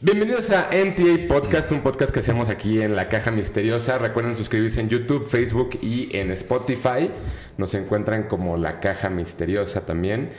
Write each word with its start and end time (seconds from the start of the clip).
Bienvenidos 0.00 0.50
a 0.50 0.70
NTA 0.70 1.26
Podcast, 1.26 1.72
un 1.72 1.80
podcast 1.80 2.12
que 2.12 2.20
hacemos 2.20 2.48
aquí 2.50 2.80
en 2.80 2.94
la 2.94 3.08
Caja 3.08 3.32
Misteriosa. 3.32 3.98
Recuerden 3.98 4.36
suscribirse 4.36 4.80
en 4.80 4.88
YouTube, 4.88 5.26
Facebook 5.26 5.70
y 5.82 6.16
en 6.16 6.30
Spotify. 6.30 7.10
Nos 7.56 7.74
encuentran 7.74 8.28
como 8.28 8.56
la 8.56 8.78
Caja 8.78 9.10
Misteriosa 9.10 9.80
también. 9.80 10.30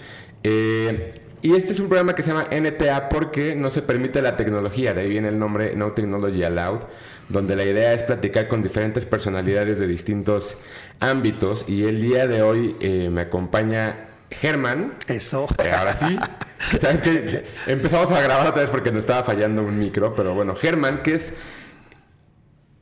Eh, 0.44 1.12
y 1.42 1.56
este 1.56 1.74
es 1.74 1.82
un 1.82 1.90
programa 1.90 2.16
que 2.16 2.24
se 2.24 2.30
llama 2.30 2.48
NTA 2.50 3.10
porque 3.10 3.54
no 3.54 3.70
se 3.70 3.82
permite 3.82 4.22
la 4.22 4.38
tecnología, 4.38 4.94
de 4.94 5.02
ahí 5.02 5.10
viene 5.10 5.28
el 5.28 5.38
nombre 5.38 5.76
No 5.76 5.92
Technology 5.92 6.42
Allowed, 6.42 6.80
donde 7.28 7.58
la 7.58 7.66
idea 7.66 7.92
es 7.92 8.04
platicar 8.04 8.48
con 8.48 8.64
diferentes 8.64 9.04
personalidades 9.04 9.78
de 9.78 9.88
distintos 9.88 10.56
ámbitos. 11.02 11.66
Y 11.68 11.84
el 11.84 12.00
día 12.00 12.28
de 12.28 12.44
hoy 12.44 12.78
eh, 12.80 13.10
me 13.12 13.20
acompaña 13.20 14.08
Germán. 14.32 14.94
Eso. 15.10 15.50
Eh, 15.62 15.70
ahora 15.70 15.98
sí. 15.98 16.18
¿Sabes 16.82 17.02
qué? 17.02 17.46
Empezamos 17.68 18.12
a 18.12 18.22
grabar 18.22 18.48
otra 18.48 18.62
vez 18.62 18.72
porque 18.72 18.92
nos 18.92 19.02
estaba 19.02 19.24
fallando 19.24 19.64
un 19.64 19.80
micro, 19.80 20.14
pero 20.14 20.34
bueno, 20.34 20.56
Germán, 20.56 21.04
que 21.04 21.14
es 21.14 21.36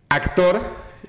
actor 0.10 0.60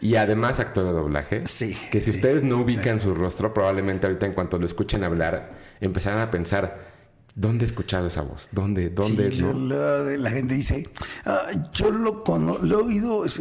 y 0.00 0.16
además 0.16 0.60
actor 0.60 0.84
de 0.84 0.92
doblaje. 0.92 1.46
Sí. 1.46 1.76
Que 1.90 2.00
si 2.00 2.10
ustedes 2.10 2.42
no 2.42 2.58
ubican 2.58 3.00
su 3.00 3.14
rostro, 3.14 3.54
probablemente 3.54 4.06
ahorita 4.06 4.26
en 4.26 4.32
cuanto 4.32 4.58
lo 4.58 4.66
escuchen 4.66 5.02
hablar, 5.02 5.52
empezarán 5.80 6.20
a 6.20 6.30
pensar, 6.30 6.97
¿dónde 7.38 7.64
he 7.64 7.68
escuchado 7.68 8.06
esa 8.08 8.22
voz? 8.22 8.48
¿Dónde? 8.52 8.90
¿Dónde? 8.90 9.30
Sí, 9.30 9.40
no? 9.40 9.52
la, 9.54 10.02
la 10.16 10.30
gente 10.30 10.54
dice, 10.54 10.88
"Ah, 11.24 11.42
yo 11.72 11.90
lo, 11.90 12.22
cono- 12.24 12.58
lo 12.58 12.80
he 12.80 12.82
oído, 12.82 13.24
es, 13.24 13.40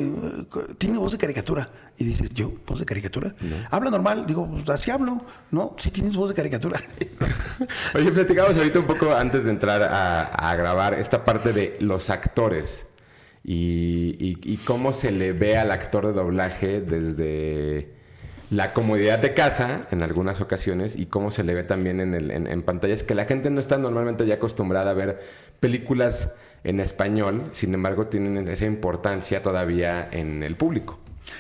tiene 0.77 0.97
voz 0.97 1.11
de 1.13 1.17
caricatura. 1.17 1.70
Y 1.97 2.03
dices, 2.05 2.29
¿yo? 2.33 2.53
¿Voz 2.67 2.79
de 2.79 2.85
caricatura? 2.85 3.35
Habla 3.71 3.89
normal. 3.89 4.25
Digo, 4.27 4.47
pues 4.49 4.70
así 4.70 4.91
hablo. 4.91 5.25
No, 5.51 5.75
sí 5.79 5.89
tienes 5.89 6.15
voz 6.15 6.29
de 6.29 6.35
caricatura. 6.35 6.79
Oye, 7.95 8.11
platicamos 8.11 8.55
ahorita 8.55 8.79
un 8.79 8.85
poco 8.85 9.13
antes 9.15 9.43
de 9.43 9.49
entrar 9.49 9.81
a, 9.81 10.23
a 10.25 10.55
grabar 10.55 10.93
esta 10.93 11.25
parte 11.25 11.53
de 11.53 11.75
los 11.81 12.09
actores 12.11 12.85
y, 13.43 14.15
y- 14.20 14.37
y 14.43 14.57
cómo 14.57 14.93
se 14.93 15.11
le 15.11 15.34
ve 15.34 15.57
al 15.57 15.71
actor 15.71 16.05
de 16.05 16.13
doblaje 16.13 16.82
desde 16.82 17.96
la 18.49 18.73
comodidad 18.73 19.20
de 19.20 19.34
casa 19.34 19.81
en 19.91 20.03
algunas 20.03 20.40
ocasiones 20.41 20.95
y 20.95 21.07
cómo 21.07 21.31
se 21.31 21.43
le 21.43 21.53
ve 21.53 21.63
también 21.63 21.99
en, 21.99 22.13
el- 22.13 22.31
en- 22.31 22.48
en 22.48 22.63
pantallas 22.63 23.04
que 23.04 23.13
la 23.15 23.26
gente 23.26 23.49
no 23.49 23.59
está 23.59 23.77
normalmente 23.77 24.26
ya 24.26 24.35
acostumbrada 24.35 24.91
a 24.91 24.93
ver 24.93 25.20
películas 25.59 26.29
en 26.63 26.79
español, 26.79 27.49
sin 27.54 27.73
embargo 27.73 28.07
tienen 28.07 28.48
esa 28.48 28.65
importancia 28.65 29.41
todavía 29.41 30.07
en 30.12 30.43
el 30.43 30.55
público. 30.55 30.99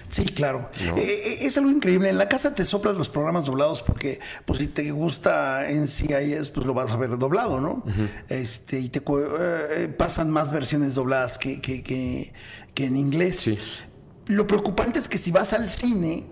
Sí, 0.09 0.25
claro. 0.25 0.69
No. 0.85 0.97
Eh, 0.97 1.01
eh, 1.03 1.37
es 1.41 1.57
algo 1.57 1.71
increíble. 1.71 2.09
En 2.09 2.17
la 2.17 2.27
casa 2.27 2.53
te 2.53 2.65
soplas 2.65 2.97
los 2.97 3.09
programas 3.09 3.45
doblados 3.45 3.83
porque, 3.83 4.19
pues, 4.45 4.59
si 4.59 4.67
te 4.67 4.91
gusta 4.91 5.69
en 5.69 5.87
CIS, 5.87 6.49
pues 6.49 6.67
lo 6.67 6.73
vas 6.73 6.91
a 6.91 6.97
ver 6.97 7.17
doblado, 7.17 7.59
¿no? 7.61 7.83
Este, 8.29 8.79
y 8.79 8.89
te 8.89 8.99
eh, 8.99 9.87
pasan 9.97 10.29
más 10.29 10.51
versiones 10.51 10.95
dobladas 10.95 11.37
que, 11.37 11.61
que, 11.61 11.83
que, 11.83 12.33
que 12.73 12.85
en 12.85 12.97
inglés. 12.97 13.37
Sí. 13.39 13.57
Lo 14.27 14.45
preocupante 14.45 14.99
es 14.99 15.07
que 15.07 15.17
si 15.17 15.31
vas 15.31 15.53
al 15.53 15.69
cine, 15.69 16.27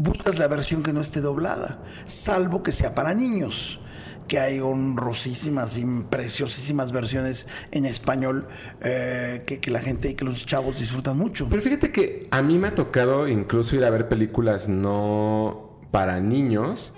buscas 0.00 0.38
la 0.38 0.48
versión 0.48 0.82
que 0.82 0.92
no 0.92 1.00
esté 1.00 1.20
doblada, 1.20 1.82
salvo 2.06 2.62
que 2.62 2.72
sea 2.72 2.94
para 2.94 3.14
niños 3.14 3.80
que 4.26 4.38
hay 4.38 4.60
honrosísimas 4.60 5.76
y 5.76 5.84
preciosísimas 6.08 6.92
versiones 6.92 7.48
en 7.72 7.84
español 7.84 8.46
eh, 8.80 9.42
que, 9.44 9.58
que 9.58 9.72
la 9.72 9.80
gente 9.80 10.08
y 10.10 10.14
que 10.14 10.24
los 10.24 10.46
chavos 10.46 10.78
disfrutan 10.78 11.18
mucho. 11.18 11.48
Pero 11.50 11.60
fíjate 11.60 11.90
que 11.90 12.28
a 12.30 12.40
mí 12.40 12.56
me 12.56 12.68
ha 12.68 12.74
tocado 12.76 13.26
incluso 13.26 13.74
ir 13.74 13.84
a 13.84 13.90
ver 13.90 14.06
películas 14.06 14.68
no 14.68 15.80
para 15.90 16.20
niños, 16.20 16.92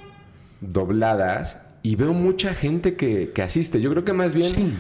dobladas, 0.61 1.57
y 1.83 1.97
veo 1.97 2.13
mucha 2.13 2.55
gente 2.55 2.97
que, 2.97 3.33
que 3.35 3.41
asiste. 3.41 3.81
Yo 3.81 3.89
creo 3.91 4.05
que 4.05 4.13
más 4.13 4.35
bien 4.35 4.53
Sí. 4.53 4.75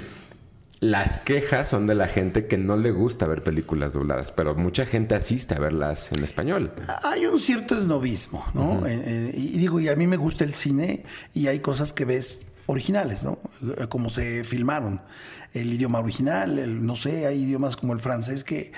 Las 0.83 1.19
quejas 1.19 1.69
son 1.69 1.87
de 1.87 1.95
la 1.95 2.09
gente 2.09 2.49
que 2.49 2.59
no 2.59 2.77
le 2.77 2.91
gusta 2.91 3.29
ver 3.29 3.45
películas 3.45 3.93
dobladas, 3.93 4.33
pero 4.33 4.57
mucha 4.57 4.85
gente 4.85 5.15
asiste 5.15 5.55
a 5.55 5.61
verlas 5.61 6.11
en 6.11 6.25
español. 6.25 6.73
Hay 7.05 7.25
un 7.25 7.39
cierto 7.39 7.79
esnovismo, 7.79 8.45
¿no? 8.53 8.85
Eh, 8.85 9.01
eh, 9.07 9.33
y 9.33 9.59
digo, 9.59 9.79
y 9.79 9.89
a 9.89 9.95
mí 9.95 10.09
me 10.09 10.17
gusta 10.17 10.43
el 10.43 10.55
cine 10.55 11.05
y 11.33 11.47
hay 11.47 11.61
cosas 11.61 11.93
que 11.93 12.05
ves 12.05 12.41
originales, 12.73 13.23
¿no? 13.23 13.39
Eh, 13.79 13.87
Como 13.89 14.11
se 14.11 14.45
filmaron. 14.45 15.01
El 15.55 15.71
idioma 15.71 16.01
original, 16.01 16.59
el, 16.59 16.87
no 16.87 16.97
sé, 16.97 17.27
hay 17.27 17.43
idiomas 17.43 17.77
como 17.77 17.93
el 17.93 17.99
francés 18.01 18.43
que 18.43 18.73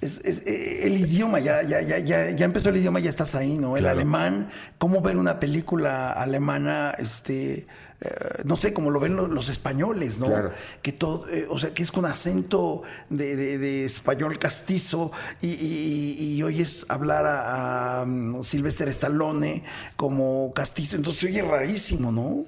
es, 0.00 0.20
es, 0.24 0.38
eh, 0.46 0.86
el 0.86 0.96
idioma, 0.96 1.38
ya, 1.38 1.62
ya, 1.62 1.82
ya, 1.82 1.98
ya, 1.98 2.30
ya 2.30 2.44
empezó 2.46 2.70
el 2.70 2.78
idioma, 2.78 2.98
ya 3.00 3.10
estás 3.10 3.34
ahí, 3.34 3.58
¿no? 3.58 3.76
El 3.76 3.82
Claro. 3.82 3.98
alemán, 3.98 4.48
cómo 4.78 5.02
ver 5.02 5.18
una 5.18 5.38
película 5.38 6.12
alemana, 6.12 6.94
este, 6.96 7.66
eh, 8.00 8.08
no 8.46 8.56
sé, 8.56 8.72
como 8.72 8.90
lo 8.90 9.00
ven 9.00 9.16
los, 9.16 9.28
los 9.30 9.50
españoles, 9.50 10.18
¿no? 10.18 10.28
Claro. 10.28 10.50
que 10.80 10.92
todo, 10.92 11.28
eh, 11.28 11.44
o 11.50 11.58
sea, 11.58 11.74
que 11.74 11.82
es 11.82 11.92
con 11.92 12.06
acento 12.06 12.82
de, 13.10 13.36
de- 13.36 13.58
de 13.58 13.84
español 13.84 14.38
castizo 14.38 15.12
y, 15.42 15.48
y- 15.48 16.36
y 16.38 16.42
oyes 16.42 16.86
hablar 16.88 17.26
a, 17.26 18.00
a, 18.00 18.02
um, 18.04 18.42
Sylvester 18.46 18.88
Stallone 18.88 19.62
como 19.96 20.54
castizo, 20.54 20.96
entonces 20.96 21.20
se 21.20 21.26
oye 21.26 21.42
rarísimo, 21.42 22.10
¿no? 22.10 22.46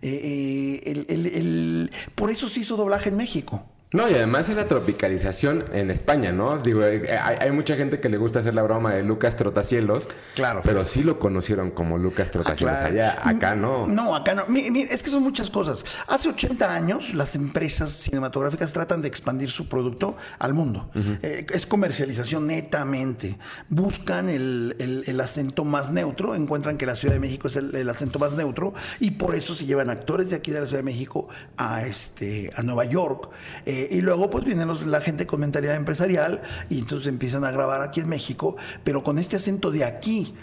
Eh, 0.00 0.80
eh, 0.84 0.90
el- 0.90 1.06
el- 1.08 1.26
el- 1.26 1.90
por 2.14 2.30
eso 2.30 2.48
se 2.48 2.60
hizo 2.60 2.76
doblaje 2.76 3.08
en 3.08 3.16
México. 3.16 3.64
No, 3.90 4.06
y 4.06 4.12
además 4.12 4.48
es 4.50 4.56
la 4.56 4.66
tropicalización 4.66 5.64
en 5.72 5.90
España, 5.90 6.30
¿no? 6.30 6.58
Digo, 6.58 6.82
eh, 6.84 7.16
hay, 7.18 7.36
hay 7.40 7.50
mucha 7.52 7.74
gente 7.74 8.00
que 8.00 8.10
le 8.10 8.18
gusta 8.18 8.40
hacer 8.40 8.52
la 8.52 8.62
broma 8.62 8.92
de 8.92 9.02
Lucas 9.02 9.36
Trotacielos. 9.36 10.08
Claro. 10.34 10.60
Pero 10.62 10.84
sí 10.84 11.02
lo 11.02 11.18
conocieron 11.18 11.70
como 11.70 11.96
Lucas 11.96 12.30
Trotacielos 12.30 12.76
Claro. 12.76 12.92
allá. 12.92 13.18
Acá 13.24 13.54
no. 13.54 13.86
No, 13.86 14.14
acá 14.14 14.34
no. 14.34 14.44
Mi- 14.46 14.70
mi- 14.70 14.82
es 14.82 15.02
que 15.02 15.08
son 15.08 15.22
muchas 15.22 15.48
cosas. 15.48 15.86
Hace 16.06 16.28
80 16.28 16.74
años 16.74 17.14
las 17.14 17.34
empresas 17.34 17.92
cinematográficas 17.92 18.74
tratan 18.74 19.00
de 19.00 19.08
expandir 19.08 19.48
su 19.50 19.68
producto 19.70 20.16
al 20.38 20.52
mundo. 20.52 20.90
Eh, 21.22 21.46
es 21.50 21.64
comercialización 21.64 22.46
netamente. 22.46 23.38
Buscan 23.70 24.28
el, 24.28 24.76
el- 24.80 25.04
el 25.06 25.18
acento 25.20 25.64
más 25.64 25.92
neutro, 25.92 26.34
encuentran 26.34 26.76
que 26.76 26.84
la 26.84 26.94
Ciudad 26.94 27.14
de 27.14 27.20
México 27.20 27.48
es 27.48 27.56
el, 27.56 27.74
el 27.74 27.88
acento 27.88 28.18
más 28.18 28.32
neutro 28.32 28.74
y 29.00 29.12
por 29.12 29.34
eso 29.34 29.54
se 29.54 29.64
llevan 29.64 29.88
actores 29.88 30.28
de 30.28 30.36
aquí 30.36 30.50
de 30.50 30.60
la 30.60 30.66
Ciudad 30.66 30.80
de 30.80 30.84
México 30.84 31.28
a, 31.56 31.86
este, 31.86 32.50
a 32.54 32.62
Nueva 32.62 32.84
York. 32.84 33.30
Eh, 33.64 33.76
y 33.90 34.00
luego 34.00 34.30
pues 34.30 34.44
vienen 34.44 34.66
los- 34.68 34.86
la 34.86 35.00
gente 35.00 35.26
con 35.26 35.40
mentalidad 35.40 35.76
empresarial 35.76 36.40
y 36.70 36.78
entonces 36.80 37.08
empiezan 37.08 37.44
a 37.44 37.50
grabar 37.50 37.82
aquí 37.82 38.00
en 38.00 38.08
México, 38.08 38.56
pero 38.84 39.02
con 39.02 39.18
este 39.18 39.36
acento 39.36 39.70
de 39.70 39.84
aquí. 39.84 40.34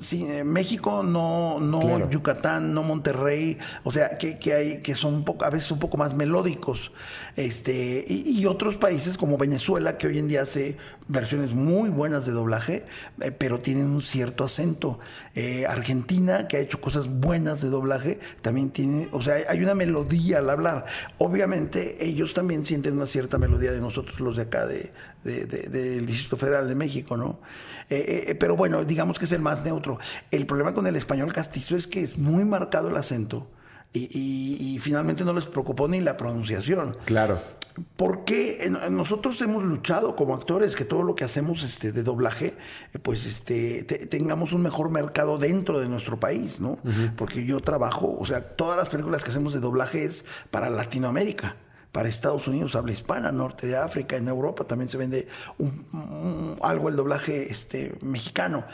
Sí, 0.00 0.24
eh, 0.26 0.42
México 0.42 1.02
no, 1.02 1.60
no 1.60 1.80
Claro. 1.80 2.08
Yucatán, 2.10 2.72
no 2.72 2.82
Monterrey, 2.82 3.58
o 3.84 3.92
sea, 3.92 4.16
que, 4.16 4.38
que 4.38 4.54
hay, 4.54 4.78
que 4.80 4.94
son 4.94 5.12
un 5.12 5.24
poco, 5.24 5.44
a 5.44 5.50
veces 5.50 5.70
un 5.70 5.78
poco 5.78 5.98
más 5.98 6.14
melódicos. 6.14 6.92
Este, 7.36 8.02
y, 8.08 8.40
y 8.40 8.46
otros 8.46 8.78
países 8.78 9.18
como 9.18 9.36
Venezuela, 9.36 9.98
que 9.98 10.06
hoy 10.06 10.18
en 10.18 10.28
día 10.28 10.42
hace 10.42 10.78
versiones 11.08 11.52
muy 11.52 11.90
buenas 11.90 12.24
de 12.24 12.32
doblaje, 12.32 12.86
eh, 13.20 13.30
pero 13.32 13.60
tienen 13.60 13.90
un 13.90 14.00
cierto 14.00 14.44
acento. 14.44 14.98
Eh, 15.34 15.66
Argentina, 15.66 16.48
que 16.48 16.56
ha 16.56 16.60
hecho 16.60 16.80
cosas 16.80 17.08
buenas 17.10 17.60
de 17.60 17.68
doblaje, 17.68 18.18
también 18.40 18.70
tiene, 18.70 19.08
o 19.12 19.22
sea, 19.22 19.34
hay- 19.34 19.44
hay 19.48 19.62
una 19.62 19.74
melodía 19.74 20.38
al 20.38 20.48
hablar. 20.48 20.86
Obviamente, 21.18 22.02
ellos 22.06 22.32
también 22.32 22.64
sienten 22.64 22.94
una 22.94 23.06
cierta 23.06 23.36
melodía 23.36 23.72
de 23.72 23.80
nosotros, 23.80 24.20
los 24.20 24.36
de 24.36 24.42
acá, 24.44 24.64
de, 24.66 24.92
de- 25.26 25.44
de- 25.46 25.68
del 25.68 26.06
Distrito 26.06 26.36
Federal 26.38 26.66
de 26.68 26.74
México, 26.74 27.16
¿no? 27.16 27.40
Eh, 27.90 28.26
eh, 28.28 28.34
pero 28.36 28.56
bueno, 28.56 28.84
digamos 28.84 29.18
que 29.18 29.26
es 29.26 29.32
el 29.32 29.42
más 29.42 29.64
neutro. 29.64 29.98
El 30.30 30.46
problema 30.46 30.72
con 30.72 30.86
el 30.86 30.96
español 30.96 31.32
castizo 31.32 31.76
es 31.76 31.86
que 31.86 32.00
es 32.00 32.16
muy 32.16 32.44
marcado 32.44 32.88
el 32.88 32.96
acento 32.96 33.50
y, 33.92 34.08
y- 34.18 34.74
y 34.74 34.78
finalmente 34.78 35.24
no 35.24 35.32
les 35.34 35.46
preocupó 35.46 35.86
ni 35.88 36.00
la 36.00 36.16
pronunciación. 36.16 36.96
Claro. 37.04 37.38
Porque 37.96 38.72
nosotros 38.90 39.38
hemos 39.42 39.62
luchado 39.62 40.16
como 40.16 40.34
actores 40.34 40.74
que 40.74 40.86
todo 40.86 41.02
lo 41.02 41.14
que 41.14 41.24
hacemos 41.24 41.62
este, 41.62 41.92
de 41.92 42.02
doblaje, 42.02 42.56
eh, 42.94 42.98
pues 42.98 43.26
este, 43.26 43.84
te- 43.84 44.06
tengamos 44.06 44.54
un 44.54 44.62
mejor 44.62 44.90
mercado 44.90 45.36
dentro 45.36 45.78
de 45.78 45.86
nuestro 45.86 46.18
país, 46.18 46.58
¿no? 46.60 46.78
Porque 47.16 47.44
yo 47.44 47.60
trabajo, 47.60 48.16
o 48.18 48.24
sea, 48.24 48.40
todas 48.56 48.78
las 48.78 48.88
películas 48.88 49.22
que 49.22 49.28
hacemos 49.30 49.52
de 49.52 49.60
doblaje 49.60 50.04
es 50.04 50.24
para 50.50 50.70
Latinoamérica. 50.70 51.56
Para 51.96 52.10
Estados 52.10 52.46
Unidos, 52.46 52.76
habla 52.76 52.92
hispana, 52.92 53.32
norte 53.32 53.66
de 53.66 53.74
África, 53.78 54.18
en 54.18 54.28
Europa 54.28 54.64
también 54.64 54.90
se 54.90 54.98
vende 54.98 55.28
un- 55.56 56.58
algo 56.60 56.90
el 56.90 56.96
doblaje 56.96 57.50
este, 57.50 57.96
mexicano. 58.02 58.66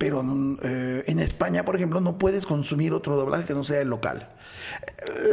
Pero 0.00 0.22
mm, 0.22 0.56
eh, 0.62 1.04
en 1.08 1.20
España, 1.20 1.66
por 1.66 1.76
ejemplo, 1.76 2.00
no 2.00 2.16
puedes 2.16 2.46
consumir 2.46 2.94
otro 2.94 3.16
doblaje 3.18 3.44
que 3.44 3.52
no 3.52 3.64
sea 3.64 3.82
el 3.82 3.88
local. 3.88 4.30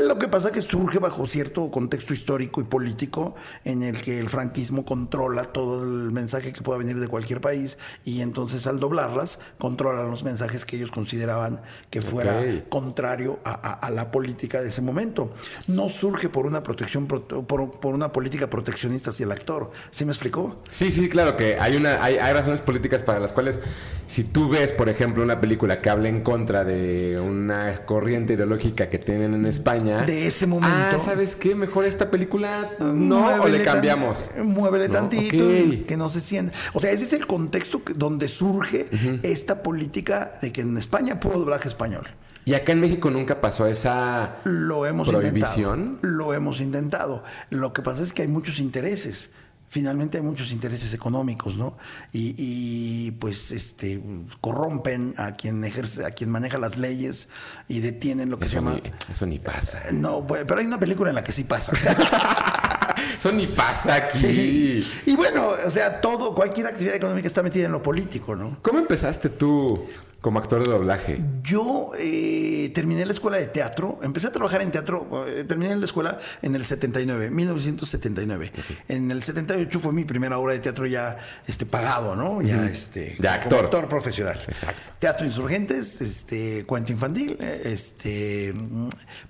Lo 0.08 0.18
que 0.18 0.28
pasa 0.28 0.52
que 0.52 0.62
surge 0.62 1.00
bajo 1.00 1.26
cierto 1.28 1.70
contexto 1.72 2.14
histórico 2.14 2.60
y 2.60 2.66
político 2.66 3.36
en 3.64 3.84
el 3.84 4.02
que 4.02 4.20
el 4.20 4.30
franquismo 4.30 4.84
controla 4.84 5.44
todo 5.46 5.84
el 5.84 6.12
mensaje 6.12 6.52
que 6.52 6.62
pueda 6.62 6.80
venir 6.80 7.00
de 7.00 7.08
cualquier 7.08 7.40
país 7.40 7.78
y 8.04 8.22
entonces 8.22 8.68
al 8.68 8.80
doblarlas 8.80 9.40
controlan 9.58 10.10
los 10.10 10.24
mensajes 10.24 10.66
que 10.66 10.76
ellos 10.78 10.92
consideraban 10.92 11.62
que 11.90 12.02
fuera 12.02 12.42
contrario 12.70 13.40
a, 13.46 13.52
a- 13.52 13.74
a 13.74 13.90
la 13.90 14.12
política 14.12 14.62
de 14.62 14.70
ese 14.70 14.82
momento. 14.82 15.32
No 15.68 15.88
surge 15.88 16.28
por 16.30 16.46
una 16.46 16.62
protección 16.64 17.08
prote- 17.08 17.46
por, 17.46 17.80
por 17.80 17.94
una 17.94 18.12
política 18.12 18.50
proteccionista 18.50 19.12
hacia 19.12 19.26
el 19.26 19.32
actor. 19.32 19.72
¿Sí 19.92 20.04
me 20.04 20.12
explicó? 20.12 20.62
Sí, 20.70 20.92
sí, 20.92 21.08
claro 21.10 21.38
que 21.38 21.58
hay 21.60 21.76
una, 21.78 22.04
hay, 22.04 22.18
hay 22.18 22.34
razones 22.34 22.60
políticas 22.62 23.04
para 23.04 23.20
las 23.20 23.32
cuales 23.32 23.60
si 24.08 24.24
tú 24.24 24.50
ves 24.50 24.57
ves, 24.60 24.74
por 24.74 24.90
ejemplo, 24.90 25.24
una 25.24 25.40
película 25.40 25.82
que 25.82 25.90
habla 25.90 26.10
en 26.10 26.22
contra 26.22 26.64
de 26.64 27.20
una 27.20 27.86
corriente 27.86 28.34
ideológica 28.34 28.90
que 28.90 29.00
tienen 29.00 29.34
en 29.34 29.46
España. 29.46 30.04
De 30.04 30.28
ese 30.28 30.48
momento. 30.48 30.76
Ah, 30.76 31.00
¿sabes 31.00 31.36
qué? 31.36 31.56
Mejor 31.56 31.86
esta 31.86 32.10
película 32.10 32.72
no, 32.80 33.42
o 33.42 33.48
le 33.48 33.64
cambiamos. 33.64 34.32
muévele 34.44 34.90
tantito 34.90 35.54
y 35.56 35.86
que 35.88 35.98
no 35.98 36.10
se 36.10 36.22
sienta. 36.22 36.54
O 36.74 36.82
sea, 36.82 36.92
ese 36.92 37.06
es 37.06 37.14
el 37.14 37.28
contexto 37.28 37.82
donde 37.96 38.28
surge 38.28 38.88
esta 39.24 39.64
política 39.64 40.32
de 40.42 40.52
que 40.52 40.62
en 40.62 40.78
España 40.78 41.20
puro 41.20 41.40
doblaje 41.40 41.68
español. 41.68 42.08
Y 42.46 42.54
acá 42.54 42.72
en 42.72 42.80
México 42.80 43.12
nunca 43.12 43.42
pasó 43.42 43.68
esa 43.68 44.38
lo 44.46 44.86
hemos 44.86 45.10
prohibición. 45.10 45.80
Intentado, 45.80 46.14
lo 46.14 46.34
hemos 46.34 46.62
intentado. 46.62 47.24
Lo 47.50 47.74
que 47.74 47.82
pasa 47.82 48.04
es 48.04 48.14
que 48.14 48.22
hay 48.22 48.30
muchos 48.30 48.60
intereses 48.60 49.32
finalmente 49.70 50.18
hay 50.18 50.24
muchos 50.24 50.52
intereses 50.52 50.94
económicos, 50.94 51.56
¿no? 51.56 51.78
Y, 52.14 53.12
pues 53.20 53.52
este 53.52 54.02
corrompen 54.42 55.14
a 55.18 55.36
quien 55.36 55.64
ejerce, 55.64 56.06
a 56.06 56.12
quien 56.12 56.30
maneja 56.30 56.58
las 56.58 56.78
leyes 56.78 57.30
y 57.68 57.80
detienen 57.80 58.30
lo 58.30 58.38
que 58.38 58.48
se 58.48 58.56
llama. 58.56 58.78
eso 59.12 59.26
ni 59.26 59.40
pasa. 59.40 59.82
No, 59.92 60.26
pero 60.26 60.58
hay 60.58 60.66
una 60.66 60.80
película 60.80 61.10
en 61.10 61.16
la 61.16 61.24
que 61.24 61.32
sí 61.32 61.44
pasa. 61.44 61.74
eso 63.18 63.32
ni 63.32 63.48
pasa 63.48 63.96
aquí. 63.96 64.86
Y 65.06 65.16
bueno, 65.16 65.50
o 65.66 65.72
sea, 65.72 66.02
todo, 66.02 66.34
cualquier 66.34 66.68
actividad 66.68 66.96
económica 66.96 67.28
está 67.28 67.44
metida 67.44 67.66
en 67.66 67.72
lo 67.72 67.82
político, 67.82 68.36
¿no? 68.36 68.60
¿Cómo 68.62 68.80
empezaste 68.80 69.30
tú 69.30 69.88
como 70.22 70.40
actor 70.40 70.64
de 70.64 70.72
doblaje? 70.72 71.20
Yo 71.44 71.92
eh, 71.98 72.72
terminé 72.74 73.06
la 73.06 73.14
escuela 73.14 73.38
de 73.38 73.48
teatro, 73.48 74.00
empecé 74.02 74.28
a 74.28 74.32
trabajar 74.32 74.62
en 74.62 74.72
teatro, 74.72 75.26
eh, 75.28 75.44
terminé 75.44 75.76
la 75.76 75.86
escuela 75.86 76.18
en 76.42 76.56
el 76.56 76.66
79, 76.66 77.30
1979. 77.30 78.52
En 78.88 79.12
el 79.12 79.24
78 79.24 79.80
fue 79.80 79.94
mi 79.94 80.06
primera 80.06 80.38
obra 80.38 80.54
de 80.54 80.60
teatro 80.60 80.86
ya 80.86 81.18
este, 81.48 81.66
pagado, 81.66 82.16
¿no? 82.16 82.42
Ya, 82.42 82.66
este, 82.66 83.16
ya 83.20 83.36
actor. 83.36 83.66
actor 83.66 83.88
profesional. 83.88 84.44
Exacto. 84.48 84.82
Teatro 85.00 85.26
Insurgentes, 85.26 86.02
este, 86.02 86.66
cuento 86.66 86.92
infantil, 86.92 87.38
este, 87.40 88.54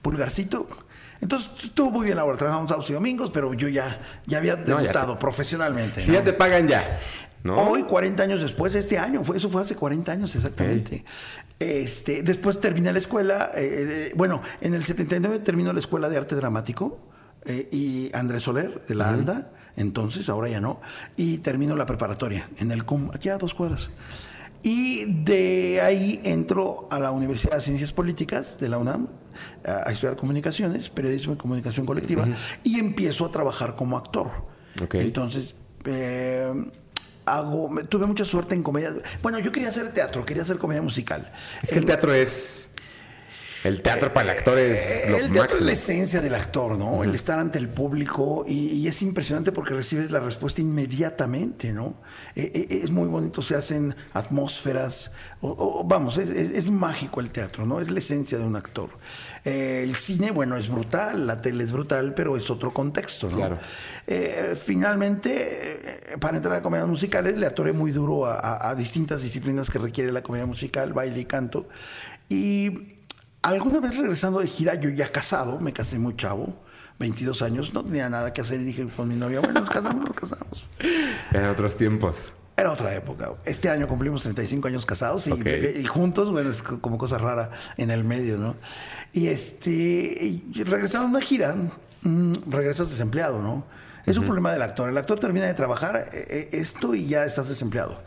Pulgarcito. 0.02 0.68
Entonces 1.22 1.52
estuvo 1.64 1.90
muy 1.92 2.06
bien 2.06 2.18
la 2.18 2.26
obra, 2.26 2.38
trabajamos 2.38 2.70
sábados 2.70 2.90
y 2.90 2.94
domingos, 2.94 3.32
pero 3.32 3.54
yo 3.54 3.68
ya, 3.68 4.00
ya 4.26 4.38
había 4.38 4.56
debutado 4.56 5.18
profesionalmente. 5.18 6.02
Si 6.02 6.12
ya 6.12 6.24
te 6.24 6.34
pagan 6.34 6.68
ya. 6.68 7.00
Hoy, 7.46 7.84
40 7.84 8.24
años 8.24 8.42
después, 8.42 8.76
este 8.76 8.98
año, 8.98 9.24
fue, 9.24 9.38
eso 9.38 9.50
fue 9.50 9.62
hace 9.62 9.76
40 9.76 10.12
años 10.12 10.36
exactamente. 10.36 11.06
Este, 11.60 12.22
después 12.24 12.60
terminé 12.60 12.92
la 12.92 13.00
escuela, 13.00 13.52
eh, 13.56 14.10
eh, 14.10 14.12
bueno, 14.16 14.42
en 14.62 14.74
el 14.74 14.84
79 14.84 15.40
terminó 15.40 15.74
la 15.74 15.80
escuela 15.80 16.10
de 16.10 16.18
arte 16.18 16.36
dramático 16.36 17.00
eh, 17.46 17.68
y 17.72 18.12
Andrés 18.14 18.44
Soler 18.44 18.82
de 18.88 18.96
la 18.96 19.10
ANDA, 19.10 19.52
entonces, 19.76 20.28
ahora 20.30 20.50
ya 20.50 20.60
no, 20.60 20.82
y 21.16 21.38
terminó 21.38 21.76
la 21.76 21.86
preparatoria 21.86 22.50
en 22.58 22.72
el 22.72 22.84
CUM, 22.84 23.12
aquí 23.14 23.30
a 23.30 23.38
dos 23.38 23.54
cuadras. 23.54 23.90
Y 24.64 25.06
de 25.24 25.82
ahí 25.82 26.20
entro 26.24 26.88
a 26.92 27.00
la 27.00 27.12
Universidad 27.12 27.56
de 27.56 27.62
Ciencias 27.62 27.92
Políticas 27.92 28.60
de 28.60 28.70
la 28.70 28.80
UNAM 28.80 29.08
a, 29.66 29.92
estudiar 29.92 30.16
comunicaciones, 30.16 30.90
periodismo 30.90 31.34
y 31.34 31.38
comunicación 31.38 31.86
colectiva, 31.86 32.28
y 32.64 32.80
empiezo 32.80 33.26
a 33.26 33.32
trabajar 33.32 33.76
como 33.76 33.98
actor. 33.98 34.30
Entonces, 34.94 35.56
hago, 37.28 37.70
tuve 37.90 38.06
mucha 38.06 38.26
suerte 38.26 38.56
en 38.56 38.64
comedia. 38.64 38.92
Bueno, 39.22 39.40
yo 39.40 39.52
quería 39.52 39.70
hacer 39.70 39.94
teatro, 39.94 40.26
quería 40.26 40.44
hacer 40.44 40.58
comedia 40.58 40.82
musical. 40.82 41.32
Es 41.62 41.72
que 41.72 41.80
el, 41.80 41.86
teatro 41.86 42.14
es 42.14 42.70
el 43.68 43.82
teatro 43.82 44.14
para 44.14 44.32
el 44.32 44.38
actor 44.38 44.58
es 44.58 44.92
eh, 44.92 45.06
lo 45.10 45.18
El 45.18 45.32
teatro 45.32 45.58
es 45.58 45.62
la 45.62 45.72
esencia 45.74 46.22
del 46.22 46.34
actor, 46.36 46.78
¿no? 46.78 47.04
El 47.04 47.14
estar 47.14 47.38
ante 47.38 47.60
el 47.60 47.70
público 47.70 48.46
y, 48.48 48.88
es 48.88 49.02
impresionante 49.02 49.52
porque 49.52 49.74
recibes 49.74 50.12
la 50.12 50.20
respuesta 50.20 50.62
inmediatamente, 50.62 51.74
¿no? 51.74 52.00
Eh, 52.36 52.52
eh, 52.54 52.80
es 52.84 52.90
muy 52.90 53.08
bonito, 53.08 53.42
se 53.42 53.56
hacen 53.56 53.96
atmósferas, 54.14 55.12
vamos, 55.42 56.18
es, 56.18 56.70
mágico 56.72 57.20
el 57.20 57.32
teatro, 57.32 57.66
¿no? 57.66 57.82
Es 57.82 57.92
la 57.92 58.00
esencia 58.00 58.38
de 58.38 58.46
un 58.46 58.56
actor. 58.56 58.90
el 59.44 59.96
cine, 59.96 60.32
bueno, 60.32 60.56
es 60.56 60.70
brutal, 60.70 61.28
la 61.28 61.42
tele 61.42 61.64
es 61.64 61.72
brutal, 61.72 62.14
pero 62.14 62.38
es 62.38 62.50
otro 62.50 62.74
contexto, 62.74 63.30
¿no? 63.30 63.36
Claro. 63.36 63.58
finalmente, 64.56 66.06
para 66.20 66.38
entrar 66.38 66.56
a 66.56 66.62
comedias 66.62 66.88
musicales, 66.88 67.38
le 67.38 67.46
atoré 67.46 67.74
muy 67.74 67.92
duro 67.92 68.26
a 68.26 68.74
distintas 68.76 69.22
disciplinas 69.22 69.70
que 69.70 69.80
requiere 69.80 70.12
la 70.12 70.22
comedia 70.22 70.46
musical, 70.46 70.94
baile 70.94 71.20
y 71.20 71.26
canto. 71.26 71.68
Y 72.30 72.97
Alguna 73.48 73.80
vez 73.80 73.96
regresando 73.96 74.40
de 74.42 74.48
gira, 74.48 74.76
yo 74.76 74.90
ya 74.90 75.10
casado, 75.10 75.58
me 75.62 75.72
casé 75.72 75.98
muy 75.98 76.18
chavo, 76.18 76.54
22 77.00 77.42
años, 77.44 77.74
no 77.74 77.82
tenía 77.82 78.10
nada 78.10 78.34
que 78.34 78.42
hacer 78.42 78.60
y 78.60 78.66
dije 78.66 78.86
con 78.94 79.08
mi 79.08 79.16
novia, 79.16 79.40
bueno, 79.40 79.62
nos 79.62 79.70
casamos, 79.70 80.04
nos 80.04 80.14
casamos. 80.14 80.70
En 81.32 81.46
otros 81.46 81.78
tiempos. 81.78 82.34
Era 82.58 82.74
otra 82.74 82.94
época. 82.94 83.36
Este 83.46 83.70
año 83.70 83.88
cumplimos 83.88 84.24
35 84.24 84.68
años 84.68 84.86
casados 84.86 85.28
y, 85.28 85.86
juntos, 85.86 86.30
bueno, 86.30 86.50
es 86.50 86.62
como 86.62 86.98
cosa 86.98 87.20
rara 87.20 87.50
en 87.78 87.90
el 87.90 88.04
medio, 88.04 88.38
¿no? 88.38 88.58
Y 89.14 89.28
este, 89.28 89.72
y 89.72 90.64
regresando 90.66 91.08
a 91.08 91.10
una 91.12 91.22
gira, 91.22 91.56
mm, 92.02 92.34
regresas 92.50 92.90
desempleado, 92.90 93.42
¿no? 93.42 93.64
Es 94.08 94.18
un 94.18 94.24
problema 94.24 94.54
del 94.54 94.62
actor. 94.62 94.90
El 94.90 94.98
actor 94.98 95.20
termina 95.20 95.46
de 95.46 95.54
trabajar 95.54 95.98
eh, 95.98 96.26
eh, 96.30 96.50
esto 96.54 96.96
y 96.96 97.08
ya 97.08 97.26
estás 97.26 97.50
desempleado. 97.50 98.02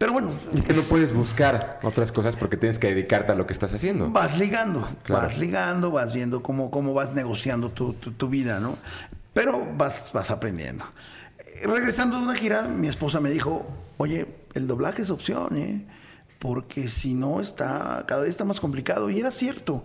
Pero 0.00 0.14
bueno. 0.14 0.30
Que 0.66 0.72
no 0.72 0.80
puedes 0.80 1.12
buscar 1.12 1.78
otras 1.82 2.10
cosas 2.10 2.34
porque 2.34 2.56
tienes 2.56 2.78
que 2.78 2.86
dedicarte 2.86 3.32
a 3.32 3.34
lo 3.34 3.46
que 3.46 3.52
estás 3.52 3.74
haciendo. 3.74 4.08
Vas 4.08 4.38
ligando, 4.38 4.88
vas 5.06 5.36
ligando, 5.36 5.90
vas 5.90 6.14
viendo 6.14 6.42
cómo, 6.42 6.70
cómo 6.70 6.94
vas 6.94 7.12
negociando 7.12 7.68
tu, 7.68 7.92
tu, 7.92 8.28
vida, 8.30 8.60
¿no? 8.60 8.78
Pero 9.34 9.68
vas, 9.76 10.10
vas 10.14 10.30
aprendiendo. 10.30 10.86
Eh, 11.38 11.66
regresando 11.66 12.16
de 12.16 12.22
una 12.22 12.34
gira, 12.34 12.62
mi 12.62 12.88
esposa 12.88 13.20
me 13.20 13.28
dijo, 13.28 13.68
oye, 13.98 14.26
el 14.54 14.66
doblaje 14.66 15.02
es 15.02 15.10
opción, 15.10 15.54
¿eh? 15.58 15.84
Porque 16.40 16.88
si 16.88 17.12
no 17.12 17.38
está 17.38 18.02
cada 18.08 18.22
vez 18.22 18.30
está 18.30 18.46
más 18.46 18.60
complicado. 18.60 19.10
Y 19.10 19.20
era 19.20 19.30
cierto. 19.30 19.84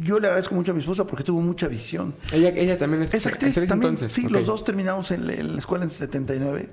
Yo 0.00 0.18
le 0.18 0.26
agradezco 0.26 0.56
mucho 0.56 0.72
a 0.72 0.74
mi 0.74 0.80
esposa 0.80 1.06
porque 1.06 1.22
tuvo 1.22 1.40
mucha 1.40 1.68
visión. 1.68 2.14
Ella, 2.32 2.48
ella 2.50 2.76
también 2.76 3.04
es, 3.04 3.26
actriz, 3.26 3.64
también. 3.66 3.96
sí 3.96 4.28
los 4.28 4.44
dos 4.44 4.64
terminamos 4.64 5.12
en, 5.12 5.26
la 5.26 5.58
escuela 5.58 5.84
en 5.84 5.90
79 5.90 6.68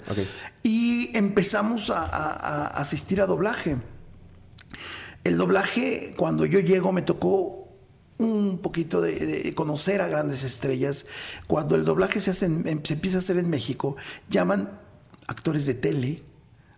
y 0.63 1.15
empezamos 1.15 1.91
a, 1.91 2.67
asistir 2.67 3.21
a 3.21 3.27
doblaje. 3.27 3.77
El 5.23 5.37
doblaje 5.37 6.15
cuando 6.17 6.47
yo 6.47 6.59
llego 6.59 6.91
me 6.91 7.03
tocó 7.03 7.69
un 8.17 8.57
poquito 8.57 9.01
de, 9.01 9.53
conocer 9.53 10.01
a 10.01 10.07
grandes 10.07 10.43
estrellas. 10.43 11.05
Cuando 11.45 11.75
el 11.75 11.85
doblaje 11.85 12.21
se 12.21 12.31
hace 12.31 12.47
se 12.47 12.93
empieza 12.93 13.17
a 13.17 13.19
hacer 13.19 13.37
en 13.37 13.51
México 13.51 13.97
llaman 14.29 14.79
actores 15.27 15.67
de 15.67 15.75
tele 15.75 16.23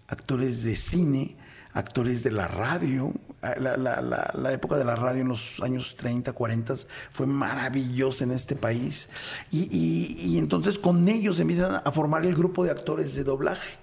actores 0.09 0.63
de 0.63 0.75
cine 0.75 1.37
actores 1.77 2.23
de 2.23 2.31
la 2.31 2.47
radio. 2.47 3.13
Ah, 3.41 3.53
la, 3.57 4.51
época 4.51 4.77
de 4.77 4.83
la 4.83 4.95
radio 4.95 5.21
en 5.21 5.27
los 5.27 5.61
años 5.61 5.95
30, 5.95 6.33
40 6.33 6.75
fue 7.11 7.27
maravillosa 7.27 8.23
en 8.23 8.31
este 8.31 8.55
país. 8.55 9.09
Y, 9.51 10.37
entonces 10.37 10.79
con 10.79 11.07
ellos 11.07 11.39
empiezan 11.39 11.81
a 11.83 11.91
formar 11.91 12.25
el 12.25 12.35
grupo 12.35 12.65
de 12.65 12.71
actores 12.71 13.13
de 13.15 13.23
doblaje. 13.23 13.77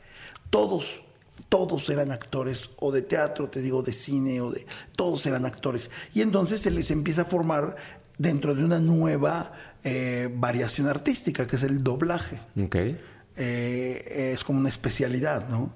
Todos, 0.50 1.04
todos 1.49 1.88
eran 1.88 2.11
actores, 2.11 2.71
o 2.76 2.90
de 2.92 3.02
teatro, 3.02 3.49
te 3.49 3.61
digo, 3.61 3.83
de 3.83 3.92
cine, 3.92 4.40
o 4.40 4.50
de. 4.50 4.66
Todos 4.97 5.25
eran 5.26 5.47
actores. 5.47 5.90
Y 6.12 6.23
entonces 6.23 6.61
se 6.61 6.71
les 6.71 6.90
empieza 6.90 7.23
a 7.23 7.25
formar 7.26 7.76
dentro 8.19 8.54
de 8.54 8.64
una 8.64 8.80
nueva 8.80 9.52
eh, 9.85 10.30
variación 10.35 10.88
artística, 10.88 11.47
que 11.47 11.57
es 11.57 11.62
el 11.62 11.83
doblaje. 11.83 12.40
Okay. 12.61 13.00
Eh, 13.37 14.33
es 14.35 14.45
como 14.45 14.61
una 14.61 14.69
especialidad, 14.69 15.49
¿no? 15.49 15.75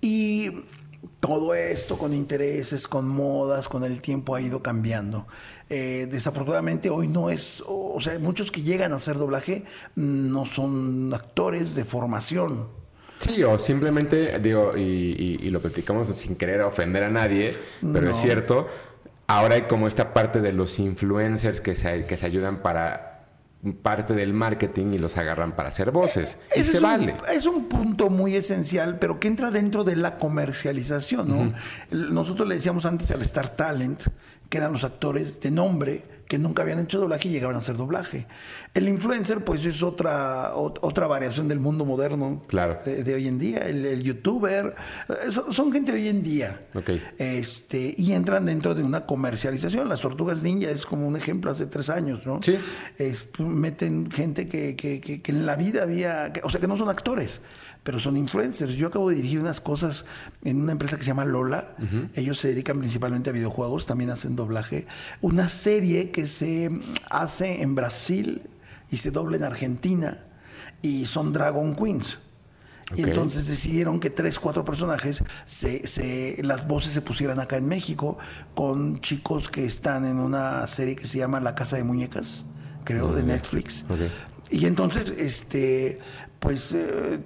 Y 0.00 0.50
todo 1.20 1.54
esto 1.54 1.98
con 1.98 2.12
intereses, 2.12 2.86
con 2.88 3.08
modas, 3.08 3.68
con 3.68 3.84
el 3.84 4.00
tiempo 4.00 4.34
ha 4.34 4.40
ido 4.40 4.62
cambiando. 4.62 5.26
Eh, 5.70 6.06
desafortunadamente 6.10 6.90
hoy 6.90 7.08
no 7.08 7.30
es, 7.30 7.62
o 7.66 7.98
sea, 8.00 8.18
muchos 8.18 8.50
que 8.50 8.62
llegan 8.62 8.92
a 8.92 8.96
hacer 8.96 9.16
doblaje 9.16 9.64
no 9.94 10.44
son 10.44 11.12
actores 11.14 11.74
de 11.74 11.84
formación. 11.84 12.68
Sí, 13.18 13.42
o 13.42 13.58
simplemente, 13.58 14.38
digo, 14.40 14.76
y, 14.76 15.38
lo 15.50 15.60
platicamos 15.60 16.08
sin 16.08 16.36
querer 16.36 16.60
ofender 16.62 17.04
a 17.04 17.08
nadie, 17.08 17.56
pero 17.92 18.10
es 18.10 18.18
cierto, 18.18 18.66
ahora 19.26 19.54
hay 19.54 19.62
como 19.62 19.86
esta 19.86 20.12
parte 20.12 20.40
de 20.40 20.52
los 20.52 20.78
influencers 20.78 21.60
que 21.60 21.74
se, 21.74 22.06
que 22.06 22.16
se 22.16 22.26
ayudan 22.26 22.60
para 22.60 23.13
parte 23.72 24.14
del 24.14 24.32
marketing 24.32 24.92
y 24.92 24.98
los 24.98 25.16
agarran 25.16 25.56
para 25.56 25.70
hacer 25.70 25.90
voces. 25.90 26.38
y 26.54 26.62
se 26.62 26.76
es 26.76 26.82
vale. 26.82 27.12
Un, 27.14 27.36
es 27.36 27.46
un 27.46 27.68
punto 27.68 28.10
muy 28.10 28.34
esencial, 28.36 28.98
pero 28.98 29.18
que 29.18 29.28
entra 29.28 29.50
dentro 29.50 29.84
de 29.84 29.96
la 29.96 30.14
comercialización, 30.14 31.28
¿no? 31.28 31.52
Nosotros 31.90 32.46
le 32.46 32.56
decíamos 32.56 32.84
antes 32.84 33.10
al 33.10 33.22
Star 33.22 33.50
Talent, 33.50 34.02
que 34.48 34.58
eran 34.58 34.72
los 34.72 34.84
actores 34.84 35.40
de 35.40 35.50
nombre 35.50 36.13
que 36.28 36.38
nunca 36.38 36.62
habían 36.62 36.80
hecho 36.80 36.98
doblaje 36.98 37.28
y 37.28 37.32
llegaban 37.32 37.56
a 37.56 37.58
hacer 37.58 37.76
doblaje. 37.76 38.26
El 38.72 38.88
influencer, 38.88 39.44
pues 39.44 39.64
es 39.64 39.82
otra, 39.82 40.54
otra 40.54 41.06
variación 41.06 41.48
del 41.48 41.60
mundo 41.60 41.84
moderno 41.84 42.42
claro. 42.46 42.78
de, 42.84 43.14
hoy 43.14 43.28
en 43.28 43.38
día. 43.38 43.58
El, 43.58 44.02
youtuber, 44.02 44.74
eh, 45.08 45.32
son, 45.32 45.72
gente 45.72 45.92
de 45.92 45.98
hoy 45.98 46.08
en 46.08 46.22
día. 46.22 46.66
Este, 47.18 47.94
y 47.96 48.12
entran 48.12 48.46
dentro 48.46 48.74
de 48.74 48.82
una 48.82 49.06
comercialización. 49.06 49.88
Las 49.88 50.00
tortugas 50.00 50.42
ninja 50.42 50.70
es 50.70 50.86
como 50.86 51.06
un 51.06 51.16
ejemplo 51.16 51.50
hace 51.50 51.66
tres 51.66 51.90
años, 51.90 52.26
¿no? 52.26 52.40
Sí. 52.42 52.56
meten 53.38 54.10
gente 54.10 54.48
que, 54.48 54.76
que, 54.76 55.00
que, 55.00 55.22
que, 55.22 55.32
en 55.32 55.46
la 55.46 55.56
vida 55.56 55.82
había, 55.82 56.32
o 56.42 56.50
sea, 56.50 56.60
que 56.60 56.68
no 56.68 56.76
son 56.76 56.88
actores 56.88 57.40
pero 57.84 58.00
son 58.00 58.16
influencers. 58.16 58.72
Yo 58.72 58.88
acabo 58.88 59.10
de 59.10 59.16
dirigir 59.16 59.38
unas 59.38 59.60
cosas 59.60 60.06
en 60.42 60.60
una 60.60 60.72
empresa 60.72 60.96
que 60.96 61.04
se 61.04 61.08
llama 61.08 61.26
Lola. 61.26 61.76
Ellos 62.14 62.40
se 62.40 62.48
dedican 62.48 62.78
principalmente 62.78 63.30
a 63.30 63.32
videojuegos, 63.32 63.86
también 63.86 64.10
hacen 64.10 64.34
doblaje. 64.34 64.86
Una 65.20 65.48
serie 65.48 66.10
que 66.10 66.26
se 66.26 66.70
hace 67.10 67.62
en 67.62 67.74
Brasil 67.74 68.42
y 68.90 68.96
se 68.96 69.10
dobla 69.10 69.36
en 69.36 69.44
Argentina 69.44 70.24
y 70.80 71.04
son 71.04 71.32
Dragon 71.34 71.76
Queens. 71.76 72.18
Y 72.96 73.02
entonces 73.02 73.46
decidieron 73.46 74.00
que 74.00 74.10
tres, 74.10 74.38
cuatro 74.38 74.64
personajes, 74.64 75.22
se, 75.46 76.38
las 76.42 76.66
voces 76.66 76.92
se 76.92 77.02
pusieran 77.02 77.40
acá 77.40 77.56
en 77.56 77.66
México 77.66 78.18
con 78.54 79.00
chicos 79.00 79.48
que 79.48 79.64
están 79.64 80.06
en 80.06 80.18
una 80.18 80.66
serie 80.66 80.96
que 80.96 81.06
se 81.06 81.18
llama 81.18 81.40
La 81.40 81.54
Casa 81.54 81.76
de 81.76 81.84
Muñecas, 81.84 82.46
creo, 82.84 83.12
de 83.12 83.22
Netflix. 83.22 83.84
Y 84.54 84.66
entonces, 84.66 85.12
este, 85.18 85.98
pues 86.38 86.70
eh, 86.72 87.18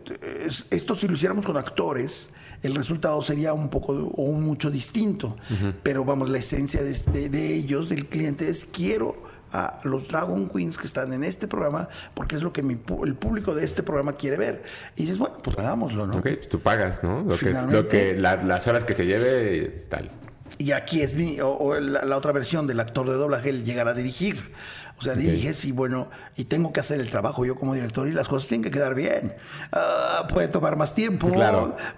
esto 0.70 0.94
si 0.94 1.06
lo 1.06 1.14
hiciéramos 1.14 1.44
con 1.44 1.58
actores, 1.58 2.30
el 2.62 2.74
resultado 2.74 3.20
sería 3.20 3.52
un 3.52 3.68
poco 3.68 3.92
o 3.92 4.32
mucho 4.32 4.70
distinto. 4.70 5.36
Pero 5.82 6.06
vamos, 6.06 6.30
la 6.30 6.38
esencia 6.38 6.82
de, 6.82 6.90
este, 6.90 7.28
de, 7.28 7.54
ellos, 7.54 7.90
del 7.90 8.06
cliente, 8.06 8.48
es 8.48 8.64
quiero 8.64 9.22
a 9.52 9.78
los 9.84 10.08
Dragon 10.08 10.48
Queens 10.48 10.78
que 10.78 10.86
están 10.86 11.12
en 11.12 11.22
este 11.22 11.48
programa 11.48 11.88
porque 12.14 12.36
es 12.36 12.42
lo 12.42 12.52
que 12.52 12.62
el 12.62 13.14
público 13.14 13.54
de 13.54 13.62
este 13.62 13.82
programa 13.82 14.14
quiere 14.14 14.38
ver. 14.38 14.62
Y 14.96 15.02
dices, 15.02 15.18
bueno, 15.18 15.36
pues 15.44 15.58
hagámoslo, 15.58 16.06
¿no? 16.06 16.16
Ok, 16.16 16.28
tú 16.50 16.60
pagas, 16.60 17.02
¿no? 17.02 17.24
Lo 17.24 17.36
que, 17.36 17.50
lo 17.50 17.88
que 17.88 18.16
las 18.16 18.66
horas 18.66 18.84
que 18.84 18.94
se 18.94 19.04
lleve, 19.04 19.84
tal. 19.90 20.10
Y 20.56 20.72
aquí 20.72 21.02
es 21.02 21.12
mi, 21.12 21.36
o, 21.42 21.78
la, 21.78 22.06
la, 22.06 22.16
otra 22.16 22.32
versión 22.32 22.66
del 22.66 22.80
actor 22.80 23.06
de 23.06 23.16
doblaje, 23.16 23.50
el 23.50 23.64
llegar 23.64 23.86
a 23.86 23.92
dirigir. 23.92 24.50
O 24.98 25.02
sea, 25.02 25.14
diriges 25.14 25.64
y 25.64 25.70
bueno, 25.70 26.10
y 26.36 26.44
tengo 26.44 26.72
que 26.72 26.80
hacer 26.80 27.00
el 27.00 27.08
trabajo 27.08 27.44
yo 27.44 27.54
como 27.54 27.72
director 27.72 28.08
y 28.08 28.12
las 28.12 28.26
cosas 28.26 28.48
tienen 28.48 28.64
que 28.64 28.70
quedar 28.72 28.96
bien. 28.96 29.32
Ah, 29.70 30.26
puede 30.32 30.48
tomar 30.48 30.76
más 30.76 30.94
tiempo, 30.94 31.30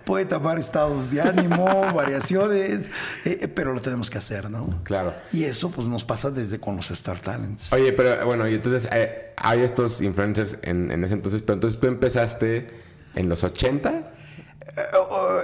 puede 0.04 0.26
tomar 0.26 0.59
estados 0.59 1.11
de 1.11 1.23
ánimo, 1.23 1.66
variaciones, 1.95 2.87
eh, 3.25 3.38
eh, 3.40 3.49
pero 3.49 3.73
lo 3.73 3.80
tenemos 3.80 4.11
que 4.11 4.19
hacer, 4.19 4.50
¿no? 4.50 4.80
Claro. 4.85 5.14
Y 5.33 5.45
eso 5.45 5.71
pues 5.71 5.88
nos 5.88 6.04
pasa 6.04 6.30
desde 6.30 6.61
con 6.61 6.76
los 6.76 6.90
Star 6.90 7.19
Talents. 7.21 7.73
Oye, 7.73 7.95
pero 7.95 8.26
bueno, 8.26 8.47
y 8.47 8.57
entonces 8.57 8.87
eh, 8.92 9.33
hay 9.37 9.62
estos 9.62 10.02
influencers 10.02 10.59
en, 10.61 10.90
en 10.90 11.02
ese 11.02 11.14
entonces, 11.14 11.40
pero 11.40 11.54
entonces 11.54 11.80
tú 11.80 11.87
empezaste 11.87 12.66
en 13.14 13.30
los 13.30 13.45
80 13.45 14.11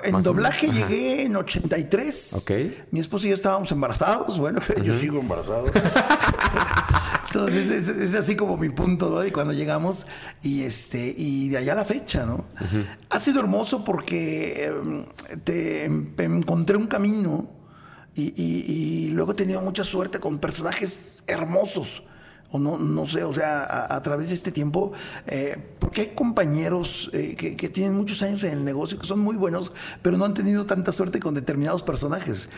en 0.04 0.22
doblaje 0.22 0.68
llegué 0.68 1.22
en 1.22 1.36
83. 1.36 2.34
Ok. 2.34 2.50
Mi 2.90 3.00
esposo 3.00 3.26
y 3.26 3.30
yo 3.30 3.34
estábamos 3.34 3.70
embarazados. 3.72 4.38
Bueno, 4.38 4.60
yo 4.82 4.98
sigo 4.98 5.20
embarazado. 5.20 5.66
Entonces 7.36 7.88
es, 7.88 8.14
así 8.14 8.34
como 8.34 8.56
mi 8.56 8.70
punto 8.70 9.10
¿no? 9.10 9.24
y 9.24 9.30
cuando 9.30 9.52
llegamos 9.52 10.06
y 10.42 10.62
este 10.62 11.14
y 11.16 11.50
de 11.50 11.58
allá 11.58 11.74
la 11.74 11.84
fecha, 11.84 12.24
¿no? 12.24 12.46
Ha 13.10 13.20
sido 13.20 13.40
hermoso 13.40 13.84
porque 13.84 14.64
em, 14.64 15.04
te 15.44 15.84
em, 15.84 16.14
encontré 16.18 16.76
un 16.76 16.86
camino 16.86 17.50
y, 18.14 18.32
y 18.40 19.08
luego 19.10 19.32
he 19.32 19.34
tenido 19.34 19.60
mucha 19.60 19.84
suerte 19.84 20.18
con 20.18 20.38
personajes 20.38 21.22
hermosos 21.26 22.02
o 22.50 22.58
no, 22.58 22.78
no 22.78 23.06
sé, 23.06 23.24
o 23.24 23.34
sea, 23.34 23.86
a, 23.94 24.02
través 24.02 24.28
de 24.28 24.34
este 24.34 24.52
tiempo, 24.52 24.92
eh, 25.26 25.56
porque 25.78 26.02
hay 26.02 26.06
compañeros 26.08 27.10
eh, 27.12 27.34
que, 27.36 27.68
tienen 27.68 27.94
muchos 27.94 28.22
años 28.22 28.44
en 28.44 28.52
el 28.52 28.64
negocio, 28.64 28.98
que 28.98 29.06
son 29.06 29.20
muy 29.20 29.36
buenos, 29.36 29.72
pero 30.02 30.16
no 30.16 30.24
han 30.24 30.34
tenido 30.34 30.66
tanta 30.66 30.92
suerte 30.92 31.20
con 31.20 31.34
determinados 31.34 31.82
personajes. 31.82 32.48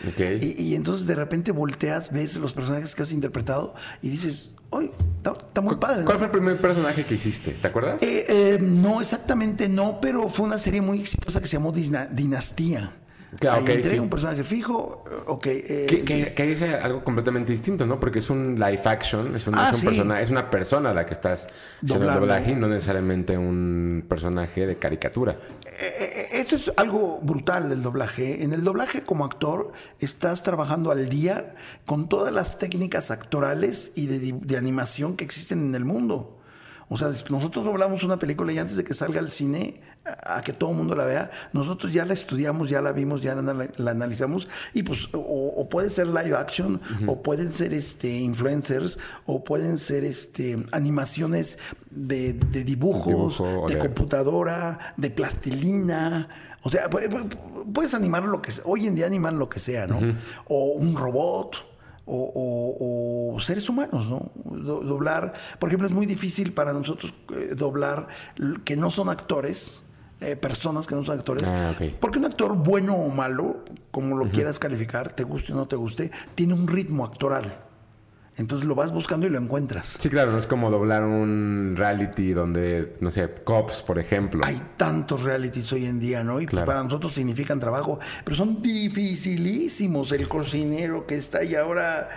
Y, 0.41 0.75
entonces 0.75 1.07
de 1.07 1.15
repente 1.15 1.51
volteas, 1.51 2.11
ves 2.11 2.37
los 2.37 2.53
personajes 2.53 2.95
que 2.95 3.03
has 3.03 3.11
interpretado 3.11 3.73
y 4.01 4.09
dices, 4.09 4.55
¡ay! 4.71 4.91
Está, 5.17 5.61
muy 5.61 5.75
padre. 5.75 6.05
¿Cuál 6.05 6.17
fue 6.17 6.27
el 6.27 6.31
primer 6.31 6.61
personaje 6.61 7.03
que 7.03 7.15
hiciste? 7.15 7.51
¿Te 7.51 7.67
acuerdas? 7.67 8.01
Eh, 8.01 8.57
no, 8.61 9.01
exactamente 9.01 9.67
no, 9.67 9.99
pero 9.99 10.29
fue 10.29 10.45
una 10.45 10.59
serie 10.59 10.81
muy 10.81 10.99
exitosa 10.99 11.41
que 11.41 11.47
se 11.47 11.57
llamó 11.57 11.71
Dinastía. 11.73 12.91
Claro, 13.37 13.61
okay, 13.61 13.99
un 13.99 14.09
personaje 14.09 14.43
fijo, 14.43 15.03
ok. 15.27 15.45
Eh, 15.47 16.03
que, 16.05 16.33
que, 16.33 16.51
es 16.51 16.61
algo 16.63 17.03
completamente 17.03 17.51
distinto, 17.51 17.85
¿no? 17.85 17.99
Porque 17.99 18.19
es 18.19 18.29
un 18.31 18.55
live 18.55 18.81
action, 18.85 19.35
es, 19.35 19.47
ah, 19.53 19.71
persona, 19.83 20.21
es 20.21 20.31
una 20.31 20.49
persona 20.49 20.89
a 20.89 20.93
la 20.93 21.05
que 21.05 21.13
estás 21.13 21.47
haciendo 21.83 22.11
doblaje, 22.11 22.55
no 22.55 22.67
necesariamente 22.67 23.37
un 23.37 24.03
personaje 24.07 24.65
de 24.65 24.77
caricatura. 24.77 25.37
Eh, 25.65 25.95
eh, 25.99 26.27
esto 26.39 26.55
es 26.55 26.73
algo 26.75 27.19
brutal 27.21 27.69
del 27.69 27.83
doblaje. 27.83 28.43
En 28.43 28.51
el 28.51 28.63
doblaje 28.63 29.03
como 29.03 29.25
actor 29.25 29.73
estás 29.99 30.41
trabajando 30.41 30.89
al 30.89 31.07
día 31.07 31.55
con 31.85 32.09
todas 32.09 32.33
las 32.33 32.57
técnicas 32.57 33.11
actorales 33.11 33.91
y 33.95 34.07
de, 34.07 34.39
de 34.41 34.57
animación 34.57 35.15
que 35.15 35.23
existen 35.23 35.67
en 35.67 35.75
el 35.75 35.85
mundo. 35.85 36.39
O 36.91 36.97
sea, 36.97 37.09
nosotros 37.29 37.63
doblamos 37.63 38.03
una 38.03 38.17
película 38.17 38.51
y 38.51 38.57
antes 38.57 38.75
de 38.75 38.83
que 38.83 38.95
salga 38.95 39.19
al 39.19 39.29
cine, 39.29 39.79
a, 40.05 40.41
que 40.41 40.53
todo 40.53 40.71
el 40.71 40.77
mundo 40.77 40.95
la 40.95 41.05
vea, 41.05 41.29
nosotros 41.53 41.93
ya 41.93 42.05
la 42.05 42.13
estudiamos, 42.13 42.69
ya 42.69 42.81
la 42.81 42.91
vimos, 42.91 43.21
ya 43.21 43.35
la, 43.35 43.91
analizamos 43.91 44.47
y 44.73 44.83
pues 44.83 45.09
o, 45.13 45.67
puede 45.69 45.89
ser 45.89 46.07
live 46.07 46.35
action 46.35 46.81
o 47.07 47.21
pueden 47.21 47.51
ser 47.51 47.73
este 47.73 48.19
influencers 48.19 48.97
o 49.25 49.43
pueden 49.43 49.77
ser 49.77 50.03
este 50.03 50.65
animaciones 50.71 51.59
de, 51.89 52.33
dibujos, 52.33 53.41
de, 53.67 53.77
computadora, 53.77 54.93
de 54.97 55.09
plastilina. 55.09 56.29
O 56.63 56.69
sea, 56.69 56.89
puedes 56.89 57.93
animar 57.93 58.23
lo 58.23 58.41
que 58.41 58.51
sea. 58.51 58.63
Hoy 58.67 58.87
en 58.87 58.95
día 58.95 59.05
animan 59.05 59.39
lo 59.39 59.47
que 59.47 59.59
sea, 59.59 59.87
¿no? 59.87 59.99
O 60.47 60.73
un 60.73 60.95
robot 60.95 61.69
o, 62.11 63.37
seres 63.41 63.69
humanos, 63.69 64.09
¿no? 64.09 64.31
doblar, 64.43 65.33
por 65.59 65.69
ejemplo, 65.69 65.87
es 65.87 65.93
muy 65.93 66.05
difícil 66.05 66.53
para 66.53 66.73
nosotros 66.73 67.13
eh, 67.35 67.53
doblar 67.55 68.07
que 68.65 68.75
no 68.75 68.89
son 68.89 69.09
actores, 69.09 69.83
eh, 70.21 70.35
personas 70.35 70.85
que 70.85 70.95
no 70.95 71.03
son 71.03 71.17
actores. 71.17 71.43
Ah, 71.45 71.73
Porque 71.99 72.19
un 72.19 72.25
actor 72.25 72.55
bueno 72.57 72.95
o 72.95 73.09
malo, 73.09 73.63
como 73.91 74.17
lo 74.17 74.29
quieras 74.29 74.59
calificar, 74.59 75.13
te 75.13 75.23
guste 75.23 75.53
o 75.53 75.55
no 75.55 75.67
te 75.67 75.75
guste, 75.75 76.11
tiene 76.35 76.53
un 76.53 76.67
ritmo 76.67 77.05
actoral. 77.05 77.65
Entonces 78.39 78.65
lo 78.65 78.73
vas 78.73 78.93
buscando 78.93 79.27
y 79.27 79.29
lo 79.29 79.37
encuentras. 79.37 79.95
Sí, 79.97 80.09
claro, 80.09 80.31
no 80.31 80.37
es 80.37 80.47
como 80.47 80.71
doblar 80.71 81.03
un 81.03 81.73
reality 81.75 82.31
donde, 82.31 82.95
no 83.01 83.11
sé, 83.11 83.29
cops, 83.43 83.81
por 83.81 83.99
ejemplo. 83.99 84.41
Hay 84.45 84.61
tantos 84.77 85.23
realities 85.23 85.71
hoy 85.73 85.85
en 85.85 85.99
día, 85.99 86.23
¿no? 86.23 86.39
Y 86.39 86.47
para 86.47 86.81
nosotros 86.81 87.13
significan 87.13 87.59
trabajo, 87.59 87.99
pero 88.23 88.37
son 88.37 88.61
dificilísimos. 88.61 90.13
El 90.13 90.29
cocinero 90.29 91.05
que 91.05 91.15
está 91.15 91.39
ahí 91.39 91.55
ahora 91.55 92.07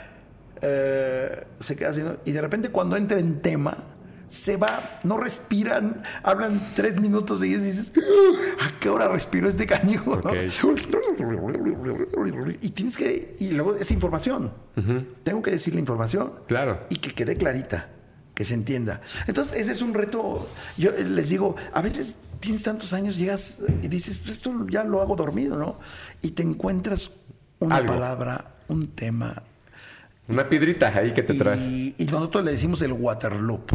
eh, 0.61 1.45
se 1.59 1.75
queda 1.75 1.91
haciendo. 1.91 2.21
Y 2.25 2.31
de 2.31 2.41
repente 2.41 2.71
cuando 2.71 2.97
entra 2.97 3.19
en 3.19 3.41
tema, 3.41 3.77
se 4.33 4.57
va, 4.57 4.99
no 5.05 5.19
respiran, 5.19 6.03
hablan 6.23 6.61
tres 6.75 6.99
minutos 6.99 7.45
y 7.45 7.55
dices, 7.55 7.93
¿a 8.61 8.79
qué 8.81 8.89
hora 8.89 9.09
respiró 9.09 9.47
este 9.47 9.67
canijo? 9.67 10.23
Y 12.63 12.71
tienes 12.71 12.97
que, 12.97 13.37
y 13.39 13.51
luego 13.51 13.77
esa 13.77 13.93
información, 13.93 14.55
tengo 15.23 15.43
que 15.43 15.51
decir 15.51 15.75
la 15.75 15.81
información. 15.81 16.33
Claro. 16.49 16.87
Y 16.89 16.97
que 16.97 17.13
quede 17.13 17.37
clarita, 17.37 17.91
que 18.35 18.47
se 18.47 18.55
entienda. 18.55 19.03
Entonces, 19.27 19.61
ese 19.61 19.73
es 19.73 19.83
un 19.83 19.93
reto. 19.93 20.49
Yo 20.79 20.93
les 20.93 21.29
digo, 21.29 21.55
a 21.75 21.83
veces 21.83 22.17
tienes 22.41 22.63
tantos 22.63 22.95
años, 22.95 23.19
llegas 23.19 23.59
y 23.83 23.89
dices, 23.89 24.21
pues 24.21 24.37
esto 24.37 24.67
ya 24.71 24.83
lo 24.85 25.03
hago 25.03 25.15
dormido, 25.15 25.59
¿no? 25.59 25.79
Y 26.23 26.31
te 26.31 26.43
encuentras 26.43 27.11
una 27.59 27.85
palabra, 27.85 28.55
un 28.69 28.89
tema. 28.89 29.43
Una 30.27 30.49
piedrita 30.49 30.89
ahí 30.89 31.13
que 31.13 31.23
te 31.23 31.35
traes. 31.35 31.61
Y 31.61 32.07
nosotros 32.11 32.45
le 32.45 32.53
decimos 32.53 32.81
el 32.81 32.95
Waterloop. 32.95 33.73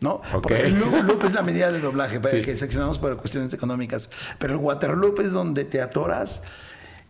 ¿No? 0.00 0.20
Porque 0.32 0.60
el 0.62 0.78
loop, 0.78 1.24
es 1.24 1.32
la 1.32 1.42
medida 1.42 1.70
de 1.70 1.80
doblaje 1.80 2.20
que 2.20 2.56
seccionamos 2.56 2.98
para 2.98 3.16
cuestiones 3.16 3.52
económicas. 3.52 4.10
Pero 4.38 4.54
el 4.54 4.60
waterloop 4.60 5.20
es 5.20 5.32
donde 5.32 5.64
te 5.64 5.80
atoras 5.80 6.42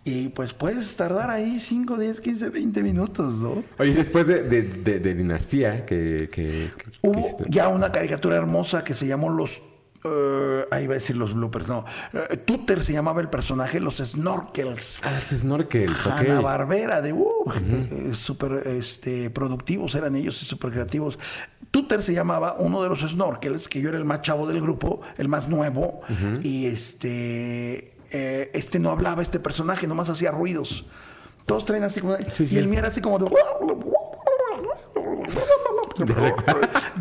y 0.03 0.31
pues 0.31 0.55
puedes 0.55 0.97
tardar 0.97 1.31
ahí 1.31 1.59
5, 1.59 1.99
10, 1.99 2.21
15, 2.21 2.51
20 2.51 2.83
minutos, 2.83 3.43
¿no? 3.43 3.63
Oye, 3.79 3.93
después 3.95 4.27
de, 4.27 4.43
de, 4.43 5.15
Dinastía, 5.15 5.85
que, 5.85 6.71
Hubo 7.03 7.37
ya 7.49 7.69
una 7.69 7.93
caricatura 7.93 8.37
hermosa 8.37 8.83
que 8.83 8.95
se 8.95 9.07
llamó 9.07 9.31
Los 9.31 9.63
Uh, 10.03 10.65
ahí 10.71 10.87
va 10.87 10.95
a 10.95 10.97
decir 10.97 11.15
los 11.15 11.35
bloopers, 11.35 11.69
no. 11.69 11.85
Uh, 12.15 12.37
Tuter 12.47 12.83
se 12.83 12.95
llamaba 12.95 13.21
el 13.21 13.29
personaje, 13.29 13.81
los 13.81 13.99
Snorkels. 13.99 15.03
Ah, 15.05 15.13
los 15.13 15.25
Snorkels, 15.25 16.07
ok. 16.07 16.21
Ana 16.21 16.41
Barbera, 16.41 17.03
de 17.03 17.13
uh, 17.13 17.45
súper 18.15 18.53
este, 18.67 19.29
productivos 19.29 19.95
eran 19.95 20.17
ellos 20.17 20.43
y 20.43 20.47
súper 20.47 20.71
creativos. 20.71 21.19
Tuter 21.71 22.03
se 22.03 22.13
llamaba 22.13 22.57
uno 22.59 22.83
de 22.83 22.89
los 22.89 23.01
Snorkels, 23.01 23.69
que 23.69 23.81
yo 23.81 23.91
era 23.91 23.99
el 23.99 24.05
más 24.05 24.23
chavo 24.23 24.47
del 24.47 24.61
grupo, 24.61 25.01
el 25.19 25.29
más 25.29 25.49
nuevo, 25.49 26.01
y 26.43 26.67
este, 26.67 27.93
eh, 28.13 28.51
este 28.55 28.79
no 28.81 28.91
hablaba, 28.91 29.23
este 29.23 29.39
personaje, 29.39 29.87
nomás 29.87 30.09
hacía 30.09 30.33
ruidos. 30.33 30.87
Todos 31.47 31.65
traen 31.65 31.85
así 31.85 32.01
como... 32.01 32.17
Sí, 32.17 32.45
y 32.45 32.47
sí. 32.49 32.59
el 32.59 32.69
mío 32.69 32.81
era 32.81 32.89
así 32.89 33.01
como 33.01 33.19
de... 33.19 33.27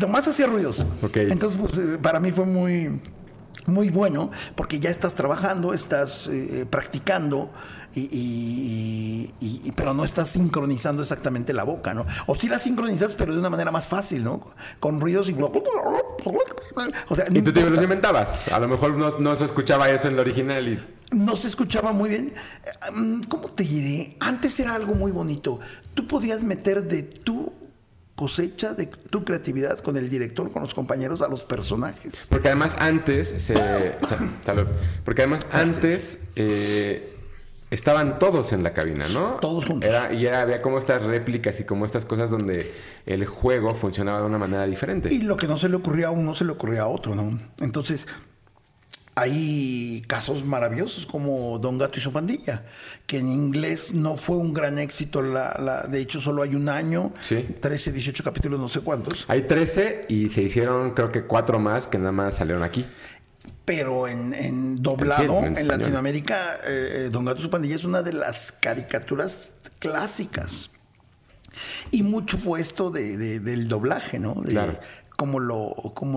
Nomás 0.00 0.28
hacía 0.28 0.46
ruidos. 0.46 0.84
Entonces, 1.14 1.58
pues, 1.60 1.76
eh, 1.76 1.98
para 2.00 2.20
mí 2.20 2.32
fue 2.32 2.46
muy, 2.46 3.00
muy 3.66 3.90
bueno, 3.90 4.30
porque 4.54 4.80
ya 4.80 4.90
estás 4.90 5.14
trabajando, 5.14 5.74
estás 5.74 6.26
eh, 6.28 6.66
practicando, 6.68 7.50
y, 7.94 9.32
y- 9.40 9.72
pero 9.72 9.94
no 9.94 10.04
estás 10.04 10.28
sincronizando 10.30 11.02
exactamente 11.02 11.52
la 11.52 11.64
boca, 11.64 11.92
¿no? 11.94 12.06
O 12.26 12.34
sí 12.36 12.48
la 12.48 12.58
sincronizas, 12.58 13.14
pero 13.14 13.32
de 13.32 13.38
una 13.40 13.50
manera 13.50 13.70
más 13.72 13.88
fácil, 13.88 14.22
¿no? 14.22 14.42
Con 14.78 15.00
ruidos 15.00 15.28
y... 15.28 15.32
O 17.08 17.16
sea, 17.16 17.24
no 17.30 17.38
Y 17.38 17.42
tú 17.42 17.52
te 17.52 17.68
los 17.68 17.82
inventabas. 17.82 18.48
A 18.52 18.60
lo 18.60 18.68
mejor 18.68 18.96
no, 18.96 19.18
no 19.18 19.36
se 19.36 19.44
escuchaba 19.44 19.90
eso 19.90 20.08
en 20.08 20.14
el 20.14 20.20
original 20.20 20.68
y... 20.68 20.78
No 21.16 21.34
se 21.34 21.48
escuchaba 21.48 21.92
muy 21.92 22.08
bien. 22.10 22.32
Eh, 22.64 22.92
mm, 22.92 23.22
¿Cómo 23.24 23.48
te 23.48 23.64
diré? 23.64 24.16
Antes 24.20 24.60
era 24.60 24.74
algo 24.74 24.94
muy 24.94 25.10
bonito. 25.10 25.58
Tú 25.94 26.06
podías 26.06 26.44
meter 26.44 26.84
de 26.84 27.02
tu 27.02 27.52
cosecha, 28.20 28.74
de 28.74 28.84
tu 28.86 29.24
creatividad 29.24 29.78
con 29.78 29.96
el 29.96 30.10
director, 30.10 30.52
con 30.52 30.60
los 30.60 30.74
compañeros, 30.74 31.22
a 31.22 31.28
los 31.28 31.42
personajes. 31.44 32.26
Porque 32.28 32.48
además 32.48 32.76
antes 32.78 33.28
se... 33.38 33.56
sa- 33.56 33.98
salud. 34.44 34.66
Porque 35.06 35.22
además 35.22 35.46
antes 35.50 36.18
eh, 36.36 37.16
estaban 37.70 38.18
todos 38.18 38.52
en 38.52 38.62
la 38.62 38.74
cabina, 38.74 39.08
¿no? 39.08 39.38
Todos 39.40 39.64
juntos. 39.64 39.88
Era, 39.88 40.12
y 40.12 40.26
era, 40.26 40.42
había 40.42 40.60
como 40.60 40.76
estas 40.78 41.02
réplicas 41.02 41.58
y 41.60 41.64
como 41.64 41.86
estas 41.86 42.04
cosas 42.04 42.30
donde 42.30 42.70
el 43.06 43.24
juego 43.24 43.74
funcionaba 43.74 44.20
de 44.20 44.26
una 44.26 44.36
manera 44.38 44.66
diferente. 44.66 45.08
Y 45.14 45.22
lo 45.22 45.38
que 45.38 45.46
no 45.46 45.56
se 45.56 45.70
le 45.70 45.76
ocurría 45.76 46.08
a 46.08 46.10
uno, 46.10 46.34
se 46.34 46.44
le 46.44 46.52
ocurría 46.52 46.82
a 46.82 46.88
otro, 46.88 47.14
¿no? 47.14 47.40
Entonces, 47.60 48.06
hay 49.20 50.02
casos 50.06 50.44
maravillosos 50.44 51.04
como 51.06 51.58
Don 51.58 51.76
Gato 51.78 51.98
y 51.98 52.02
su 52.02 52.12
pandilla, 52.12 52.64
que 53.06 53.18
en 53.18 53.28
inglés 53.28 53.92
no 53.94 54.16
fue 54.16 54.36
un 54.36 54.54
gran 54.54 54.78
éxito. 54.78 55.20
La, 55.22 55.56
la- 55.58 55.82
de 55.82 56.00
hecho, 56.00 56.20
solo 56.20 56.42
hay 56.42 56.54
un 56.54 56.68
año, 56.68 57.12
Sí. 57.20 57.46
13, 57.60 57.92
18 57.92 58.24
capítulos, 58.24 58.58
no 58.58 58.68
sé 58.68 58.80
cuántos. 58.80 59.24
Hay 59.28 59.42
13 59.46 60.06
y 60.08 60.28
se 60.30 60.42
hicieron 60.42 60.92
creo 60.94 61.12
que 61.12 61.24
cuatro 61.26 61.58
más 61.58 61.86
que 61.86 61.98
nada 61.98 62.12
más 62.12 62.36
salieron 62.36 62.62
aquí. 62.62 62.86
Pero 63.64 64.08
en, 64.08 64.32
en 64.34 64.76
doblado, 64.76 65.38
En- 65.38 65.44
en 65.44 65.44
en, 65.44 65.58
español. 65.58 65.78
Latinoamérica, 65.80 66.54
eh, 66.66 67.04
eh, 67.06 67.08
Don 67.10 67.24
Gato 67.24 67.40
y 67.40 67.42
su 67.44 67.50
pandilla 67.50 67.76
es 67.76 67.84
una 67.84 68.02
de 68.02 68.12
las 68.14 68.52
caricaturas 68.52 69.52
clásicas. 69.78 70.70
Y 71.90 72.02
mucho 72.04 72.38
fue 72.38 72.60
esto 72.60 72.90
de, 72.90 73.16
de- 73.16 73.40
del 73.40 73.66
doblaje, 73.68 74.18
¿no? 74.20 74.34
De 74.34 74.52
Claro. 74.52 74.78
Cómo 75.26 75.38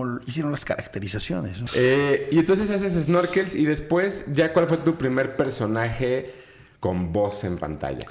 lo, 0.04 0.20
hicieron 0.26 0.50
las 0.50 0.64
caracterizaciones. 0.64 1.60
¿no? 1.60 1.66
Eh, 1.74 2.28
y 2.32 2.38
entonces 2.38 2.70
haces 2.70 2.94
snorkels 3.04 3.54
y 3.54 3.64
después, 3.66 4.24
¿ya 4.32 4.52
cuál 4.52 4.66
fue 4.66 4.78
tu 4.78 4.96
primer 4.96 5.36
personaje 5.36 6.34
con 6.80 7.12
voz 7.12 7.44
en 7.44 7.58
pantalla? 7.58 8.06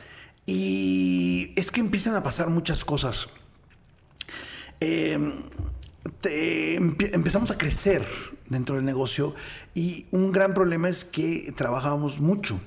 Y 0.45 1.53
es 1.55 1.71
que 1.71 1.79
empiezan 1.79 2.15
a 2.15 2.21
pasar 2.21 2.49
muchas 2.49 2.85
cosas. 2.85 3.27
Eh, 4.79 5.17
te- 6.19 6.77
empie- 6.79 7.09
empezamos 7.13 7.49
a 7.51 7.57
crecer 7.57 8.05
dentro 8.49 8.75
del 8.75 8.85
negocio 8.85 9.33
y 9.73 10.07
un 10.11 10.31
gran 10.31 10.53
problema 10.53 10.89
es 10.89 11.05
que 11.05 11.53
trabajábamos 11.55 12.19
mucho. 12.19 12.59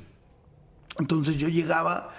Entonces 0.98 1.36
yo 1.36 1.48
llegaba, 1.48 2.14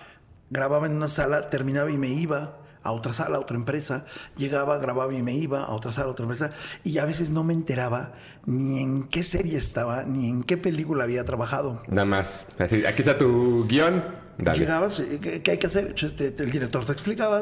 grababa 0.51 0.85
en 0.85 0.93
una 0.93 1.07
sala, 1.07 1.49
terminaba 1.49 1.89
y 1.91 1.97
me 1.97 2.09
iba 2.09 2.59
a 2.87 2.91
otra 2.91 3.13
sala, 3.13 3.37
a 3.37 3.39
otra 3.39 3.57
empresa, 3.57 4.05
llegaba, 4.37 4.77
grababa 4.77 5.13
y 5.13 5.21
me 5.21 5.33
iba 5.35 5.63
a 5.63 5.71
otra 5.71 5.91
sala, 5.91 6.07
a 6.07 6.11
otra 6.11 6.23
empresa, 6.25 6.51
y 6.83 6.97
a 6.97 7.05
veces 7.05 7.29
no 7.29 7.43
me 7.43 7.53
enteraba 7.53 8.13
ni 8.45 8.79
en 8.81 9.03
qué 9.03 9.23
serie 9.23 9.57
estaba, 9.57 10.03
ni 10.05 10.29
en 10.29 10.43
qué 10.43 10.57
película 10.57 11.03
había 11.03 11.25
trabajado. 11.25 11.81
Nada 11.87 12.05
más. 12.05 12.47
Así, 12.59 12.85
aquí 12.85 13.01
está 13.01 13.17
tu 13.17 13.65
guion. 13.67 14.03
Dale. 14.37 14.59
Llegabas, 14.59 14.99
eh, 14.99 15.19
¿qué, 15.21 15.41
qué 15.41 15.51
hay 15.51 15.57
que 15.57 15.65
hacer? 15.67 15.87
Entonces, 15.87 16.15
te- 16.15 16.29
te- 16.31 16.43
el 16.43 16.51
director 16.51 16.85
te 16.85 16.91
explicaba, 16.91 17.41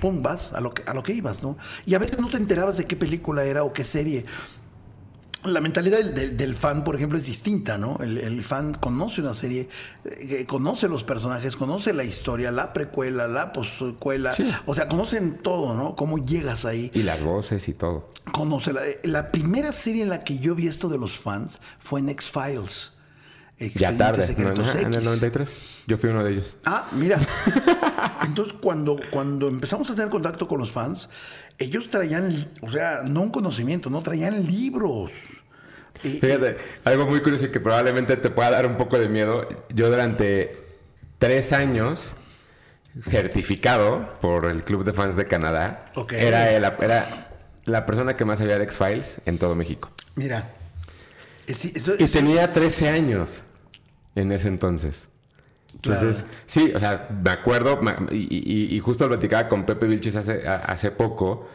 pum, 0.00 0.22
vas 0.22 0.52
a 0.52 0.60
lo, 0.60 0.72
que, 0.72 0.82
a 0.86 0.94
lo 0.94 1.02
que 1.02 1.12
ibas, 1.12 1.42
¿no? 1.42 1.56
Y 1.84 1.94
a 1.94 1.98
veces 1.98 2.18
no 2.20 2.28
te 2.28 2.36
enterabas 2.36 2.76
de 2.76 2.86
qué 2.86 2.96
película 2.96 3.44
era 3.44 3.64
o 3.64 3.72
qué 3.72 3.84
serie. 3.84 4.24
La 5.46 5.60
mentalidad 5.60 5.98
del, 5.98 6.14
del- 6.14 6.36
del 6.36 6.54
fan, 6.54 6.84
por 6.84 6.96
ejemplo, 6.96 7.18
es 7.18 7.26
distinta, 7.26 7.78
¿no? 7.78 7.98
El, 8.02 8.18
el 8.18 8.42
fan 8.42 8.74
conoce 8.74 9.20
una 9.20 9.34
serie, 9.34 9.68
eh, 10.04 10.44
conoce 10.46 10.88
los 10.88 11.04
personajes, 11.04 11.56
conoce 11.56 11.92
la 11.92 12.04
historia, 12.04 12.50
la 12.50 12.72
precuela, 12.72 13.26
la 13.26 13.52
poscuela, 13.52 14.32
Sí. 14.32 14.50
o 14.66 14.74
sea, 14.74 14.88
conocen 14.88 15.38
todo, 15.38 15.74
¿no? 15.74 15.96
Cómo 15.96 16.18
llegas 16.24 16.64
ahí. 16.64 16.90
Y 16.94 17.02
las 17.02 17.22
voces 17.22 17.68
y 17.68 17.72
todo. 17.74 18.10
Conoce 18.32 18.72
la, 18.72 18.82
la 19.04 19.30
primera 19.32 19.72
serie 19.72 20.02
en 20.02 20.08
la 20.08 20.24
que 20.24 20.38
yo 20.38 20.54
vi 20.54 20.66
esto 20.66 20.88
de 20.88 20.98
los 20.98 21.18
fans 21.18 21.60
fue 21.78 22.00
en 22.00 22.08
X-Files. 22.10 22.92
Ya 23.74 23.96
tarde. 23.96 24.18
¿no? 24.20 24.26
Secretos 24.26 24.68
Ajá, 24.68 24.80
en 24.82 24.88
el 24.88 24.94
X. 24.96 25.04
93. 25.04 25.58
Yo 25.86 25.96
fui 25.96 26.10
uno 26.10 26.22
de 26.22 26.32
ellos. 26.32 26.56
Ah, 26.66 26.86
mira. 26.92 27.18
Entonces, 28.26 28.54
cuando, 28.60 28.98
cuando 29.10 29.48
empezamos 29.48 29.88
a 29.90 29.94
tener 29.94 30.10
contacto 30.10 30.46
con 30.46 30.58
los 30.58 30.70
fans, 30.70 31.08
ellos 31.58 31.88
traían, 31.90 32.50
o 32.62 32.70
sea, 32.70 33.02
no 33.04 33.22
un 33.22 33.30
conocimiento, 33.30 33.88
no 33.90 34.02
traían 34.02 34.44
libros. 34.46 35.10
Y- 36.02 36.18
Fíjate, 36.18 36.58
algo 36.84 37.06
muy 37.06 37.20
curioso 37.22 37.46
y 37.46 37.50
que 37.50 37.60
probablemente 37.60 38.16
te 38.16 38.30
pueda 38.30 38.50
dar 38.50 38.66
un 38.66 38.76
poco 38.76 38.98
de 38.98 39.08
miedo. 39.08 39.48
Yo 39.74 39.88
durante 39.88 40.58
tres 41.18 41.52
años, 41.52 42.14
certificado 43.02 44.14
por 44.20 44.46
el 44.46 44.64
Club 44.64 44.84
de 44.84 44.92
Fans 44.92 45.16
de 45.16 45.26
Canadá, 45.26 45.92
era, 46.12 46.50
el- 46.52 46.64
era 46.64 47.06
la 47.64 47.86
persona 47.86 48.16
que 48.16 48.24
más 48.24 48.38
sabía 48.38 48.58
de 48.58 48.64
X-Files 48.64 49.20
en 49.26 49.38
todo 49.38 49.54
México. 49.54 49.90
mira. 50.14 50.46
eh, 51.46 51.52
eso- 51.52 51.92
Y 51.98 52.02
eso- 52.04 52.12
tenía 52.18 52.48
13 52.48 52.88
años 52.88 53.40
en 54.16 54.32
ese 54.32 54.48
entonces. 54.48 55.08
Entonces, 55.76 56.22
Claro. 56.22 56.38
sí, 56.46 56.72
o 56.74 56.80
sea, 56.80 57.08
me 57.22 57.30
acuerdo, 57.30 57.80
y, 58.10 58.16
y- 58.16 58.74
y 58.76 58.80
justo 58.80 59.04
lo 59.04 59.10
platicaba 59.10 59.48
con 59.48 59.64
Pepe 59.64 59.86
Vilches 59.86 60.16
hace, 60.16 60.46
hace 60.48 60.90
poco, 60.90 61.48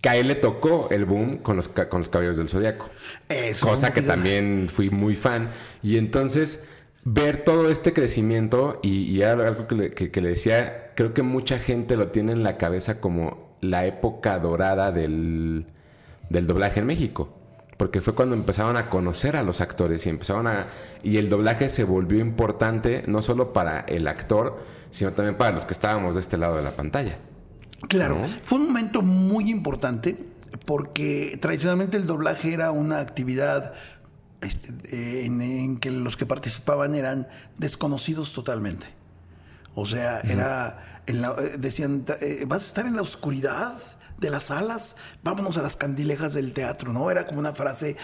que 0.00 0.08
a 0.08 0.16
él 0.16 0.28
le 0.28 0.34
tocó 0.34 0.88
el 0.90 1.04
boom 1.04 1.38
con 1.38 1.56
los, 1.56 1.68
con 1.68 2.00
los 2.00 2.08
Caballeros 2.08 2.36
del 2.38 2.48
Zodiaco. 2.48 2.90
eso 3.28 3.66
Cosa 3.68 3.92
que 3.92 4.02
también 4.02 4.68
fui 4.72 4.90
muy 4.90 5.14
fan. 5.14 5.50
Y 5.82 5.96
entonces, 5.96 6.64
ver 7.04 7.44
todo 7.44 7.70
este 7.70 7.92
crecimiento, 7.92 8.80
y, 8.82 9.02
y 9.04 9.22
era 9.22 9.46
algo 9.48 9.66
que 9.68 9.74
le, 9.74 9.92
que- 9.94 10.10
que 10.10 10.20
le 10.20 10.30
decía, 10.30 10.90
creo 10.96 11.14
que 11.14 11.22
mucha 11.22 11.58
gente 11.58 11.96
lo 11.96 12.08
tiene 12.08 12.32
en 12.32 12.42
la 12.42 12.56
cabeza 12.58 13.00
como 13.00 13.56
la 13.60 13.86
época 13.86 14.38
dorada 14.40 14.90
del, 14.92 15.66
del 16.30 16.46
doblaje 16.48 16.80
en 16.80 16.86
México. 16.86 17.38
Porque 17.82 18.00
fue 18.00 18.14
cuando 18.14 18.36
empezaron 18.36 18.76
a 18.76 18.88
conocer 18.88 19.34
a 19.34 19.42
los 19.42 19.60
actores 19.60 20.06
y 20.06 20.08
empezaron 20.08 20.46
a. 20.46 20.66
Y 21.02 21.16
el 21.16 21.28
doblaje 21.28 21.68
se 21.68 21.82
volvió 21.82 22.20
importante 22.20 23.02
no 23.08 23.22
solo 23.22 23.52
para 23.52 23.80
el 23.80 24.06
actor, 24.06 24.62
sino 24.92 25.10
también 25.12 25.36
para 25.36 25.50
los 25.50 25.64
que 25.64 25.72
estábamos 25.72 26.14
de 26.14 26.20
este 26.20 26.36
lado 26.36 26.54
de 26.54 26.62
la 26.62 26.76
pantalla. 26.76 27.18
Claro, 27.88 28.20
¿no? 28.20 28.28
fue 28.44 28.58
un 28.58 28.66
momento 28.68 29.02
muy 29.02 29.50
importante 29.50 30.16
porque 30.64 31.36
tradicionalmente 31.42 31.96
el 31.96 32.06
doblaje 32.06 32.54
era 32.54 32.70
una 32.70 33.00
actividad 33.00 33.72
este, 34.42 35.26
en, 35.26 35.40
en 35.42 35.76
que 35.78 35.90
los 35.90 36.16
que 36.16 36.24
participaban 36.24 36.94
eran 36.94 37.26
desconocidos 37.58 38.32
totalmente. 38.32 38.86
O 39.74 39.86
sea, 39.86 40.20
era, 40.20 41.00
en 41.06 41.20
la- 41.20 41.34
eh, 41.36 41.56
decían, 41.58 42.04
eh, 42.20 42.44
vas 42.46 42.62
a 42.62 42.66
estar 42.68 42.86
en 42.86 42.94
la 42.94 43.02
oscuridad 43.02 43.74
de 44.22 44.30
las 44.30 44.44
salas, 44.44 44.96
vámonos 45.22 45.58
a 45.58 45.62
las 45.62 45.76
candilejas 45.76 46.32
del 46.32 46.54
teatro, 46.54 46.92
¿no? 46.94 47.10
Era 47.10 47.26
como 47.26 47.40
una 47.40 47.52
frase, 47.52 47.96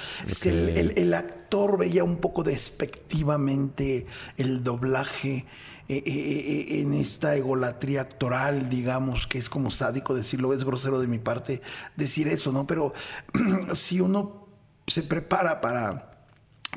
que 0.42 0.50
el, 0.50 0.68
Ok. 0.70 0.76
el- 0.76 0.98
el 0.98 1.14
actor 1.14 1.78
veía 1.78 2.04
un 2.04 2.18
poco 2.18 2.42
despectivamente 2.42 4.06
el 4.36 4.62
doblaje 4.62 5.46
eh, 5.90 6.02
eh, 6.04 6.04
eh, 6.06 6.80
en 6.82 6.92
esta 6.92 7.34
egolatría 7.34 8.02
actoral, 8.02 8.68
digamos, 8.68 9.26
que 9.26 9.38
es 9.38 9.48
como 9.48 9.70
sádico 9.70 10.14
decirlo, 10.14 10.52
es 10.52 10.62
grosero 10.64 11.00
de 11.00 11.06
mi 11.06 11.18
parte 11.18 11.62
decir 11.96 12.28
eso, 12.28 12.52
¿no? 12.52 12.66
Pero 12.66 12.92
si 13.74 14.00
uno 14.02 14.46
se 14.86 15.02
prepara 15.02 15.62
para 15.62 16.26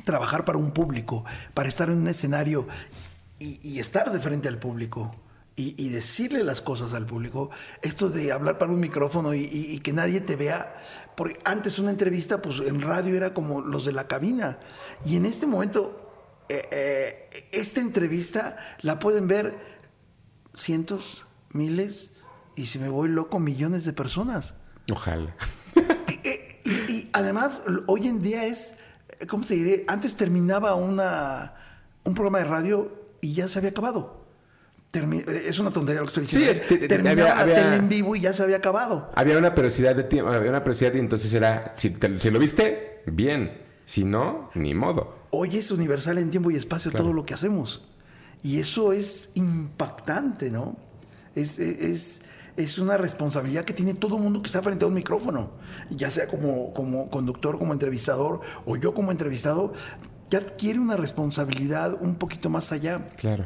trabajar 0.06 0.46
para 0.46 0.58
un 0.58 0.72
público, 0.72 1.26
para 1.54 1.68
estar 1.68 1.90
en 1.90 1.98
un 1.98 2.08
escenario 2.08 2.68
y, 3.38 3.60
y 3.68 3.80
estar 3.80 4.14
de 4.14 4.20
frente 4.22 4.48
al 4.48 4.60
público 4.60 5.14
y, 5.56 5.76
y 5.84 5.90
decirle 5.90 6.44
las 6.44 6.62
cosas 6.62 6.94
al 6.94 7.06
público, 7.06 7.50
esto 7.82 8.10
de 8.10 8.32
hablar 8.32 8.58
para 8.58 8.72
un 8.72 8.80
micrófono 8.80 9.34
y, 9.34 9.42
y- 9.46 9.72
y 9.74 9.80
que 9.80 9.94
nadie 9.94 10.22
te 10.22 10.36
vea, 10.36 10.82
porque 11.18 11.38
antes 11.44 11.78
una 11.80 11.92
entrevista 11.92 12.42
pues 12.42 12.60
en 12.60 12.82
radio 12.82 13.16
era 13.16 13.34
como 13.34 13.62
los 13.62 13.86
de 13.86 13.92
la 13.92 14.08
cabina 14.08 14.60
y 15.06 15.18
en 15.18 15.26
este 15.26 15.46
momento 15.48 16.10
eh, 16.50 16.62
eh, 16.72 17.30
esta 17.52 17.80
entrevista 17.82 18.58
la 18.82 18.98
pueden 19.00 19.28
ver 19.28 19.58
cientos, 20.56 21.26
miles 21.52 22.12
y 22.56 22.66
si 22.68 22.80
me 22.80 22.90
voy 22.90 23.10
loco 23.10 23.40
millones 23.40 23.86
de 23.86 23.94
personas. 23.94 24.56
Ojalá. 24.92 25.36
Y, 26.64 27.10
además, 27.14 27.64
hoy 27.88 28.08
en 28.08 28.22
día 28.22 28.46
es, 28.46 28.76
¿cómo 29.28 29.46
te 29.46 29.56
diré? 29.56 29.84
Antes 29.88 30.16
terminaba 30.16 30.76
una, 30.76 31.56
un 32.04 32.14
programa 32.14 32.38
de 32.38 32.46
radio 32.46 32.92
y 33.20 33.34
ya 33.34 33.48
se 33.48 33.58
había 33.60 33.72
acabado. 33.72 34.21
Eh, 34.94 35.44
es 35.48 35.58
una 35.60 35.70
tontería 35.72 36.02
lo 36.02 36.06
que 36.06 36.10
estoy 36.22 36.28
Sí, 36.28 36.40
diciendo. 36.46 36.76
es 36.84 36.88
terminaba 36.90 37.22
había- 37.32 37.36
la 37.36 37.42
había- 37.42 37.56
tele 37.56 37.76
en 37.78 37.90
vivo 37.90 38.16
y 38.16 38.20
ya 38.22 38.34
se 38.34 38.44
había 38.44 38.58
acabado. 38.58 39.10
Había 39.16 39.38
una 39.38 39.56
periodicidad 39.56 39.96
de 39.96 40.04
tiempo, 40.04 40.32
había 40.32 40.50
una 40.50 40.60
periodicidad 40.60 40.94
y 40.96 41.00
entonces 41.00 41.34
era, 41.34 41.74
si, 41.76 41.92
te- 41.92 42.20
si 42.20 42.30
lo 42.30 42.40
viste, 42.40 43.02
bien. 43.06 43.62
Si 43.86 44.04
no, 44.06 44.50
ni 44.54 44.74
modo. 44.74 45.16
Hoy 45.32 45.58
es 45.58 45.72
universal 45.72 46.18
en 46.18 46.30
tiempo 46.30 46.52
y 46.52 46.56
espacio 46.56 46.92
todo 46.92 47.14
lo 47.14 47.26
que 47.26 47.34
hacemos. 47.34 47.90
Y 48.44 48.60
eso 48.60 48.92
es 48.94 49.32
impactante, 49.36 50.50
¿no? 50.50 50.78
Es, 51.36 51.60
es, 51.60 52.22
es 52.58 52.78
una 52.78 52.98
responsabilidad 52.98 53.64
que 53.66 53.74
tiene 53.74 53.94
todo 53.94 54.18
el 54.18 54.24
mundo 54.24 54.42
que 54.42 54.48
está 54.48 54.62
frente 54.62 54.84
a 54.86 54.88
un 54.88 54.94
micrófono, 54.94 55.52
ya 55.90 56.10
sea 56.12 56.28
como, 56.28 56.74
como 56.74 57.10
conductor, 57.10 57.58
como 57.60 57.74
entrevistador 57.74 58.42
o 58.66 58.76
yo 58.78 58.94
como 58.94 59.12
entrevistado, 59.12 59.74
ya 60.30 60.40
adquiere 60.40 60.80
una 60.80 60.96
responsabilidad 60.98 61.98
un 62.02 62.16
poquito 62.16 62.50
más 62.50 62.72
allá. 62.72 63.06
Claro. 63.18 63.46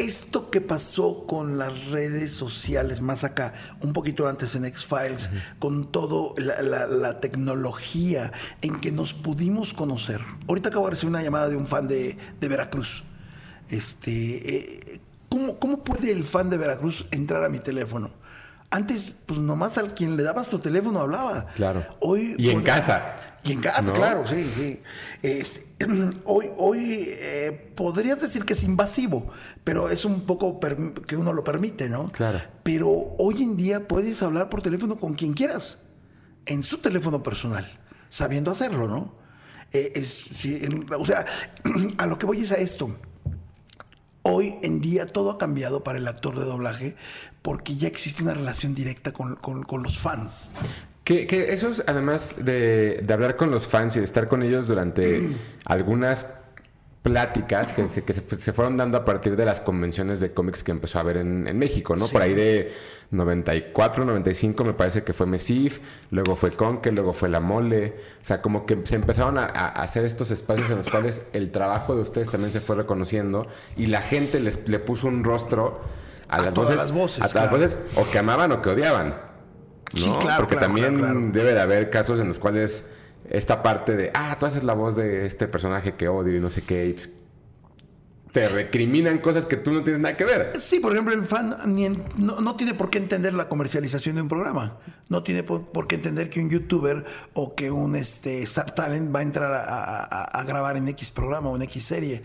Esto 0.00 0.50
que 0.50 0.62
pasó 0.62 1.26
con 1.26 1.58
las 1.58 1.86
redes 1.90 2.32
sociales, 2.32 3.02
más 3.02 3.22
acá, 3.22 3.52
un 3.82 3.92
poquito 3.92 4.26
antes 4.28 4.54
en 4.54 4.64
X-Files, 4.64 5.28
con 5.58 5.92
todo 5.92 6.34
la, 6.38 6.62
la- 6.62 6.86
la 6.86 7.20
tecnología 7.20 8.32
en 8.62 8.80
que 8.80 8.92
nos 8.92 9.12
pudimos 9.12 9.74
conocer. 9.74 10.22
Ahorita 10.48 10.70
acabo 10.70 10.86
de 10.86 10.92
recibir 10.92 11.10
una 11.10 11.22
llamada 11.22 11.48
de 11.50 11.56
un 11.56 11.66
fan 11.66 11.86
de, 11.86 12.16
de 12.40 12.48
Veracruz. 12.48 13.02
Este, 13.68 14.56
eh, 14.94 15.00
¿cómo, 15.28 15.58
¿Cómo 15.58 15.84
puede 15.84 16.10
el 16.12 16.24
fan 16.24 16.48
de 16.48 16.56
Veracruz 16.56 17.04
entrar 17.10 17.44
a 17.44 17.50
mi 17.50 17.58
teléfono? 17.58 18.10
Antes, 18.70 19.14
pues 19.26 19.38
nomás 19.38 19.76
al 19.78 19.94
quien 19.94 20.16
le 20.16 20.22
dabas 20.22 20.48
tu 20.48 20.60
teléfono 20.60 21.00
hablaba. 21.00 21.46
Claro. 21.56 21.84
Hoy, 22.00 22.36
Y 22.38 22.48
en 22.50 22.58
hoy- 22.58 22.64
casa. 22.64 23.16
Y 23.44 23.52
en 23.52 23.60
casa, 23.60 23.82
¿No? 23.82 23.92
claro, 23.92 24.26
sí, 24.26 24.44
sí. 24.54 24.82
Este, 25.22 25.66
hoy 26.24 26.50
hoy 26.58 27.04
eh, 27.08 27.72
podrías 27.76 28.20
decir 28.20 28.44
que 28.44 28.52
es 28.52 28.62
invasivo, 28.64 29.28
pero 29.64 29.88
es 29.88 30.04
un 30.04 30.22
poco 30.26 30.58
que 31.06 31.16
uno 31.16 31.32
lo 31.32 31.44
permite, 31.44 31.88
¿no? 31.88 32.06
Claro. 32.06 32.40
Pero 32.62 32.88
hoy 33.18 33.42
en 33.42 33.56
día 33.56 33.86
puedes 33.88 34.22
hablar 34.22 34.48
por 34.48 34.62
teléfono 34.62 34.98
con 34.98 35.14
quien 35.14 35.32
quieras, 35.32 35.78
en 36.46 36.62
su 36.62 36.78
teléfono 36.78 37.22
personal, 37.22 37.78
sabiendo 38.08 38.50
hacerlo, 38.50 38.88
¿no? 38.88 39.14
Eh, 39.72 39.92
es, 39.94 40.22
sí, 40.38 40.58
en- 40.62 40.86
o 40.92 41.06
sea, 41.06 41.24
a 41.98 42.06
lo 42.06 42.18
que 42.18 42.26
voy 42.26 42.40
es 42.40 42.52
a 42.52 42.56
esto. 42.56 42.96
Hoy 44.22 44.56
en 44.62 44.80
día 44.82 45.06
todo 45.06 45.30
ha 45.30 45.38
cambiado 45.38 45.82
para 45.82 45.96
el 45.98 46.06
actor 46.06 46.38
de 46.38 46.44
doblaje 46.44 46.94
porque 47.40 47.76
ya 47.76 47.88
existe 47.88 48.22
una 48.22 48.34
relación 48.34 48.74
directa 48.74 49.12
con, 49.12 49.36
con- 49.36 49.62
con 49.62 49.82
los 49.82 49.98
fans. 49.98 50.50
Que, 51.10 51.26
que 51.26 51.52
eso 51.52 51.70
es, 51.70 51.82
además 51.88 52.36
de, 52.38 53.00
de 53.02 53.14
hablar 53.14 53.34
con 53.34 53.50
los 53.50 53.66
fans 53.66 53.96
y 53.96 53.98
de 53.98 54.04
estar 54.04 54.28
con 54.28 54.44
ellos 54.44 54.68
durante 54.68 55.28
algunas 55.64 56.34
pláticas 57.02 57.72
que, 57.72 57.88
se, 57.88 58.04
que 58.04 58.14
se, 58.14 58.22
se 58.36 58.52
fueron 58.52 58.76
dando 58.76 58.96
a 58.96 59.04
partir 59.04 59.34
de 59.34 59.44
las 59.44 59.60
convenciones 59.60 60.20
de 60.20 60.32
cómics 60.32 60.62
que 60.62 60.70
empezó 60.70 60.98
a 60.98 61.00
haber 61.00 61.16
en, 61.16 61.48
en 61.48 61.58
México, 61.58 61.96
¿no? 61.96 62.06
Sí. 62.06 62.12
Por 62.12 62.22
ahí 62.22 62.32
de 62.32 62.72
94, 63.10 64.04
95 64.04 64.62
me 64.62 64.72
parece 64.72 65.02
que 65.02 65.12
fue 65.12 65.26
Mesif, 65.26 65.80
luego 66.12 66.36
fue 66.36 66.52
Conque, 66.52 66.92
luego 66.92 67.12
fue 67.12 67.28
La 67.28 67.40
Mole. 67.40 67.96
O 68.22 68.24
sea, 68.24 68.40
como 68.40 68.64
que 68.64 68.78
se 68.84 68.94
empezaron 68.94 69.36
a, 69.36 69.46
a 69.46 69.66
hacer 69.82 70.04
estos 70.04 70.30
espacios 70.30 70.70
en 70.70 70.76
los 70.76 70.88
cuales 70.88 71.26
el 71.32 71.50
trabajo 71.50 71.96
de 71.96 72.02
ustedes 72.02 72.28
también 72.28 72.52
se 72.52 72.60
fue 72.60 72.76
reconociendo 72.76 73.48
y 73.76 73.86
la 73.86 74.00
gente 74.00 74.38
les, 74.38 74.68
le 74.68 74.78
puso 74.78 75.08
un 75.08 75.24
rostro 75.24 75.80
a, 76.28 76.36
A 76.36 76.42
las 76.42 76.54
voces, 76.54 76.76
las 76.76 76.92
voces, 76.92 77.34
a 77.34 77.40
las 77.40 77.50
voces 77.50 77.78
o 77.96 78.08
que 78.08 78.18
amaban 78.18 78.52
o 78.52 78.62
que 78.62 78.68
odiaban. 78.68 79.29
¿No? 79.94 80.00
Sí, 80.00 80.10
claro, 80.20 80.42
Porque 80.42 80.56
claro, 80.56 80.66
también 80.72 80.96
claro, 80.98 81.14
claro. 81.20 81.30
debe 81.32 81.52
de 81.52 81.60
haber 81.60 81.90
casos 81.90 82.20
en 82.20 82.28
los 82.28 82.38
cuales 82.38 82.86
esta 83.28 83.62
parte 83.62 83.96
de, 83.96 84.10
ah, 84.14 84.36
tú 84.38 84.46
haces 84.46 84.64
la 84.64 84.74
voz 84.74 84.96
de 84.96 85.26
este 85.26 85.46
personaje 85.48 85.94
que 85.94 86.08
odio 86.08 86.36
y 86.36 86.40
no 86.40 86.50
sé 86.50 86.62
qué, 86.62 86.86
y 86.86 86.92
pues, 86.94 87.10
te 88.32 88.46
recriminan 88.48 89.18
cosas 89.18 89.44
que 89.44 89.56
tú 89.56 89.72
no 89.72 89.82
tienes 89.82 90.00
nada 90.00 90.16
que 90.16 90.24
ver. 90.24 90.52
Sí, 90.60 90.78
por 90.78 90.92
ejemplo, 90.92 91.12
el 91.12 91.24
fan 91.24 91.56
ni 91.66 91.86
en- 91.86 92.04
no, 92.16 92.40
no 92.40 92.54
tiene 92.54 92.74
por 92.74 92.88
qué 92.88 92.98
entender 92.98 93.34
la 93.34 93.48
comercialización 93.48 94.14
de 94.14 94.22
un 94.22 94.28
programa. 94.28 94.78
No 95.08 95.24
tiene 95.24 95.42
por, 95.42 95.66
por 95.72 95.88
qué 95.88 95.96
entender 95.96 96.30
que 96.30 96.38
un 96.40 96.48
youtuber 96.48 97.04
o 97.34 97.56
que 97.56 97.72
un 97.72 97.96
este, 97.96 98.42
Star 98.44 98.72
Talent 98.72 99.12
va 99.12 99.18
a 99.18 99.22
entrar 99.22 99.52
a, 99.52 100.04
a- 100.04 100.44
grabar 100.44 100.76
en 100.76 100.86
X 100.88 101.10
programa 101.10 101.48
o 101.50 101.56
en 101.56 101.62
X 101.62 101.84
serie. 101.84 102.22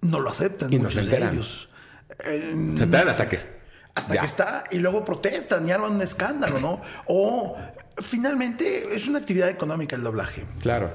No 0.00 0.20
lo 0.20 0.30
aceptan 0.30 0.72
Y 0.72 0.76
no 0.76 0.84
muchos 0.84 0.94
se 0.94 1.00
de 1.00 1.06
enteran. 1.06 1.34
ellos. 1.34 1.68
Eh, 2.26 2.72
Se 2.76 2.86
te 2.86 2.90
dan 2.90 3.08
hasta 3.10 3.28
que... 3.28 3.38
hasta 3.94 4.14
ya. 4.14 4.20
que 4.20 4.26
está 4.26 4.64
y 4.70 4.78
luego 4.78 5.04
protestan 5.04 5.66
y 5.66 5.70
arman 5.70 5.92
un 5.92 6.02
escándalo, 6.02 6.60
¿no? 6.60 6.80
O 7.06 7.56
finalmente 7.98 8.94
es 8.94 9.06
una 9.06 9.18
actividad 9.18 9.48
económica 9.48 9.96
el 9.96 10.02
doblaje. 10.02 10.46
Claro. 10.60 10.90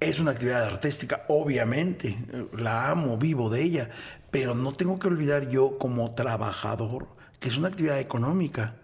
Es 0.00 0.18
una 0.18 0.30
actividad 0.30 0.64
artística, 0.64 1.22
obviamente. 1.28 2.16
La 2.56 2.90
amo, 2.90 3.18
vivo 3.18 3.50
de 3.50 3.62
ella. 3.62 3.90
Pero 4.30 4.54
no 4.54 4.72
tengo 4.72 4.98
que 4.98 5.08
olvidar 5.08 5.48
yo 5.48 5.76
como 5.78 6.14
trabajador 6.14 7.08
que 7.40 7.48
es 7.48 7.56
una 7.56 7.68
actividad 7.68 7.98
económica. 7.98 8.76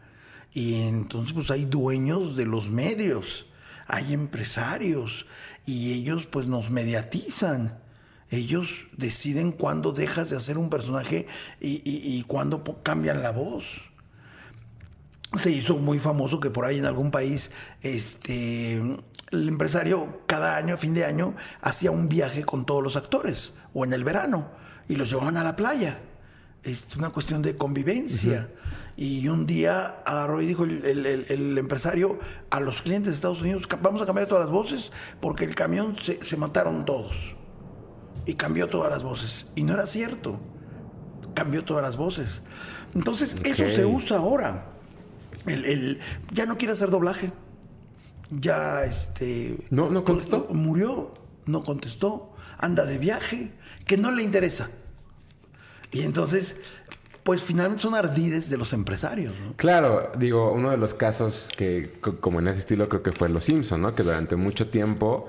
Y 0.52 0.88
entonces 0.88 1.34
pues 1.34 1.50
hay 1.50 1.66
dueños 1.66 2.36
de 2.36 2.46
los 2.46 2.70
medios, 2.70 3.46
hay 3.86 4.14
empresarios 4.14 5.26
y 5.66 5.92
ellos 5.92 6.26
pues 6.26 6.46
nos 6.46 6.70
mediatizan. 6.70 7.78
Ellos 8.36 8.86
deciden 8.96 9.50
cuándo 9.52 9.92
dejas 9.92 10.30
de 10.30 10.36
hacer 10.36 10.58
un 10.58 10.68
personaje 10.70 11.26
y, 11.60 11.76
y- 11.88 12.16
y 12.18 12.22
cuándo 12.24 12.62
cambian 12.82 13.22
la 13.22 13.30
voz. 13.32 13.80
Se 15.40 15.50
hizo 15.50 15.78
muy 15.78 15.98
famoso 15.98 16.38
que 16.40 16.50
por 16.50 16.64
ahí 16.64 16.78
en 16.78 16.86
algún 16.86 17.10
país 17.10 17.50
este 17.82 18.76
el 19.32 19.48
empresario 19.48 20.20
cada 20.26 20.56
año 20.56 20.74
a 20.74 20.76
fin 20.76 20.94
de 20.94 21.04
año 21.04 21.34
hacía 21.60 21.90
un 21.90 22.08
viaje 22.08 22.44
con 22.44 22.64
todos 22.64 22.82
los 22.82 22.94
actores 22.96 23.54
o 23.74 23.84
en 23.84 23.92
el 23.92 24.04
verano 24.04 24.48
y 24.88 24.96
los 24.96 25.10
llevaban 25.10 25.36
a 25.36 25.42
la 25.44 25.56
playa. 25.56 25.98
Es 26.62 26.94
una 26.96 27.10
cuestión 27.10 27.42
de 27.42 27.56
convivencia. 27.56 28.48
Y 28.96 29.28
un 29.28 29.46
día 29.46 29.96
agarró 30.06 30.40
y 30.40 30.46
dijo 30.46 30.64
el, 30.64 30.84
el- 30.84 31.04
el- 31.06 31.26
el 31.28 31.58
empresario 31.58 32.18
a 32.50 32.60
los 32.60 32.80
clientes 32.82 33.10
de 33.12 33.16
Estados 33.16 33.42
Unidos 33.42 33.66
"Ca- 33.66 33.78
vamos 33.82 34.00
a 34.00 34.06
cambiar 34.06 34.26
todas 34.28 34.44
las 34.46 34.52
voces 34.52 34.90
porque 35.20 35.44
el 35.44 35.54
camión 35.54 35.96
se, 36.00 36.18
se 36.24 36.36
mataron 36.36 36.84
todos 36.84 37.14
y 38.26 38.34
cambió 38.34 38.68
todas 38.68 38.90
las 38.90 39.02
voces 39.02 39.46
y 39.54 39.62
no 39.62 39.74
era 39.74 39.86
cierto 39.86 40.40
cambió 41.34 41.64
todas 41.64 41.82
las 41.82 41.96
voces. 41.98 42.40
Entonces, 42.94 43.34
eso 43.44 43.66
se 43.66 43.84
usa 43.84 44.16
ahora. 44.16 44.72
El, 45.44 45.66
el- 45.66 46.00
ya 46.32 46.46
no 46.46 46.56
quiere 46.56 46.72
hacer 46.72 46.88
doblaje. 46.90 47.30
Ya, 48.30 48.84
este... 48.84 49.58
No, 49.68 49.90
no 49.90 50.02
contestó. 50.02 50.46
Murió, 50.50 51.12
no 51.44 51.62
contestó. 51.62 52.32
Anda 52.58 52.86
de 52.86 52.96
viaje, 52.96 53.52
que 53.84 53.98
no 53.98 54.10
le 54.12 54.22
interesa. 54.22 54.70
Y 55.92 56.02
entonces, 56.02 56.56
pues 57.22 57.42
finalmente 57.42 57.82
son 57.82 57.94
ardides 57.94 58.48
de 58.48 58.56
los 58.56 58.72
empresarios, 58.72 59.34
¿no? 59.44 59.54
Claro, 59.56 60.10
digo, 60.18 60.52
uno 60.52 60.70
de 60.70 60.78
los 60.78 60.94
casos 60.94 61.50
que, 61.54 61.98
co- 62.00 62.18
como 62.18 62.38
en 62.40 62.48
ese 62.48 62.60
estilo, 62.60 62.88
creo 62.88 63.02
que 63.02 63.12
fue 63.12 63.28
Los 63.28 63.44
Simpson, 63.44 63.82
¿no? 63.82 63.94
Que 63.94 64.02
durante 64.04 64.36
mucho 64.36 64.68
tiempo 64.70 65.28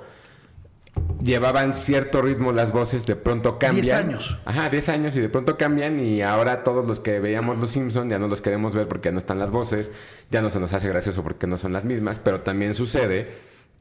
llevaban 1.23 1.73
cierto 1.73 2.21
ritmo 2.21 2.51
las 2.51 2.71
voces, 2.71 3.05
de 3.05 3.15
pronto 3.15 3.59
cambian. 3.59 3.83
10 3.83 3.95
años. 3.95 4.37
Ajá, 4.45 4.69
10 4.69 4.89
años 4.89 5.15
y 5.17 5.21
de 5.21 5.29
pronto 5.29 5.57
cambian 5.57 5.99
y 5.99 6.21
ahora 6.21 6.63
todos 6.63 6.85
los 6.85 6.99
que 6.99 7.19
veíamos 7.19 7.57
Los 7.59 7.71
Simpson 7.71 8.09
ya 8.09 8.19
no 8.19 8.27
los 8.27 8.41
queremos 8.41 8.75
ver 8.75 8.87
porque 8.87 9.11
no 9.11 9.17
están 9.17 9.39
las 9.39 9.51
voces, 9.51 9.91
ya 10.29 10.41
no 10.41 10.49
se 10.49 10.59
nos 10.59 10.73
hace 10.73 10.87
gracioso 10.89 11.23
porque 11.23 11.47
no 11.47 11.57
son 11.57 11.73
las 11.73 11.85
mismas, 11.85 12.19
pero 12.19 12.39
también 12.39 12.73
sucede 12.73 13.29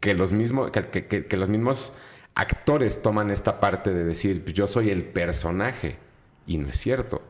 que 0.01 0.15
los 0.15 0.33
mismos, 0.33 0.71
que, 0.71 0.83
que- 0.89 1.07
que- 1.07 1.27
que 1.27 1.37
los 1.37 1.49
mismos 1.49 1.93
actores 2.35 3.03
toman 3.03 3.31
esta 3.31 3.61
parte 3.61 3.93
de 3.95 4.05
decir, 4.05 4.43
"Pues 4.43 4.55
yo 4.55 4.67
soy 4.67 4.91
el 4.91 5.05
personaje 5.05 5.97
y 6.47 6.59
no 6.59 6.69
es 6.69 6.77
cierto. 6.79 7.23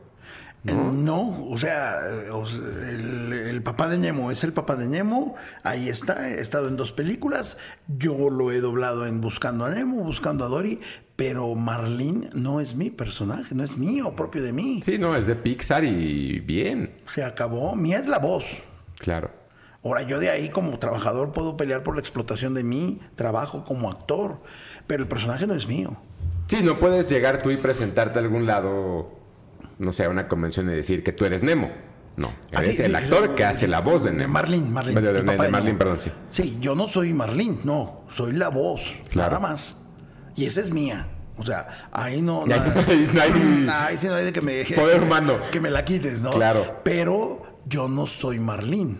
¿No? 0.63 1.45
o 1.49 1.57
sea, 1.57 1.99
o 2.33 2.45
sea, 2.45 2.59
el, 2.89 3.31
el 3.31 3.63
papá 3.63 3.87
de 3.87 3.97
Nemo 3.97 4.31
es 4.31 4.43
el 4.43 4.51
papá 4.51 4.75
de 4.75 4.85
Nemo, 4.87 5.35
ahí 5.63 5.87
está, 5.87 6.29
he 6.29 6.41
estado 6.41 6.67
en 6.67 6.75
dos 6.75 6.91
películas, 6.91 7.57
yo 7.87 8.29
lo 8.29 8.51
he 8.51 8.59
doblado 8.59 9.05
en 9.05 9.21
Buscando 9.21 9.63
a 9.65 9.69
Nemo, 9.69 10.03
Buscando 10.03 10.43
a 10.43 10.49
Dory, 10.49 10.81
pero 11.15 11.55
Marlene 11.55 12.29
no 12.33 12.59
es 12.59 12.75
mi 12.75 12.89
personaje, 12.89 13.55
no 13.55 13.63
es 13.63 13.77
mío, 13.77 14.13
propio 14.15 14.43
de 14.43 14.51
mí. 14.51 14.81
Sí, 14.83 14.97
no, 14.97 15.15
es 15.15 15.27
de 15.27 15.35
Pixar 15.35 15.85
y 15.85 16.39
bien, 16.41 16.91
Se 17.05 17.23
acabó, 17.23 17.75
mía 17.75 17.99
es 17.99 18.07
la 18.07 18.19
voz. 18.19 18.45
claro. 18.99 19.31
Ahora 19.83 20.01
yo 20.01 20.19
de 20.19 20.29
ahí 20.29 20.49
como 20.49 20.77
trabajador 20.79 21.31
puedo 21.31 21.55
pelear 21.55 21.81
por 21.83 21.95
la 21.95 22.01
explotación 22.01 22.53
de 22.53 22.63
mi 22.63 22.99
trabajo 23.15 23.63
como 23.63 23.89
actor, 23.89 24.41
pero 24.85 25.03
el 25.03 25.07
personaje 25.07 25.47
no 25.47 25.53
es 25.53 25.65
mío. 25.67 25.95
Sí, 26.47 26.61
no 26.61 26.77
puedes 26.77 27.07
llegar 27.09 27.41
tú 27.41 27.51
y 27.51 27.57
presentarte 27.57 28.19
a 28.19 28.21
algún 28.21 28.45
lado, 28.45 29.16
no 29.79 29.91
sé, 29.91 30.05
a 30.05 30.09
una 30.09 30.27
convención 30.27 30.69
y 30.69 30.73
decir 30.73 31.03
que 31.03 31.11
tú 31.11 31.25
eres 31.25 31.43
Nemo. 31.43 31.71
No, 32.15 32.29
Ah, 32.51 32.63
eres 32.63 32.77
sí, 32.77 32.81
el 32.83 32.95
actor 32.95 33.25
sí, 33.27 33.35
que 33.35 33.45
hace 33.45 33.67
la 33.67 33.79
voz 33.79 34.03
de 34.03 34.09
De 34.11 34.17
Nemo. 34.17 34.33
Marlene, 34.33 34.69
Marlene. 34.69 35.01
De, 35.01 35.07
de- 35.13 35.23
de- 35.23 35.35
de 35.37 35.49
Marlene, 35.49 35.77
perdón, 35.77 35.99
sí. 35.99 36.11
Sí, 36.31 36.57
yo 36.59 36.73
no 36.73 36.87
soy 36.87 37.13
Marlene, 37.13 37.57
no, 37.63 38.05
soy 38.15 38.31
la 38.33 38.49
voz, 38.49 38.81
Claro. 39.11 39.33
nada 39.39 39.47
más. 39.47 39.75
Y 40.35 40.45
esa 40.45 40.61
es 40.61 40.71
mía. 40.71 41.07
O 41.37 41.45
sea, 41.45 41.89
ahí 41.91 42.19
no. 42.21 42.45
Nada- 42.47 42.73
no 43.13 43.21
hay- 43.21 43.67
Ahí 43.69 43.97
sí 43.99 44.07
no 44.07 44.15
hay 44.15 44.25
de 44.25 44.33
que 44.33 44.41
me. 44.41 44.63
Poder 44.75 45.03
humano. 45.03 45.37
Que 45.51 45.59
me 45.59 45.69
la 45.69 45.85
quites, 45.85 46.21
¿no? 46.21 46.31
Claro. 46.31 46.79
Pero 46.83 47.59
yo 47.67 47.87
no 47.87 48.07
soy 48.07 48.39
Marlene. 48.39 48.97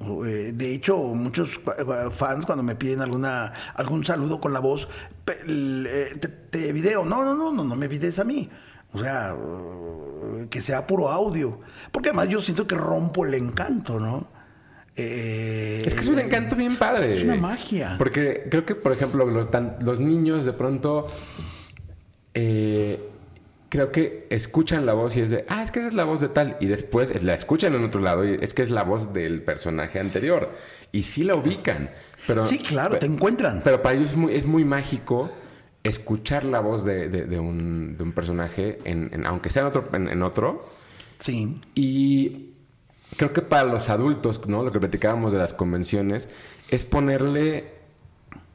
Eh, 0.00 0.52
De 0.54 0.74
hecho, 0.74 0.96
muchos 0.98 1.60
eh, 1.78 2.10
fans 2.12 2.46
cuando 2.46 2.62
me 2.62 2.76
piden 2.76 3.00
alguna 3.02 3.52
algún 3.74 4.04
saludo 4.04 4.40
con 4.40 4.52
la 4.52 4.60
voz, 4.60 4.88
eh, 5.26 6.06
te, 6.20 6.28
te 6.28 6.72
video. 6.72 7.04
No, 7.04 7.24
no, 7.24 7.34
no, 7.34 7.52
no, 7.52 7.64
no 7.64 7.76
me 7.76 7.88
pides 7.88 8.18
a 8.18 8.24
mí. 8.24 8.48
O 8.92 8.98
sea, 9.02 9.34
eh, 9.34 10.46
que 10.50 10.60
sea 10.60 10.86
puro 10.86 11.08
audio. 11.08 11.60
Porque 11.92 12.08
además 12.08 12.28
yo 12.28 12.40
siento 12.40 12.66
que 12.66 12.74
rompo 12.74 13.24
el 13.26 13.34
encanto, 13.34 14.00
¿no? 14.00 14.28
Eh, 14.96 15.82
Es 15.86 15.94
que 15.94 16.00
es 16.00 16.06
un 16.08 16.18
encanto 16.18 16.56
bien 16.56 16.76
padre. 16.76 17.18
Es 17.18 17.24
una 17.24 17.36
magia. 17.36 17.94
Porque 17.98 18.46
creo 18.50 18.64
que, 18.66 18.74
por 18.74 18.92
ejemplo, 18.92 19.26
los, 19.26 19.50
tan- 19.50 19.76
los 19.84 20.00
niños 20.00 20.44
de 20.44 20.52
pronto 20.52 21.06
eh, 22.34 23.08
creo 23.68 23.92
que 23.92 24.26
escuchan 24.30 24.86
la 24.86 24.94
voz 24.94 25.16
y 25.16 25.20
es 25.20 25.30
de, 25.30 25.44
ah, 25.48 25.62
es 25.62 25.70
que 25.70 25.80
esa 25.80 25.88
es 25.88 25.94
la 25.94 26.04
voz 26.04 26.20
de 26.20 26.28
tal. 26.28 26.56
Y 26.60 26.66
después 26.66 27.22
la 27.22 27.34
escuchan 27.34 27.74
en 27.74 27.84
otro 27.84 28.00
lado 28.00 28.24
y 28.24 28.36
es 28.40 28.54
que 28.54 28.62
es 28.62 28.70
la 28.70 28.82
voz 28.82 29.12
del 29.12 29.42
personaje 29.42 30.00
anterior. 30.00 30.50
Y 30.92 31.02
sí 31.02 31.24
la 31.24 31.34
ubican. 31.36 31.90
Pero, 32.26 32.42
sí, 32.42 32.58
claro, 32.58 32.98
te 32.98 33.06
encuentran. 33.06 33.60
Pero 33.62 33.82
para 33.82 33.96
ellos 33.96 34.10
es 34.10 34.16
muy, 34.16 34.34
es 34.34 34.46
muy 34.46 34.64
mágico 34.64 35.30
escuchar 35.88 36.44
la 36.44 36.60
voz 36.60 36.84
de, 36.84 37.38
un, 37.40 38.12
personaje, 38.14 38.78
en, 38.84 39.26
aunque 39.26 39.50
sea 39.50 39.62
en 39.62 39.68
otro, 39.68 39.88
en, 39.92 40.22
otro. 40.22 40.68
Sí. 41.18 41.56
Y 41.74 42.50
creo 43.16 43.32
que 43.32 43.42
para 43.42 43.64
los 43.64 43.88
adultos, 43.88 44.46
¿no? 44.46 44.62
Lo 44.62 44.72
que 44.72 44.80
platicábamos 44.80 45.32
de 45.32 45.38
las 45.38 45.52
convenciones, 45.52 46.28
es 46.70 46.84
ponerle 46.84 47.72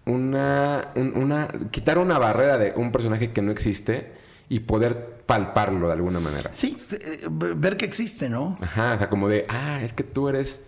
una, 0.06 0.92
una, 0.96 1.48
quitar 1.72 1.98
una 1.98 2.20
barrera 2.20 2.58
de 2.58 2.74
un 2.76 2.92
personaje 2.92 3.32
que 3.32 3.42
no 3.42 3.52
existe 3.52 4.14
y 4.50 4.60
poder 4.60 5.24
palparlo 5.26 5.88
de 5.88 5.94
alguna 5.94 6.20
manera. 6.20 6.52
Sí, 6.54 6.78
eh, 6.92 7.28
ver 7.30 7.78
que 7.78 7.86
existe, 7.86 8.30
¿no? 8.30 8.58
Ajá, 8.62 8.94
o 8.94 8.98
sea, 8.98 9.10
como 9.10 9.30
de, 9.30 9.46
ah, 9.50 9.82
es 9.82 9.94
que 9.94 10.04
tú 10.04 10.30
eres 10.30 10.62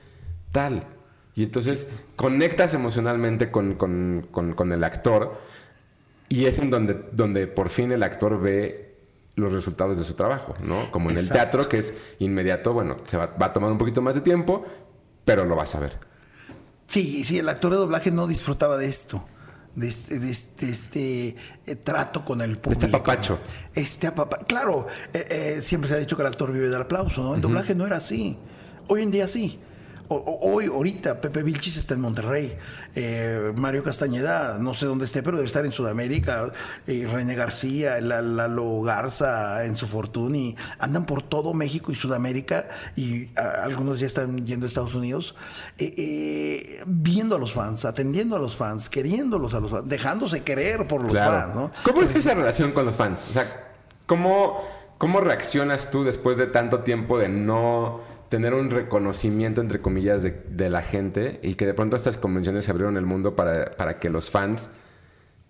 tal. 0.51 0.88
Y 1.36 1.43
entonces 1.43 1.88
conectas 2.15 2.73
emocionalmente 2.73 3.51
con, 3.51 4.71
el 4.71 4.84
actor 4.84 5.39
y 6.29 6.45
es 6.45 6.59
en 6.59 6.69
donde, 6.69 6.99
donde 7.11 7.47
por 7.47 7.69
fin 7.69 7.91
el 7.91 8.03
actor 8.03 8.39
ve 8.39 8.95
los 9.35 9.51
resultados 9.51 9.97
de 9.97 10.03
su 10.03 10.13
trabajo, 10.13 10.55
¿no? 10.63 10.91
Como 10.91 11.09
en 11.09 11.17
el 11.17 11.29
teatro, 11.29 11.67
que 11.67 11.79
es 11.79 11.93
inmediato, 12.19 12.73
bueno, 12.73 12.97
se 13.05 13.17
va, 13.17 13.27
va 13.27 13.47
a 13.47 13.53
tomar 13.53 13.71
un 13.71 13.77
poquito 13.77 14.01
más 14.01 14.15
de 14.15 14.21
tiempo, 14.21 14.63
pero 15.25 15.45
lo 15.45 15.55
vas 15.55 15.75
a 15.75 15.79
ver. 15.79 15.97
Sí, 16.88 17.23
sí, 17.23 17.39
el 17.39 17.49
actor 17.49 17.71
de 17.71 17.77
doblaje 17.77 18.11
no 18.11 18.27
disfrutaba 18.27 18.77
de 18.77 18.85
esto. 18.85 19.25
De 19.75 19.89
este, 19.89 20.19
de 20.19 20.31
este, 20.31 20.69
este 20.69 21.35
eh, 21.65 21.75
trato 21.75 22.23
con 22.23 22.39
el 22.39 22.57
público. 22.57 22.85
Este 22.85 22.95
apapacho. 22.95 23.39
Este 23.73 24.07
apapacho. 24.07 24.45
Claro, 24.45 24.88
eh, 25.13 25.25
eh, 25.29 25.59
siempre 25.61 25.89
se 25.89 25.95
ha 25.95 25.97
dicho 25.97 26.15
que 26.15 26.21
el 26.21 26.27
actor 26.27 26.53
vive 26.53 26.69
del 26.69 26.81
aplauso, 26.81 27.21
¿no? 27.21 27.35
El 27.35 27.41
doblaje 27.41 27.75
no 27.75 27.85
era 27.85 27.97
así. 27.97 28.38
Hoy 28.88 29.01
en 29.01 29.11
día 29.11 29.27
sí 29.27 29.59
hoy, 30.10 30.65
ahorita, 30.65 31.22
Pepe 31.22 31.44
Vilchis 31.44 31.78
está 31.78 31.94
en 31.94 32.02
Monterrey. 32.02 32.58
Eh, 32.96 33.54
Mario 33.56 33.84
Castañeda, 33.84 34.58
no 34.60 34.74
sé 34.74 34.86
dónde 34.86 35.06
esté, 35.06 35.24
pero 35.24 35.38
debe 35.38 35.48
estar 35.48 35.65
en 35.65 35.72
Sudamérica. 35.72 36.52
Eh, 36.88 37.08
René 37.12 37.36
García, 37.36 38.00
Lalo 38.02 38.82
Garza 38.82 39.65
en 39.65 39.76
su 39.76 39.88
Fortuni. 39.88 40.56
Andan 40.80 41.06
por 41.06 41.22
todo 41.22 41.54
México 41.54 41.91
y 41.91 41.96
Sudamérica 41.96 42.68
y 42.96 43.30
algunos 43.62 44.00
ya 44.00 44.08
están 44.08 44.46
yendo 44.46 44.65
a 44.65 44.70
Estados 44.70 44.96
Unidos. 44.96 45.36
Eh, 45.78 46.82
viendo 46.86 47.36
a 47.36 47.39
los 47.39 47.54
fans, 47.54 47.86
atendiendo 47.86 48.36
a 48.36 48.39
los 48.39 48.56
fans, 48.56 48.89
queriéndolos 48.89 49.54
a 49.54 49.60
los 49.60 49.72
fans, 49.72 49.88
dejándose 49.88 50.44
querer 50.44 50.88
por 50.88 51.02
los 51.04 51.18
fans. 51.18 51.56
¿no? 51.56 51.72
¿Cómo 51.84 52.02
es 52.02 52.15
esa 52.15 52.34
relación 52.34 52.72
con 52.72 52.86
los 52.86 52.96
fans? 52.96 53.28
O 53.30 53.34
sea, 53.34 53.74
¿cómo, 54.06 54.63
¿cómo 54.98 55.22
reaccionas 55.22 55.91
tú 55.91 56.04
después 56.04 56.38
de 56.38 56.48
tanto 56.48 56.80
tiempo 56.80 57.18
de 57.18 57.30
no 57.30 58.02
tener 58.29 58.53
un 58.53 58.69
reconocimiento, 58.69 59.61
entre 59.61 59.81
comillas, 59.81 60.23
de, 60.23 60.69
la 60.69 60.81
gente 60.81 61.39
y 61.43 61.55
que 61.55 61.65
de 61.65 61.73
pronto 61.73 61.95
estas 61.95 62.17
convenciones 62.17 62.65
se 62.65 62.71
abrieron 62.71 62.97
el 62.97 63.05
mundo 63.05 63.35
para, 63.35 63.99
que 63.99 64.09
los 64.09 64.31
fans 64.31 64.69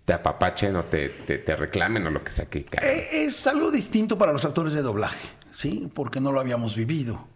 te 0.05 0.13
apapachen 0.13 0.75
o 0.75 0.85
te, 0.85 1.09
te, 1.09 1.55
reclamen 1.55 2.05
o 2.05 2.11
lo 2.11 2.23
que 2.23 2.31
sea 2.31 2.45
que 2.45 2.59
eh, 2.81 3.25
Es 3.25 3.47
algo 3.47 3.71
distinto 3.71 4.17
para 4.17 4.33
los 4.33 4.45
actores 4.45 4.73
de 4.73 4.81
doblaje, 4.81 5.27
¿sí? 5.53 5.89
Porque 5.93 6.19
no 6.19 6.31
lo 6.31 6.39
habíamos 6.39 6.75
vivido. 6.75 7.27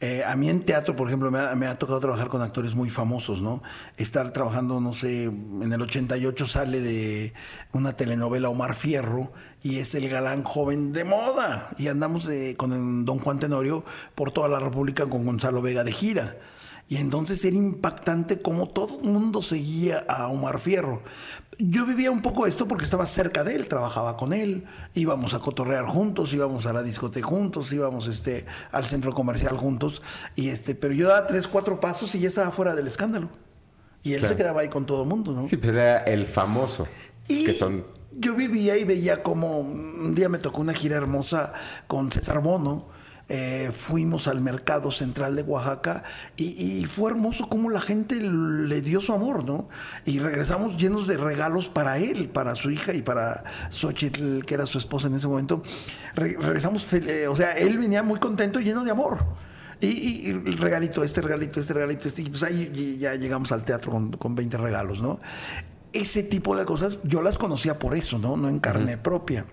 Eh, 0.00 0.22
a 0.24 0.36
mí 0.36 0.48
en 0.48 0.64
teatro, 0.64 0.94
por 0.94 1.08
ejemplo, 1.08 1.30
me 1.30 1.66
ha, 1.66 1.78
tocado 1.78 1.98
trabajar 1.98 2.28
con 2.28 2.40
actores 2.40 2.76
muy 2.76 2.88
famosos, 2.88 3.42
¿no? 3.42 3.62
Estar 3.96 4.32
trabajando, 4.32 4.80
no 4.80 4.94
sé, 4.94 5.24
en 5.24 5.72
el 5.72 5.82
88 5.82 6.46
sale 6.46 6.80
de 6.80 7.32
una 7.72 7.94
telenovela 7.94 8.48
Omar 8.48 8.76
Fierro 8.76 9.32
y 9.60 9.78
es 9.78 9.96
el 9.96 10.08
galán 10.08 10.44
joven 10.44 10.92
de 10.92 11.02
moda. 11.02 11.70
Y 11.78 11.88
andamos 11.88 12.28
con 12.56 13.04
Don 13.04 13.18
Juan 13.18 13.40
Tenorio 13.40 13.84
por 14.14 14.30
toda 14.30 14.48
la 14.48 14.60
República 14.60 15.06
con 15.06 15.24
Gonzalo 15.24 15.62
Vega 15.62 15.82
de 15.82 15.92
gira. 15.92 16.36
Y 16.88 16.96
entonces 16.96 17.44
era 17.44 17.56
impactante 17.56 18.40
cómo 18.40 18.68
todo 18.68 19.00
el 19.02 19.10
mundo 19.10 19.42
seguía 19.42 20.04
a 20.08 20.28
Omar 20.28 20.60
Fierro. 20.60 21.02
Yo 21.60 21.84
vivía 21.86 22.12
un 22.12 22.22
poco 22.22 22.46
esto 22.46 22.68
porque 22.68 22.84
estaba 22.84 23.04
cerca 23.06 23.42
de 23.42 23.56
él, 23.56 23.66
trabajaba 23.66 24.16
con 24.16 24.32
él, 24.32 24.64
íbamos 24.94 25.34
a 25.34 25.40
cotorrear 25.40 25.86
juntos, 25.86 26.32
íbamos 26.32 26.66
a 26.66 26.72
la 26.72 26.84
discoteca 26.84 27.26
juntos, 27.26 27.72
íbamos 27.72 28.06
este, 28.06 28.46
al 28.70 28.84
centro 28.84 29.12
comercial 29.12 29.56
juntos, 29.56 30.00
y 30.36 30.50
este, 30.50 30.76
pero 30.76 30.94
yo 30.94 31.08
daba 31.08 31.26
tres, 31.26 31.48
cuatro 31.48 31.80
pasos 31.80 32.14
y 32.14 32.20
ya 32.20 32.28
estaba 32.28 32.52
fuera 32.52 32.76
del 32.76 32.86
escándalo. 32.86 33.28
Y 34.04 34.12
él 34.12 34.20
se 34.20 34.36
quedaba 34.36 34.60
ahí 34.60 34.68
con 34.68 34.86
todo 34.86 35.02
el 35.02 35.08
mundo, 35.08 35.32
¿no? 35.32 35.48
Sí, 35.48 35.56
pues 35.56 35.72
era 35.72 35.98
el 36.04 36.26
famoso. 36.26 36.86
Y 37.26 37.44
que 37.44 37.52
son... 37.52 37.84
yo 38.12 38.36
vivía 38.36 38.76
y 38.76 38.84
veía 38.84 39.24
como 39.24 39.58
un 39.58 40.14
día 40.14 40.28
me 40.28 40.38
tocó 40.38 40.60
una 40.60 40.72
gira 40.72 40.96
hermosa 40.96 41.52
con 41.88 42.12
César 42.12 42.40
Bono 42.40 42.86
eh, 43.30 43.72
fuimos 43.78 44.26
al 44.26 44.40
mercado 44.40 44.90
central 44.90 45.36
de 45.36 45.42
Oaxaca 45.42 46.02
y, 46.38 46.86
fue 46.86 47.10
hermoso 47.10 47.50
como 47.50 47.68
la 47.68 47.82
gente 47.82 48.16
le 48.16 48.80
dio 48.80 49.02
su 49.02 49.12
amor, 49.12 49.44
¿no? 49.44 49.68
Y 50.06 50.18
regresamos 50.18 50.78
llenos 50.78 51.06
de 51.06 51.18
regalos 51.18 51.68
para 51.68 51.98
él, 51.98 52.30
para 52.30 52.54
su 52.54 52.70
hija 52.70 52.94
y 52.94 53.02
para 53.02 53.44
Xochitl, 53.68 54.46
que 54.46 54.54
era 54.54 54.64
su 54.64 54.78
esposa 54.78 55.08
en 55.08 55.14
ese 55.14 55.28
momento. 55.28 55.62
regresamos, 56.14 56.90
eh, 56.94 57.28
o 57.28 57.36
sea, 57.36 57.52
él 57.52 57.76
venía 57.76 58.02
muy 58.02 58.18
contento, 58.18 58.60
lleno 58.60 58.82
de 58.82 58.92
amor. 58.92 59.18
Y, 59.80 60.32
regalito, 60.32 61.04
este 61.04 61.20
regalito, 61.20 61.60
este 61.60 61.74
regalito, 61.74 62.08
este, 62.08 62.22
y 62.22 62.30
pues 62.30 62.42
ahí 62.42 62.96
ya 62.98 63.14
llegamos 63.14 63.52
al 63.52 63.62
teatro 63.62 63.92
con, 63.92 64.10
con 64.12 64.34
20 64.34 64.56
regalos, 64.56 65.02
¿no? 65.02 65.20
Ese 65.92 66.22
tipo 66.22 66.56
de 66.56 66.64
cosas 66.64 66.98
yo 67.04 67.20
las 67.20 67.36
conocía 67.36 67.78
por 67.78 67.94
eso, 67.94 68.18
¿no? 68.18 68.38
No 68.38 68.48
en 68.48 68.58
carne 68.58 68.96
propia. 68.96 69.44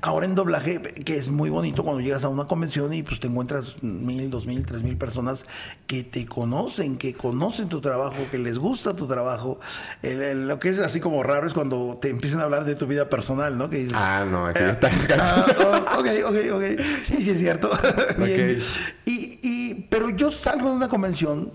Ahora 0.00 0.26
en 0.26 0.34
doblaje, 0.34 0.80
que 0.80 1.16
es 1.16 1.28
muy 1.28 1.50
bonito 1.50 1.84
cuando 1.84 2.00
llegas 2.00 2.24
a 2.24 2.28
una 2.28 2.44
convención 2.44 2.92
y 2.92 3.02
pues 3.02 3.20
te 3.20 3.26
encuentras 3.26 3.82
mil, 3.82 4.30
dos 4.30 4.46
mil, 4.46 4.64
tres 4.64 4.82
mil 4.82 4.96
personas 4.96 5.46
que 5.86 6.04
te 6.04 6.26
conocen, 6.26 6.96
que 6.96 7.14
conocen 7.14 7.68
tu 7.68 7.80
trabajo, 7.80 8.16
que 8.30 8.38
les 8.38 8.58
gusta 8.58 8.94
tu 8.96 9.06
trabajo. 9.06 9.58
lo 10.02 10.58
que 10.58 10.68
es 10.68 10.78
así 10.78 11.00
como 11.00 11.22
raro 11.22 11.46
es 11.46 11.54
cuando 11.54 11.98
te 12.00 12.10
empiezan 12.10 12.40
a 12.40 12.44
hablar 12.44 12.64
de 12.64 12.74
tu 12.74 12.86
vida 12.86 13.08
personal, 13.08 13.56
¿no? 13.56 13.70
Que 13.70 13.88
ah, 13.94 14.26
no, 14.28 14.48
eso 14.50 14.64
está 14.64 14.90
ah, 15.18 15.46
oh, 15.58 16.00
ok, 16.00 16.08
ok, 16.26 16.36
ok. 16.54 16.64
Sí, 17.02 17.22
sí 17.22 17.30
es 17.30 17.38
cierto. 17.38 17.70
Bien. 18.18 18.58
Y, 19.04 19.38
y, 19.42 19.86
pero 19.90 20.10
yo 20.10 20.30
salgo 20.30 20.70
de 20.70 20.76
una 20.76 20.88
convención, 20.88 21.52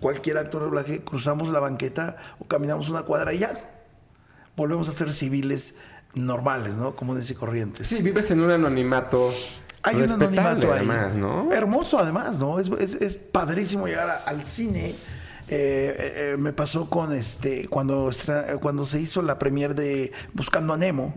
cualquier 0.00 0.38
actor 0.38 0.62
de 0.62 0.66
doblaje, 0.66 1.04
cruzamos 1.04 1.48
la 1.48 1.60
banqueta 1.60 2.16
o 2.38 2.46
caminamos 2.46 2.88
una 2.88 3.02
cuadra 3.02 3.32
y 3.32 3.38
ya 3.38 3.52
volvemos 4.56 4.88
a 4.88 4.92
ser 4.92 5.12
civiles 5.12 5.74
normales, 6.14 6.74
¿no? 6.74 6.94
Comunes 6.94 7.30
y 7.30 7.34
corrientes. 7.34 7.86
Sí, 7.86 8.02
vives 8.02 8.30
en 8.30 8.40
un 8.40 8.50
anonimato. 8.50 9.32
Hay 9.82 9.96
un 9.96 10.10
anonimato 10.10 10.72
ahí. 10.72 10.78
Además, 10.78 11.16
¿no? 11.16 11.52
Hermoso, 11.52 11.98
además, 11.98 12.38
¿no? 12.38 12.58
Es, 12.58 12.68
es 12.68 13.16
padrísimo 13.16 13.86
llegar 13.86 14.22
al 14.26 14.44
cine 14.44 14.94
eh, 15.54 16.32
eh, 16.32 16.36
me 16.38 16.54
pasó 16.54 16.88
con 16.88 17.12
este 17.12 17.68
cuando 17.68 18.10
cuando 18.62 18.86
se 18.86 18.98
hizo 19.02 19.20
la 19.20 19.38
premier 19.38 19.74
de 19.74 20.10
Buscando 20.32 20.72
a 20.72 20.78
Nemo. 20.78 21.14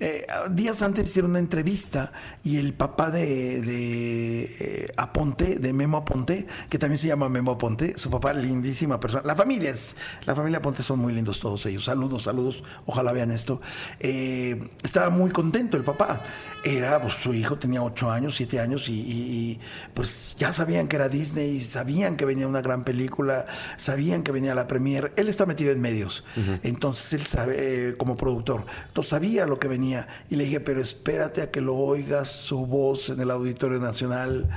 Eh, 0.00 0.26
días 0.50 0.82
antes 0.82 1.08
hicieron 1.08 1.30
una 1.30 1.38
entrevista 1.38 2.12
y 2.42 2.56
el 2.56 2.74
papá 2.74 3.12
de, 3.12 3.60
de 3.60 4.92
Aponte, 4.96 5.60
de 5.60 5.72
Memo 5.72 5.98
Aponte, 5.98 6.48
que 6.68 6.80
también 6.80 6.98
se 6.98 7.06
llama 7.06 7.28
Memo 7.28 7.52
Aponte, 7.52 7.96
su 7.96 8.10
papá 8.10 8.32
lindísima 8.32 8.98
persona. 8.98 9.22
La 9.24 9.36
familia 9.36 9.70
es, 9.70 9.96
la 10.24 10.34
familia 10.34 10.58
Aponte 10.58 10.82
son 10.82 10.98
muy 10.98 11.12
lindos 11.12 11.38
todos 11.38 11.64
ellos. 11.66 11.84
Saludos, 11.84 12.24
saludos. 12.24 12.64
Ojalá 12.86 13.12
vean 13.12 13.30
esto. 13.30 13.60
estaba 14.00 15.10
muy 15.10 15.30
contento 15.30 15.76
el 15.76 15.84
papá 15.84 16.22
era, 16.66 17.00
pues 17.00 17.14
su 17.14 17.32
hijo 17.32 17.56
tenía 17.58 17.82
ocho 17.82 18.10
años, 18.10 18.34
siete 18.34 18.60
años 18.60 18.88
y, 18.88 19.60
pues 19.94 20.34
ya 20.38 20.52
sabían 20.52 20.88
que 20.88 20.96
era 20.96 21.08
Disney, 21.08 21.60
sabían 21.60 22.16
que 22.16 22.24
venía 22.24 22.48
una 22.48 22.60
gran 22.60 22.82
película, 22.82 23.46
sabían 23.76 24.22
que 24.22 24.32
venía 24.32 24.54
la 24.54 24.66
premier. 24.66 25.12
Él 25.16 25.28
está 25.28 25.46
metido 25.46 25.72
en 25.72 25.80
medios, 25.80 26.24
entonces 26.62 27.12
él 27.14 27.26
sabe, 27.26 27.88
eh, 27.88 27.96
como 27.96 28.16
productor, 28.16 28.64
entonces 28.88 29.10
sabía 29.10 29.46
lo 29.46 29.58
que 29.58 29.68
venía. 29.68 30.08
Y 30.30 30.36
le 30.36 30.44
dije, 30.44 30.60
pero 30.60 30.80
espérate 30.80 31.42
a 31.42 31.50
que 31.50 31.60
lo 31.60 31.76
oigas 31.76 32.30
su 32.30 32.66
voz 32.66 33.10
en 33.10 33.20
el 33.20 33.30
Auditorio 33.30 33.78
Nacional. 33.78 34.48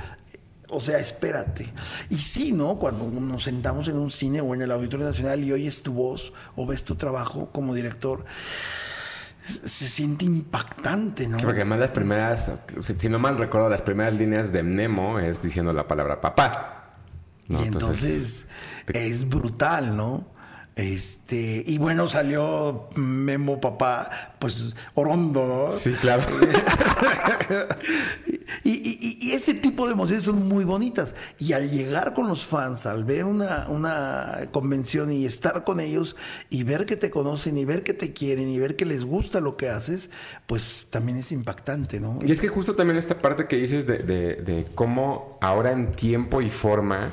O 0.72 0.80
sea, 0.80 0.98
espérate. 0.98 1.72
Y 2.10 2.16
sí, 2.16 2.52
¿no? 2.52 2.78
Cuando 2.78 3.10
nos 3.10 3.42
sentamos 3.44 3.88
en 3.88 3.96
un 3.96 4.10
cine 4.10 4.40
o 4.40 4.54
en 4.54 4.62
el 4.62 4.70
Auditorio 4.70 5.06
Nacional 5.06 5.42
y 5.42 5.52
oyes 5.52 5.82
tu 5.82 5.92
voz 5.92 6.32
o 6.54 6.64
ves 6.64 6.84
tu 6.84 6.94
trabajo 6.94 7.50
como 7.52 7.74
director, 7.74 8.24
se 9.64 9.88
siente 9.88 10.24
impactante, 10.24 11.28
¿no? 11.28 11.38
Porque 11.38 11.60
además 11.60 11.80
las 11.80 11.90
primeras, 11.90 12.52
si 12.80 13.08
no 13.08 13.18
mal 13.18 13.36
recuerdo, 13.36 13.68
las 13.68 13.82
primeras 13.82 14.14
líneas 14.14 14.52
de 14.52 14.62
Nemo 14.62 15.18
es 15.18 15.42
diciendo 15.42 15.72
la 15.72 15.88
palabra 15.88 16.20
papá. 16.20 16.94
Y 17.48 17.56
entonces, 17.56 18.46
es 18.92 19.28
brutal, 19.28 19.96
¿no? 19.96 20.26
Este, 20.76 21.62
y 21.66 21.76
bueno, 21.78 22.08
salió 22.08 22.88
Memo 22.94 23.60
Papá, 23.60 24.08
pues 24.38 24.74
Orondo, 24.94 25.66
¿no? 25.66 25.70
Sí, 25.72 25.92
claro. 26.00 26.24
Y, 28.64 28.70
y- 28.72 29.18
y 29.20 29.32
ese 29.32 29.54
tipo 29.54 29.86
de 29.86 29.92
emociones 29.92 30.24
son 30.24 30.46
muy 30.46 30.64
bonitas. 30.64 31.14
Y 31.38 31.52
al 31.52 31.70
llegar 31.70 32.14
con 32.14 32.26
los 32.28 32.44
fans, 32.44 32.84
al 32.86 33.04
ver 33.04 33.24
una, 33.24 33.66
una 33.68 34.40
convención 34.50 35.10
y 35.12 35.24
estar 35.24 35.64
con 35.64 35.80
ellos 35.80 36.16
y 36.50 36.62
ver 36.64 36.84
que 36.84 36.96
te 36.96 37.10
conocen 37.10 37.56
y 37.58 37.64
ver 37.64 37.82
que 37.84 37.94
te 37.94 38.12
quieren 38.12 38.48
y 38.48 38.58
ver 38.58 38.76
que 38.76 38.84
les 38.84 39.04
gusta 39.04 39.40
lo 39.40 39.56
que 39.56 39.68
haces, 39.70 40.10
pues 40.46 40.86
también 40.90 41.16
es 41.18 41.32
impactante, 41.32 42.00
¿no? 42.00 42.18
Y 42.24 42.32
es 42.32 42.40
que 42.40 42.48
justo 42.48 42.74
también 42.74 42.96
esta 42.98 43.20
parte 43.22 43.46
que 43.46 43.56
dices 43.56 43.86
de, 43.86 43.98
de- 43.98 44.36
de 44.36 44.66
cómo 44.74 45.38
ahora 45.40 45.70
en 45.72 45.92
tiempo 45.92 46.42
y 46.42 46.50
forma 46.50 47.10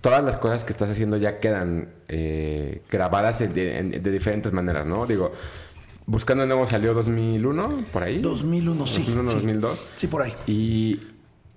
todas 0.00 0.22
las 0.24 0.38
cosas 0.38 0.64
que 0.64 0.72
estás 0.72 0.90
haciendo 0.90 1.16
ya 1.16 1.38
quedan 1.38 1.90
eh, 2.08 2.82
grabadas 2.90 3.38
de, 3.40 3.78
en- 3.78 3.90
de 4.02 4.10
diferentes 4.10 4.52
maneras, 4.52 4.86
¿no? 4.86 5.06
Digo, 5.06 5.32
Buscando 6.08 6.44
a 6.44 6.46
Nemo 6.46 6.66
salió 6.68 6.94
2001, 6.94 7.84
por 7.92 8.04
ahí. 8.04 8.20
2001, 8.20 8.86
sí. 8.86 8.98
2001, 8.98 9.28
sí. 9.30 9.34
2002. 9.36 9.82
Sí, 9.96 10.06
por 10.06 10.22
ahí. 10.22 10.32
Y, 10.46 11.00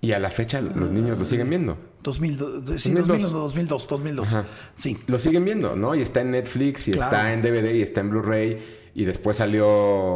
y 0.02 0.12
a 0.14 0.18
la 0.20 0.32
fecha 0.32 0.60
los 0.60 0.90
niños 0.90 1.20
lo 1.20 1.26
siguen 1.26 1.52
viendo. 1.52 1.78
2002, 2.02 2.64
sí, 2.82 2.92
2002. 2.94 3.08
2001, 3.08 3.30
2002, 3.40 3.88
2002. 3.88 4.28
Ajá. 4.28 4.46
Sí. 4.74 4.98
Lo 5.06 5.20
siguen 5.20 5.46
viendo, 5.46 5.76
¿no? 5.76 5.94
Y 5.94 6.02
está 6.02 6.22
en 6.22 6.32
Netflix, 6.32 6.88
y 6.88 6.94
Claro. 6.94 7.12
está 7.12 7.34
en 7.34 7.44
DVD, 7.44 7.76
y 7.76 7.82
está 7.84 8.02
en 8.02 8.10
Blu-ray. 8.10 8.58
Y 8.96 9.06
después 9.06 9.38
salió 9.38 9.68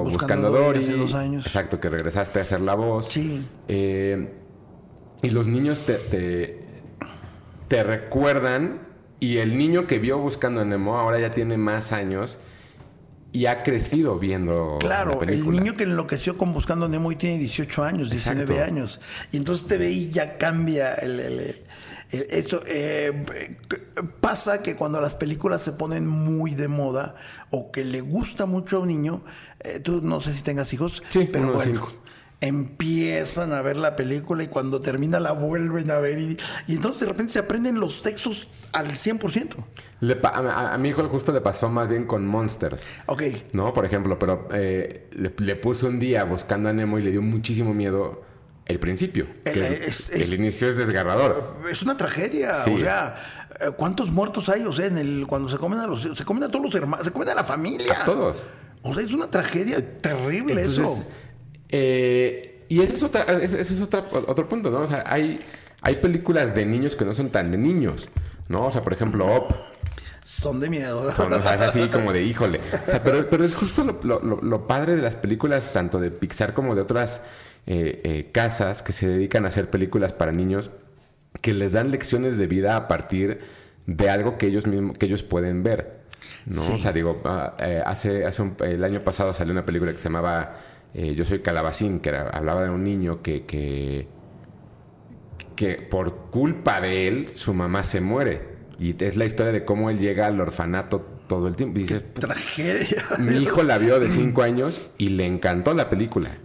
Buscando 0.04 0.12
Buscando, 0.12 0.50
Dory 0.50 0.80
Dory. 0.80 0.80
hace 0.80 0.98
dos 0.98 1.14
años. 1.14 1.46
Exacto, 1.46 1.80
que 1.80 1.90
regresaste 1.92 2.40
a 2.40 2.42
hacer 2.42 2.62
la 2.62 2.74
voz. 2.74 3.10
Sí. 3.10 3.46
Eh, 3.68 4.30
y 5.22 5.30
los 5.30 5.46
niños 5.46 5.82
te, 5.82 5.94
te, 5.94 6.63
te 7.74 7.82
recuerdan. 7.84 8.80
Y 9.20 9.38
el 9.38 9.58
niño 9.58 9.88
que 9.88 9.98
vio 10.00 10.20
Buscando 10.20 10.62
a 10.62 10.66
Nemo 10.66 11.00
ahora 11.00 11.18
ya 11.20 11.32
tiene 11.32 11.58
más 11.58 11.92
años 11.94 12.38
y 13.32 13.46
ha 13.48 13.64
crecido 13.64 14.20
viendo 14.20 14.74
la 14.82 14.88
Claro, 14.88 15.22
el 15.24 15.50
niño 15.50 15.76
que 15.78 15.84
enloqueció 15.86 16.38
con 16.38 16.54
Buscando 16.54 16.88
Nemo 16.90 17.12
y 17.12 17.16
tiene 17.16 17.38
18 17.40 17.84
años, 17.84 18.12
19 18.12 18.44
Exacto. 18.54 18.64
años. 18.72 19.02
Y 19.32 19.38
entonces 19.38 19.66
te 19.68 19.78
ve 19.78 19.90
y 19.90 20.10
ya 20.12 20.38
cambia 20.38 20.94
el, 20.96 21.20
el- 21.20 21.40
el- 21.40 21.56
el- 22.12 22.28
esto. 22.30 22.60
eh, 22.68 23.24
pasa 24.20 24.62
que 24.62 24.76
cuando 24.76 25.00
las 25.02 25.16
películas 25.16 25.62
se 25.62 25.72
ponen 25.72 26.06
muy 26.06 26.54
de 26.54 26.68
moda 26.68 27.16
o 27.50 27.72
que 27.72 27.84
le 27.86 28.02
gusta 28.02 28.46
mucho 28.46 28.78
a 28.78 28.80
un 28.82 28.90
niño, 28.90 29.24
eh, 29.62 29.80
tú 29.80 30.02
no 30.04 30.20
sé 30.22 30.34
si 30.34 30.44
tengas 30.44 30.74
hijos, 30.74 31.02
Sí, 31.10 31.28
pero 31.32 31.54
bueno, 31.54 31.62
cinco. 31.62 31.94
Empiezan 32.48 33.54
a 33.54 33.62
ver 33.62 33.78
la 33.78 33.96
película 33.96 34.44
y 34.44 34.48
cuando 34.48 34.82
termina 34.82 35.20
la 35.20 35.32
vuelven 35.32 35.90
a 35.92 35.98
ver 36.00 36.20
y, 36.20 36.38
y 36.68 36.76
entonces 36.76 37.02
de 37.02 37.08
repente 37.08 37.34
se 37.34 37.40
aprenden 37.40 37.80
los 37.80 38.02
textos 38.02 38.48
al 38.74 38.92
100%. 38.92 39.56
Le 40.02 40.16
pa- 40.16 40.30
a, 40.30 40.74
a 40.74 40.78
mi 40.78 40.90
hijo 40.90 41.08
justo 41.10 41.32
le 41.32 41.42
pasó 41.42 41.70
más 41.70 41.88
bien 41.90 42.06
con 42.06 42.26
Monsters. 42.28 42.86
Ok. 43.06 43.24
¿No? 43.54 43.74
Por 43.74 43.86
ejemplo, 43.86 44.18
pero 44.20 44.48
eh, 44.54 45.08
le, 45.12 45.34
le 45.38 45.56
puso 45.56 45.88
un 45.88 46.00
día 46.00 46.24
buscando 46.26 46.70
a 46.70 46.74
Nemo 46.74 47.00
y 47.00 47.04
le 47.04 47.12
dio 47.12 47.22
muchísimo 47.22 47.74
miedo 47.74 48.24
el 48.66 48.80
principio. 48.80 49.28
El- 49.46 49.54
que 49.54 49.86
es- 49.88 50.10
el 50.12 50.22
es- 50.22 50.34
inicio 50.34 50.68
es 50.68 50.78
desgarrador. 50.78 51.56
Es 51.72 51.82
una 51.84 51.96
tragedia, 51.98 52.56
Sí. 52.56 52.74
o 52.76 52.80
sea, 52.80 53.16
eh, 53.62 53.72
¿cuántos 53.78 54.12
muertos 54.12 54.50
hay? 54.50 54.64
O 54.64 54.74
sea, 54.74 54.88
en 54.88 54.98
el 54.98 55.26
cuando 55.28 55.50
se 55.50 55.58
comen 55.58 55.80
a 55.80 55.88
los 55.88 56.02
se 56.18 56.26
comen 56.26 56.44
a 56.44 56.48
todos 56.50 56.66
los 56.66 56.76
hermanos, 56.76 57.06
se 57.06 57.12
comen 57.12 57.30
a 57.30 57.36
la 57.36 57.44
familia. 57.44 58.02
A 58.02 58.06
todos. 58.06 58.46
O 58.82 58.94
sea, 58.94 59.04
es 59.04 59.14
una 59.14 59.28
tragedia 59.32 60.02
terrible 60.02 60.54
Entonces, 60.62 60.80
eso. 61.00 61.06
Eh, 61.74 62.64
y 62.70 62.82
ese 62.82 62.94
es, 62.94 63.04
otra, 63.04 63.24
ese 63.24 63.60
es 63.62 63.82
otra- 63.82 64.08
otro 64.28 64.48
punto, 64.48 64.70
¿no? 64.72 64.80
O 64.82 64.88
sea, 64.88 65.04
hay, 65.06 65.40
hay 65.82 65.96
películas 65.98 66.56
de 66.56 66.66
niños 66.66 66.96
que 66.96 67.04
no 67.04 67.14
son 67.14 67.30
tan 67.30 67.52
de 67.52 67.58
niños, 67.58 68.10
¿no? 68.48 68.68
O 68.68 68.72
sea, 68.72 68.82
por 68.82 68.94
ejemplo, 68.94 69.26
Op. 69.28 69.52
Son 70.24 70.60
de 70.62 70.70
miedo. 70.70 71.12
Son, 71.12 71.34
o 71.34 71.42
sea, 71.42 71.56
es 71.56 71.62
así 71.62 71.90
como 71.90 72.14
de 72.14 72.24
híjole. 72.24 72.60
O 72.88 72.90
sea, 72.90 73.04
pero, 73.04 73.30
pero 73.30 73.44
es 73.44 73.54
justo 73.54 73.84
lo, 73.84 74.00
lo- 74.04 74.22
lo- 74.22 74.42
lo 74.42 74.68
padre 74.68 74.96
de 74.96 75.02
las 75.02 75.16
películas, 75.18 75.74
tanto 75.74 76.00
de 76.00 76.12
Pixar 76.12 76.54
como 76.54 76.76
de 76.76 76.82
otras 76.82 77.22
eh, 77.68 78.02
eh, 78.04 78.30
casas 78.32 78.82
que 78.82 78.94
se 78.94 79.08
dedican 79.08 79.46
a 79.46 79.50
hacer 79.50 79.70
películas 79.70 80.14
para 80.14 80.32
niños, 80.32 80.72
que 81.42 81.54
les 81.54 81.72
dan 81.74 81.92
lecciones 81.92 82.38
de 82.38 82.48
vida 82.48 82.78
a 82.78 82.88
partir 82.88 83.40
de 83.86 84.10
algo 84.10 84.38
que 84.38 84.48
ellos 84.48 84.66
mismos, 84.68 84.98
que 84.98 85.08
ellos 85.08 85.24
pueden 85.24 85.64
ver. 85.64 86.04
¿no? 86.46 86.62
Sí. 86.62 86.72
O 86.76 86.80
sea, 86.80 86.94
digo, 86.94 87.22
ah, 87.26 87.56
hace, 87.86 88.26
hace 88.26 88.42
un- 88.42 88.56
el 88.62 88.84
año 88.84 89.04
pasado 89.04 89.34
salió 89.34 89.52
una 89.52 89.66
película 89.66 89.92
que 89.92 89.98
se 89.98 90.06
llamaba 90.06 90.58
eh, 90.94 91.16
Yo 91.16 91.26
soy 91.26 91.40
Calabacín, 91.40 92.00
que 92.00 92.10
era- 92.10 92.30
hablaba 92.30 92.64
de 92.64 92.70
un 92.70 92.84
niño 92.84 93.22
que, 93.22 93.46
que, 93.46 94.08
que 95.56 95.76
por 95.76 96.16
culpa 96.32 96.82
de 96.82 97.08
él, 97.08 97.28
su 97.28 97.54
mamá 97.54 97.84
se 97.84 98.02
muere. 98.02 98.54
Y 98.80 99.02
es 99.04 99.16
la 99.16 99.26
historia 99.26 99.52
de 99.52 99.64
cómo 99.66 99.90
él 99.90 100.00
llega 100.00 100.26
al 100.28 100.40
orfanato 100.42 101.02
todo 101.28 101.48
el 101.48 101.56
tiempo. 101.56 101.80
Y 101.80 101.84
dices, 101.84 102.04
tragedia. 102.14 103.04
mi 103.20 103.38
hijo 103.38 103.64
la 103.64 103.78
vio 103.78 104.00
de 104.00 104.10
5 104.10 104.42
años 104.42 104.82
y 104.98 105.10
le 105.10 105.26
encantó 105.26 105.74
la 105.74 105.90
película. 105.90 106.38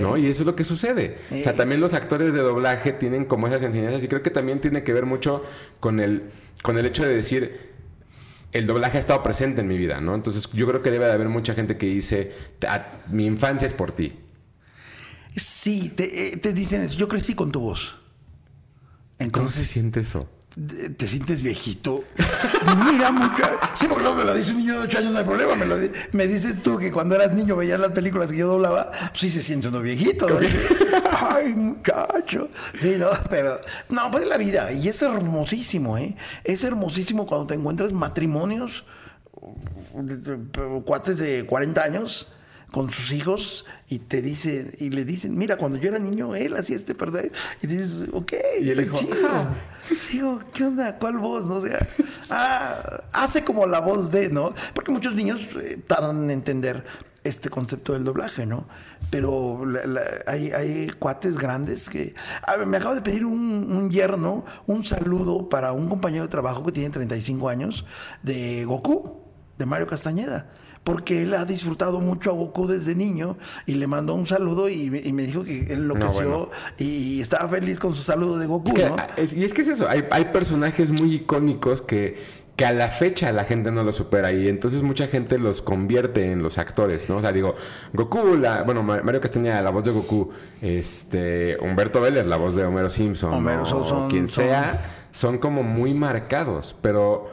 ¿No? 0.00 0.16
Y 0.16 0.26
eso 0.26 0.42
es 0.42 0.46
lo 0.46 0.54
que 0.56 0.64
sucede. 0.64 1.18
O 1.30 1.42
sea, 1.42 1.54
también 1.56 1.80
los 1.80 1.92
actores 1.94 2.32
de 2.32 2.40
doblaje 2.40 2.92
tienen 2.92 3.24
como 3.26 3.48
esas 3.48 3.62
enseñanzas 3.64 4.02
y 4.04 4.08
creo 4.08 4.22
que 4.22 4.30
también 4.30 4.60
tiene 4.60 4.82
que 4.82 4.92
ver 4.94 5.04
mucho 5.04 5.42
con 5.80 6.00
el, 6.00 6.30
con 6.62 6.78
el 6.78 6.86
hecho 6.86 7.04
de 7.04 7.14
decir, 7.14 7.73
el 8.54 8.66
doblaje 8.66 8.96
ha 8.96 9.00
estado 9.00 9.22
presente 9.22 9.60
en 9.60 9.66
mi 9.68 9.76
vida, 9.76 10.00
¿no? 10.00 10.14
Entonces 10.14 10.48
yo 10.52 10.66
creo 10.66 10.80
que 10.80 10.90
debe 10.90 11.04
de 11.04 11.12
haber 11.12 11.28
mucha 11.28 11.54
gente 11.54 11.76
que 11.76 11.86
dice, 11.86 12.32
"Ah, 12.66 13.02
mi 13.10 13.26
infancia 13.26 13.66
es 13.66 13.72
por 13.74 13.92
ti. 13.92 14.12
Sí, 15.36 15.90
te, 15.94 16.28
eh, 16.28 16.36
te 16.36 16.52
dicen 16.52 16.80
eso. 16.82 16.96
Yo 16.96 17.08
crecí 17.08 17.34
con 17.34 17.50
tu 17.50 17.60
voz. 17.60 17.96
¿Cómo 17.96 17.98
se 19.18 19.24
Entonces, 19.24 19.68
siente 19.68 20.00
eso? 20.00 20.28
Te 20.54 20.90
te 20.90 21.08
sientes 21.08 21.42
viejito. 21.42 22.04
Mira, 22.90 23.10
mucha. 23.10 23.58
Sí, 23.74 23.86
porque 23.88 24.02
luego 24.04 24.18
me 24.18 24.24
lo 24.24 24.34
dice 24.34 24.52
un 24.52 24.58
niño 24.58 24.74
de 24.74 24.78
8 24.80 24.98
años, 24.98 25.12
no 25.12 25.18
hay 25.18 25.24
problema. 25.24 25.54
Me, 25.56 25.66
lo 25.66 25.78
di- 25.78 25.90
me 26.12 26.26
dices 26.26 26.62
tú 26.62 26.78
que 26.78 26.92
cuando 26.92 27.14
eras 27.16 27.32
niño 27.34 27.56
veías 27.56 27.80
las 27.80 27.92
películas 27.92 28.30
que 28.30 28.36
yo 28.38 28.46
doblaba, 28.46 28.90
pues 29.10 29.18
sí 29.20 29.30
se 29.30 29.42
siente 29.42 29.68
uno 29.68 29.80
viejito. 29.80 30.28
¿no? 30.28 30.36
Ay, 31.12 31.54
muchacho. 31.54 32.48
Sí, 32.80 32.94
no, 32.98 33.08
pero. 33.30 33.58
No, 33.88 34.10
pues 34.10 34.24
es 34.24 34.28
la 34.28 34.36
vida. 34.36 34.70
Y 34.72 34.88
es 34.88 35.02
hermosísimo, 35.02 35.98
¿eh? 35.98 36.16
Es 36.44 36.62
hermosísimo 36.64 37.26
cuando 37.26 37.48
te 37.48 37.54
encuentras 37.54 37.92
matrimonios, 37.92 38.84
de- 39.94 40.16
de- 40.18 40.36
de- 40.36 40.82
cuates 40.84 41.18
de 41.18 41.44
40 41.46 41.82
años 41.82 42.28
con 42.74 42.90
sus 42.90 43.12
hijos 43.12 43.64
y 43.88 44.00
te 44.00 44.20
dicen 44.20 44.68
y 44.78 44.90
le 44.90 45.04
dicen 45.04 45.38
mira 45.38 45.56
cuando 45.56 45.78
yo 45.78 45.90
era 45.90 46.00
niño 46.00 46.34
él 46.34 46.56
hacía 46.56 46.74
este 46.74 46.92
perdón 46.96 47.30
y 47.62 47.68
dices 47.68 48.08
ok 48.12 48.32
Y 48.62 48.68
él 48.70 48.78
dijo, 48.78 48.98
chido 48.98 49.14
"Ah". 49.30 49.46
Digo, 50.10 50.42
¿qué 50.52 50.64
onda? 50.64 50.98
¿Cuál 50.98 51.18
voz? 51.18 51.46
No 51.46 51.56
o 51.56 51.60
sea, 51.60 51.78
ah, 52.30 52.74
hace 53.12 53.44
como 53.44 53.66
la 53.66 53.78
voz 53.80 54.10
de, 54.10 54.28
¿no? 54.30 54.52
Porque 54.74 54.90
muchos 54.90 55.14
niños 55.14 55.40
eh, 55.62 55.78
tardan 55.86 56.24
en 56.24 56.30
entender 56.30 56.84
este 57.22 57.48
concepto 57.48 57.92
del 57.92 58.02
doblaje, 58.04 58.44
¿no? 58.44 58.66
Pero 59.10 59.64
la- 59.66 59.84
la- 59.86 60.02
hay, 60.26 60.50
hay 60.52 60.88
cuates 60.98 61.36
grandes 61.38 61.88
que... 61.88 62.14
A 62.46 62.56
ver, 62.56 62.66
me 62.66 62.78
acaba 62.78 62.94
de 62.96 63.02
pedir 63.02 63.24
un, 63.24 63.38
un 63.72 63.90
yerno 63.90 64.44
un 64.66 64.84
saludo 64.84 65.48
para 65.48 65.72
un 65.72 65.88
compañero 65.88 66.24
de 66.24 66.28
trabajo 66.30 66.64
que 66.64 66.72
tiene 66.72 66.90
35 66.90 67.48
años 67.48 67.84
de 68.22 68.64
Goku, 68.64 69.23
de 69.58 69.66
Mario 69.66 69.86
Castañeda. 69.86 70.48
Porque 70.82 71.22
él 71.22 71.32
ha 71.32 71.46
disfrutado 71.46 72.00
mucho 72.00 72.30
a 72.30 72.34
Goku 72.34 72.66
desde 72.66 72.94
niño 72.94 73.38
y 73.64 73.76
le 73.76 73.86
mandó 73.86 74.14
un 74.14 74.26
saludo 74.26 74.68
y, 74.68 74.90
me- 74.90 75.00
y 75.00 75.14
me 75.14 75.22
dijo 75.22 75.42
que 75.42 75.60
él 75.60 75.70
enloqueció 75.80 76.28
bueno. 76.28 76.50
y 76.78 77.22
estaba 77.22 77.48
feliz 77.48 77.78
con 77.80 77.94
su 77.94 78.02
saludo 78.02 78.38
de 78.38 78.46
Goku, 78.46 78.68
Es 78.68 78.74
que- 78.74 78.88
¿no? 78.90 78.96
es- 79.16 79.32
y 79.32 79.44
es 79.44 79.54
que 79.54 79.62
es 79.62 79.68
eso, 79.68 79.88
hay, 79.88 80.04
hay 80.10 80.26
personajes 80.26 80.90
muy 80.90 81.14
icónicos 81.14 81.80
que, 81.80 82.44
que 82.54 82.66
a 82.66 82.72
la 82.74 82.88
fecha 82.88 83.32
la 83.32 83.44
gente 83.44 83.72
no 83.72 83.82
los 83.82 83.96
supera 83.96 84.30
y 84.32 84.46
entonces 84.46 84.82
mucha 84.82 85.06
gente 85.08 85.38
los 85.38 85.62
convierte 85.62 86.30
en 86.30 86.42
los 86.42 86.58
actores, 86.58 87.08
¿no? 87.08 87.16
O 87.16 87.20
sea, 87.22 87.32
digo, 87.32 87.54
Goku, 87.94 88.36
la, 88.36 88.62
bueno, 88.62 88.82
Ma- 88.82 89.00
Mario 89.02 89.22
Castañeda, 89.22 89.62
la 89.62 89.70
voz 89.70 89.84
de 89.84 89.90
Goku, 89.90 90.30
este, 90.60 91.56
Humberto 91.60 92.00
Vélez, 92.00 92.26
la 92.26 92.36
voz 92.36 92.56
de 92.56 92.64
Homero 92.64 92.90
Simpson, 92.90 93.32
Homero, 93.32 93.60
¿no? 93.60 93.66
son- 93.66 93.84
son- 93.86 94.10
quien 94.10 94.28
son- 94.28 94.44
sea, 94.44 94.84
son 95.12 95.38
como 95.38 95.62
muy 95.62 95.94
marcados, 95.94 96.76
pero 96.82 97.30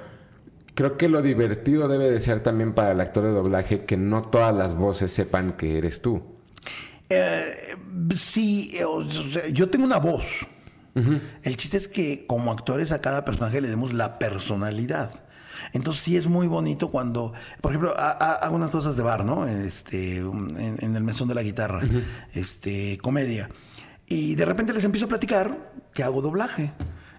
creo 0.82 0.98
que 0.98 1.10
lo 1.10 1.22
divertido 1.22 1.88
debe 1.88 2.10
de 2.10 2.20
ser 2.22 2.42
también 2.42 2.74
para 2.74 2.92
el 2.92 3.00
actor 3.02 3.24
de 3.24 3.30
doblaje 3.30 3.86
que 3.86 3.98
no 3.98 4.24
todas 4.24 4.56
las 4.56 4.74
voces 4.74 5.12
sepan 5.12 5.54
que 5.54 5.78
eres 5.78 6.02
tú. 6.02 6.24
Eh, 7.10 7.44
sí, 8.16 8.72
eh, 8.74 9.52
yo 9.54 9.70
tengo 9.70 9.86
una 9.86 9.98
voz. 9.98 10.26
El 11.44 11.56
chiste 11.56 11.78
es 11.78 11.88
que 11.88 12.26
como 12.26 12.52
actores 12.52 12.92
a 12.92 13.00
cada 13.00 13.24
personaje 13.24 13.62
le 13.62 13.68
demos 13.70 13.94
la 13.94 14.18
personalidad. 14.18 15.24
Entonces 15.74 16.02
sí 16.02 16.18
es 16.18 16.26
muy 16.28 16.48
bonito 16.48 16.90
cuando, 16.90 17.32
por 17.62 17.72
ejemplo, 17.72 17.94
ha- 17.96 18.18
ha- 18.20 18.34
hago 18.38 18.56
unas 18.56 18.72
cosas 18.72 18.98
de 18.98 19.04
bar, 19.04 19.24
¿no? 19.24 19.48
Este, 19.48 20.18
en, 20.18 20.78
en 20.82 20.96
el 20.96 21.04
mesón 21.04 21.28
de 21.28 21.36
la 21.36 21.44
guitarra, 21.44 21.82
este, 22.34 22.98
comedia. 23.04 23.50
Y 24.08 24.34
de 24.36 24.46
repente 24.46 24.74
les 24.74 24.84
empiezo 24.84 25.06
a 25.06 25.10
platicar 25.10 25.72
que 25.94 26.02
hago 26.04 26.22
doblaje 26.24 26.72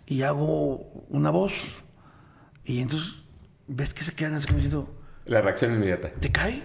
y 0.07 0.23
hago 0.23 1.05
una 1.09 1.31
voz. 1.31 1.53
Y 2.65 2.81
entonces 2.81 3.22
ves 3.67 3.95
que 3.95 4.03
se 4.03 4.13
quedan 4.15 4.35
así 4.35 4.47
como 4.47 4.59
diciendo, 4.59 4.95
La 5.25 5.41
reacción 5.41 5.75
inmediata. 5.75 6.11
¿te 6.21 6.31
cae? 6.31 6.63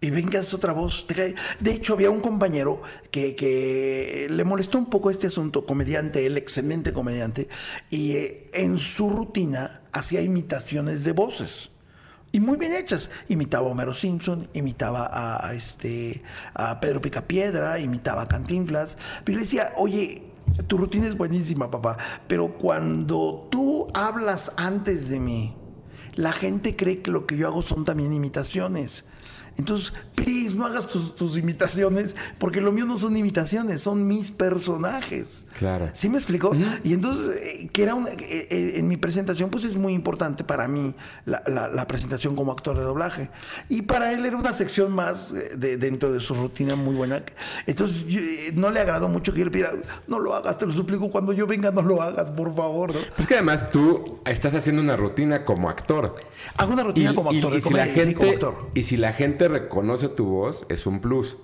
Y 0.00 0.10
vengas 0.10 0.52
otra 0.52 0.72
voz, 0.72 1.06
te 1.06 1.14
cae. 1.14 1.34
De 1.58 1.72
hecho, 1.72 1.94
había 1.94 2.10
un 2.10 2.20
compañero 2.20 2.82
que, 3.10 3.34
que 3.34 4.26
le 4.28 4.44
molestó 4.44 4.78
un 4.78 4.90
poco 4.90 5.10
este 5.10 5.28
asunto, 5.28 5.64
comediante, 5.64 6.26
él, 6.26 6.36
excelente 6.36 6.92
comediante, 6.92 7.48
y 7.88 8.12
eh, 8.12 8.50
en 8.52 8.76
su 8.78 9.08
rutina 9.10 9.82
hacía 9.92 10.20
imitaciones 10.20 11.02
de 11.02 11.12
voces. 11.12 11.70
y 12.30 12.40
muy 12.40 12.58
bien 12.58 12.74
hechas. 12.74 13.08
Imitaba 13.28 13.68
a 13.68 13.70
Homero 13.70 13.94
Simpson, 13.94 14.46
imitaba 14.52 15.08
a, 15.10 15.54
este, 15.54 16.22
a 16.52 16.78
Pedro 16.80 17.00
Picapiedra, 17.00 17.78
imitaba 17.78 18.22
a 18.22 18.28
Cantinflas. 18.28 18.98
Pero 19.24 19.38
le 19.38 19.44
decía, 19.44 19.72
oye, 19.76 20.22
tu 20.66 20.76
rutina 20.76 21.06
es 21.06 21.16
buenísima, 21.16 21.70
papá, 21.70 21.96
pero 22.28 22.58
cuando 22.58 23.48
tú 23.50 23.88
hablas 23.94 24.52
antes 24.56 25.08
de 25.08 25.18
mí, 25.20 25.56
la 26.16 26.32
gente 26.32 26.74
cree 26.76 27.02
que 27.02 27.10
lo 27.10 27.26
que 27.26 27.36
yo 27.36 27.46
hago 27.46 27.62
son 27.62 27.84
también 27.84 28.12
imitaciones. 28.12 29.04
Entonces, 29.58 29.92
please, 30.14 30.54
no 30.54 30.66
hagas 30.66 30.86
tus, 30.88 31.36
imitaciones, 31.38 32.14
porque 32.38 32.60
lo 32.60 32.72
mío 32.72 32.84
no 32.84 32.98
son 32.98 33.16
imitaciones, 33.16 33.82
son 33.82 34.06
mis 34.06 34.30
personajes. 34.30 35.46
Claro. 35.58 35.90
¿Sí 35.92 36.08
me 36.08 36.18
explicó? 36.18 36.54
Y 36.84 36.92
entonces, 36.92 37.36
eh, 37.42 37.68
que 37.72 37.82
era 37.82 37.94
una, 37.94 38.10
eh, 38.10 38.48
eh, 38.50 38.72
en 38.76 38.88
mi 38.88 38.96
presentación, 38.96 39.50
pues 39.50 39.64
es 39.64 39.76
muy 39.76 39.92
importante 39.92 40.44
para 40.44 40.68
mí 40.68 40.94
la, 41.24 41.86
presentación 41.86 42.36
como 42.36 42.52
actor 42.52 42.76
de 42.76 42.82
doblaje. 42.82 43.30
Y 43.68 43.82
para 43.82 44.12
él 44.12 44.26
era 44.26 44.36
una 44.36 44.52
sección 44.52 44.92
más 44.92 45.34
de, 45.58 45.76
dentro 45.76 46.12
de 46.12 46.20
su 46.20 46.34
rutina 46.34 46.74
muy 46.74 46.94
buena. 46.94 47.22
Entonces, 47.66 48.54
no 48.54 48.70
le 48.70 48.80
agradó 48.80 49.08
mucho 49.08 49.32
que 49.32 49.42
él 49.42 49.50
pidiera, 49.50 49.70
no 50.06 50.18
lo 50.18 50.34
hagas, 50.34 50.58
te 50.58 50.66
lo 50.66 50.72
suplico, 50.72 51.10
cuando 51.10 51.32
yo 51.32 51.46
venga 51.46 51.70
no 51.70 51.82
lo 51.82 52.02
hagas, 52.02 52.30
por 52.30 52.54
favor. 52.54 52.94
¿no? 52.94 53.00
Pues 53.14 53.26
que 53.26 53.34
además 53.34 53.70
tú 53.70 54.18
estás 54.24 54.54
haciendo 54.54 54.82
una 54.82 54.96
rutina 54.96 55.44
como 55.44 55.68
actor. 55.70 56.14
Hago 56.56 56.72
una 56.72 56.82
rutina 56.82 57.14
como 57.14 57.30
actor. 57.30 57.54
Y, 57.54 57.62
si 57.62 57.72
la 57.72 57.86
gente, 57.86 58.38
y 58.74 58.82
si 58.82 58.96
la 58.96 59.12
gente 59.12 59.45
reconoce 59.48 60.08
tu 60.08 60.26
voz, 60.26 60.66
es 60.68 60.86
un 60.86 61.00
plus. 61.00 61.36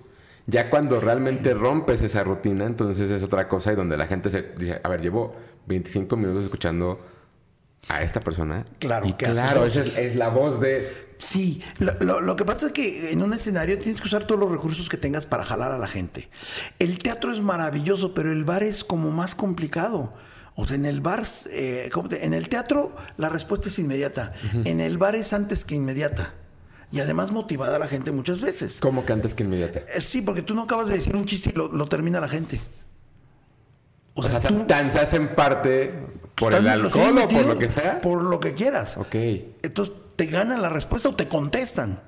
Ya 0.47 0.71
cuando 0.71 1.01
realmente 1.01 1.55
rompes 1.55 2.03
esa 2.03 2.25
rutina, 2.25 2.67
entonces 2.67 3.11
es 3.11 3.23
otra 3.23 3.49
cosa 3.49 3.73
y 3.73 3.77
donde 3.77 3.97
la 3.97 4.07
gente 4.07 4.29
se 4.29 4.43
dice, 4.57 4.81
a 4.83 4.89
ver, 4.89 5.01
llevo 5.01 5.35
25 5.67 6.17
minutos 6.17 6.45
escuchando 6.45 6.99
a 7.89 8.03
esta 8.03 8.21
persona. 8.21 8.65
Claro, 8.79 9.07
y 9.07 9.13
claro, 9.15 9.65
esa 9.65 9.81
es, 9.81 10.17
la 10.17 10.29
voz 10.29 10.61
de... 10.61 11.13
Sí, 11.19 11.63
lo, 11.79 12.21
lo, 12.21 12.35
que 12.35 12.45
pasa 12.45 12.67
es 12.67 12.73
que 12.73 13.13
en 13.13 13.23
un 13.23 13.33
escenario 13.33 13.79
tienes 13.79 14.01
que 14.01 14.09
usar 14.09 14.27
todos 14.27 14.41
los 14.41 14.51
recursos 14.51 14.89
que 14.89 14.97
tengas 14.97 15.27
para 15.27 15.45
jalar 15.45 15.71
a 15.71 15.79
la 15.79 15.87
gente. 15.87 16.29
El 16.81 16.99
teatro 16.99 17.33
es 17.33 17.41
maravilloso, 17.41 18.13
pero 18.13 18.33
el 18.33 18.45
bar 18.45 18.65
es 18.65 18.83
como 18.83 19.11
más 19.13 19.37
complicado. 19.37 20.15
O 20.55 20.67
sea, 20.67 20.77
en 20.77 20.85
el 20.85 21.01
bar, 21.01 21.25
eh, 21.51 21.91
en 22.21 22.35
el 22.35 22.49
teatro 22.49 22.95
la 23.17 23.29
respuesta 23.29 23.69
es 23.69 23.79
inmediata. 23.79 24.33
En 24.65 24.81
el 24.81 24.99
bar 24.99 25.15
es 25.15 25.33
antes 25.33 25.65
que 25.65 25.77
inmediata. 25.77 26.35
Y 26.93 27.01
además 27.01 27.33
motivada 27.33 27.77
a 27.77 27.79
la 27.79 27.89
gente 27.89 28.13
muchas 28.13 28.43
veces. 28.43 28.79
¿Cómo 28.81 29.07
que 29.07 29.15
antes 29.15 29.35
que 29.35 29.45
inmediata? 29.45 29.81
Eh, 29.95 30.03
sí, 30.03 30.21
porque 30.21 30.43
tú 30.43 30.55
no 30.55 30.63
acabas 30.63 30.89
de 30.89 30.95
decir 30.95 31.17
un 31.17 31.25
chiste 31.25 31.51
y 31.51 31.53
lo, 31.55 31.87
termina 31.89 32.21
la 32.21 32.29
gente. 32.29 32.61
O, 34.15 34.23
sea, 34.23 34.41
tan 34.67 34.93
se 34.93 34.99
hacen 34.99 35.35
parte 35.35 35.95
por 36.35 36.53
el 36.53 36.69
alcohol 36.69 37.17
o 37.17 37.29
por 37.29 37.47
lo 37.47 37.59
que 37.59 37.71
sea. 37.71 37.99
Por 38.03 38.23
lo 38.23 38.39
que 38.41 38.53
quieras. 38.53 38.99
Ok. 38.99 39.15
Entonces 39.63 39.95
te 40.17 40.27
ganan 40.27 40.61
la 40.61 40.69
respuesta 40.69 41.09
o 41.09 41.15
te 41.15 41.27
contestan. 41.27 42.03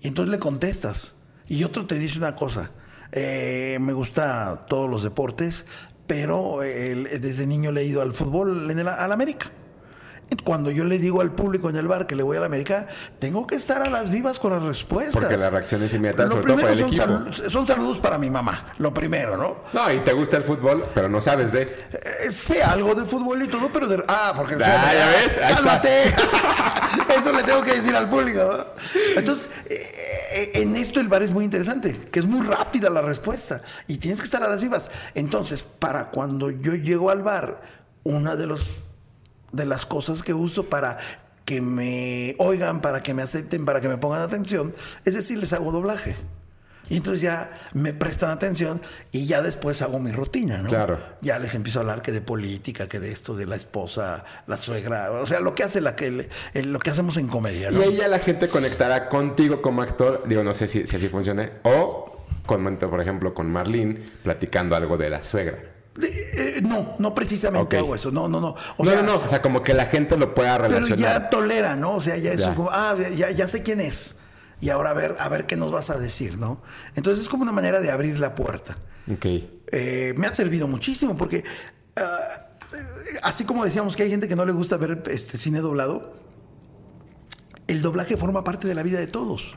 Y 0.00 0.08
entonces 0.08 0.30
le 0.30 0.38
contestas. 0.38 1.16
Y 1.46 1.62
otro 1.62 1.86
te 1.86 1.98
dice 1.98 2.16
una 2.16 2.34
cosa. 2.34 2.70
Eh, 3.12 3.76
me 3.82 3.92
gusta 3.92 4.64
todos 4.66 4.88
los 4.88 5.02
deportes, 5.02 5.66
pero 6.06 6.60
desde 6.60 7.46
niño 7.46 7.70
le 7.70 7.82
he 7.82 7.84
ido 7.84 8.00
al 8.00 8.14
fútbol 8.14 8.70
en 8.70 8.78
el, 8.78 8.88
al 8.88 9.12
América. 9.12 9.50
Cuando 10.44 10.70
yo 10.70 10.84
le 10.84 10.98
digo 10.98 11.20
al 11.20 11.32
público 11.32 11.70
en 11.70 11.76
el 11.76 11.86
bar 11.86 12.06
que 12.06 12.14
le 12.14 12.22
voy 12.22 12.36
a 12.36 12.40
la 12.40 12.46
América, 12.46 12.86
tengo 13.18 13.46
que 13.46 13.54
estar 13.54 13.82
a 13.82 13.90
las 13.90 14.10
vivas 14.10 14.38
con 14.38 14.52
las 14.52 14.62
respuestas. 14.62 15.22
Porque 15.22 15.36
la 15.36 15.50
reacción 15.50 15.82
es 15.82 15.94
inmediata, 15.94 16.28
sobre 16.28 16.44
todo 16.44 16.56
para 16.56 16.72
el 16.72 16.78
son, 16.78 16.88
equipo. 16.88 17.50
son 17.50 17.66
saludos 17.66 18.00
para 18.00 18.18
mi 18.18 18.30
mamá, 18.30 18.72
lo 18.78 18.92
primero, 18.92 19.36
¿no? 19.36 19.56
No, 19.72 19.92
y 19.92 20.00
te 20.00 20.12
gusta 20.12 20.36
el 20.36 20.42
fútbol, 20.42 20.84
pero 20.94 21.08
no 21.08 21.20
sabes 21.20 21.52
de. 21.52 21.62
Eh, 21.62 22.32
sé 22.32 22.62
algo 22.62 22.94
de 22.94 23.04
fútbol 23.04 23.42
y 23.42 23.48
todo, 23.48 23.70
pero 23.72 23.86
de. 23.86 24.02
Ah, 24.08 24.32
porque. 24.36 24.54
Ah, 24.54 24.92
ya 24.92 25.08
ves. 25.08 25.36
¡Cálmate! 25.36 26.14
Eso 27.18 27.32
le 27.32 27.42
tengo 27.42 27.62
que 27.62 27.74
decir 27.74 27.94
al 27.94 28.08
público. 28.08 28.40
Entonces, 29.16 29.48
eh, 29.66 29.94
eh, 30.32 30.50
en 30.54 30.76
esto 30.76 31.00
el 31.00 31.08
bar 31.08 31.22
es 31.22 31.30
muy 31.30 31.44
interesante, 31.44 31.94
que 32.10 32.18
es 32.18 32.26
muy 32.26 32.44
rápida 32.44 32.90
la 32.90 33.02
respuesta 33.02 33.62
y 33.86 33.98
tienes 33.98 34.20
que 34.20 34.24
estar 34.24 34.42
a 34.42 34.48
las 34.48 34.60
vivas. 34.60 34.90
Entonces, 35.14 35.62
para 35.62 36.06
cuando 36.06 36.50
yo 36.50 36.74
llego 36.74 37.10
al 37.10 37.22
bar, 37.22 37.62
una 38.02 38.36
de 38.36 38.46
los 38.46 38.68
de 39.54 39.66
las 39.66 39.86
cosas 39.86 40.22
que 40.22 40.34
uso 40.34 40.64
para 40.64 40.98
que 41.44 41.60
me 41.60 42.36
oigan, 42.38 42.80
para 42.80 43.02
que 43.02 43.14
me 43.14 43.22
acepten, 43.22 43.64
para 43.64 43.80
que 43.80 43.88
me 43.88 43.98
pongan 43.98 44.22
atención, 44.22 44.74
es 45.04 45.14
decir, 45.14 45.38
les 45.38 45.52
hago 45.52 45.72
doblaje. 45.72 46.16
Y 46.88 46.96
entonces 46.98 47.22
ya 47.22 47.50
me 47.72 47.94
prestan 47.94 48.30
atención 48.30 48.82
y 49.10 49.26
ya 49.26 49.40
después 49.40 49.80
hago 49.80 49.98
mi 50.00 50.12
rutina, 50.12 50.58
¿no? 50.58 50.68
Claro. 50.68 50.98
Ya 51.22 51.38
les 51.38 51.54
empiezo 51.54 51.78
a 51.78 51.80
hablar 51.80 52.02
que 52.02 52.12
de 52.12 52.20
política, 52.20 52.88
que 52.88 53.00
de 53.00 53.10
esto, 53.10 53.34
de 53.34 53.46
la 53.46 53.56
esposa, 53.56 54.24
la 54.46 54.58
suegra, 54.58 55.10
o 55.12 55.26
sea, 55.26 55.40
lo 55.40 55.54
que 55.54 55.62
hace 55.62 55.80
la 55.80 55.96
que 55.96 56.28
lo 56.52 56.78
que 56.78 56.90
hacemos 56.90 57.16
en 57.16 57.28
comedia, 57.28 57.70
¿no? 57.70 57.80
Y 57.80 57.84
ahí 57.84 57.96
ya 57.96 58.08
la 58.08 58.18
gente 58.18 58.48
conectará 58.48 59.08
contigo 59.08 59.62
como 59.62 59.80
actor, 59.80 60.24
digo, 60.26 60.44
no 60.44 60.52
sé 60.52 60.68
si, 60.68 60.86
si 60.86 60.96
así 60.96 61.08
funcione, 61.08 61.52
o 61.62 62.22
con, 62.44 62.76
por 62.76 63.00
ejemplo, 63.00 63.32
con 63.32 63.50
Marlene 63.50 64.00
platicando 64.22 64.76
algo 64.76 64.98
de 64.98 65.08
la 65.08 65.24
suegra. 65.24 65.73
Eh, 66.02 66.60
no, 66.62 66.96
no 66.98 67.14
precisamente 67.14 67.78
hago 67.78 67.94
eso. 67.94 68.10
No, 68.10 68.28
no, 68.28 68.40
no. 68.40 68.54
O 68.76 68.84
no, 68.84 68.90
sea, 68.90 69.02
no, 69.02 69.18
no. 69.18 69.24
O 69.24 69.28
sea, 69.28 69.40
como 69.40 69.62
que 69.62 69.74
la 69.74 69.86
gente 69.86 70.16
lo 70.16 70.34
pueda 70.34 70.58
relacionar. 70.58 70.98
Pero 70.98 70.98
ya 70.98 71.30
tolera, 71.30 71.76
¿no? 71.76 71.96
O 71.96 72.02
sea, 72.02 72.16
ya 72.16 72.32
es 72.32 72.46
como, 72.48 72.70
ah, 72.70 72.96
ya, 73.14 73.30
ya, 73.30 73.46
sé 73.46 73.62
quién 73.62 73.80
es. 73.80 74.16
Y 74.60 74.70
ahora 74.70 74.90
a 74.90 74.94
ver, 74.94 75.16
a 75.18 75.28
ver 75.28 75.46
qué 75.46 75.56
nos 75.56 75.70
vas 75.70 75.90
a 75.90 75.98
decir, 75.98 76.38
¿no? 76.38 76.62
Entonces 76.96 77.22
es 77.22 77.28
como 77.28 77.42
una 77.42 77.52
manera 77.52 77.80
de 77.80 77.90
abrir 77.90 78.18
la 78.18 78.34
puerta. 78.34 78.76
Ok. 79.12 79.26
Eh, 79.72 80.14
me 80.16 80.26
ha 80.26 80.34
servido 80.34 80.66
muchísimo 80.66 81.16
porque, 81.16 81.44
ah, 81.96 82.18
así 83.22 83.44
como 83.44 83.64
decíamos 83.64 83.96
que 83.96 84.02
hay 84.02 84.10
gente 84.10 84.26
que 84.26 84.36
no 84.36 84.44
le 84.44 84.52
gusta 84.52 84.76
ver 84.76 85.02
este 85.06 85.36
cine 85.36 85.60
doblado, 85.60 86.16
el 87.66 87.82
doblaje 87.82 88.16
forma 88.16 88.42
parte 88.42 88.66
de 88.66 88.74
la 88.74 88.82
vida 88.82 88.98
de 88.98 89.06
todos 89.06 89.56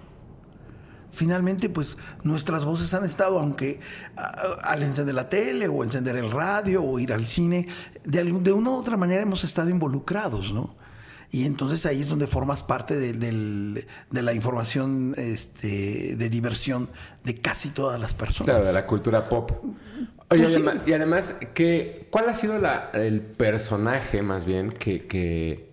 finalmente 1.11 1.69
pues 1.69 1.97
nuestras 2.23 2.65
voces 2.65 2.93
han 2.93 3.05
estado, 3.05 3.39
aunque 3.39 3.79
al 4.63 4.83
encender 4.83 5.15
la 5.15 5.29
tele 5.29 5.67
o 5.67 5.83
encender 5.83 6.15
el 6.15 6.31
radio 6.31 6.83
o 6.83 6.99
ir 6.99 7.13
al 7.13 7.25
cine, 7.25 7.67
de, 8.03 8.23
de 8.23 8.51
una 8.51 8.71
u 8.71 8.73
otra 8.73 8.97
manera 8.97 9.21
hemos 9.21 9.43
estado 9.43 9.69
involucrados, 9.69 10.53
¿no? 10.53 10.75
Y 11.29 11.45
entonces 11.45 11.85
ahí 11.85 12.01
es 12.01 12.09
donde 12.09 12.25
formas 12.25 12.63
parte 12.63 12.95
de, 12.95 13.83
la 14.11 14.33
información 14.33 15.13
este, 15.17 16.15
de 16.15 16.29
diversión 16.29 16.89
de 17.23 17.41
casi 17.41 17.69
todas 17.69 17.99
las 17.99 18.13
personas. 18.13 18.45
Claro, 18.49 18.65
de 18.65 18.71
la 18.71 18.85
cultura 18.85 19.27
pop. 19.27 19.51
Oye, 20.29 20.59
pues 20.59 20.87
y 20.87 20.93
además, 20.93 21.35
¿qué, 21.53 22.07
¿cuál 22.11 22.29
ha 22.29 22.33
sido 22.33 22.57
el 22.93 23.21
personaje 23.21 24.21
más 24.21 24.45
bien 24.45 24.71
que, 24.71 25.05
que, 25.05 25.69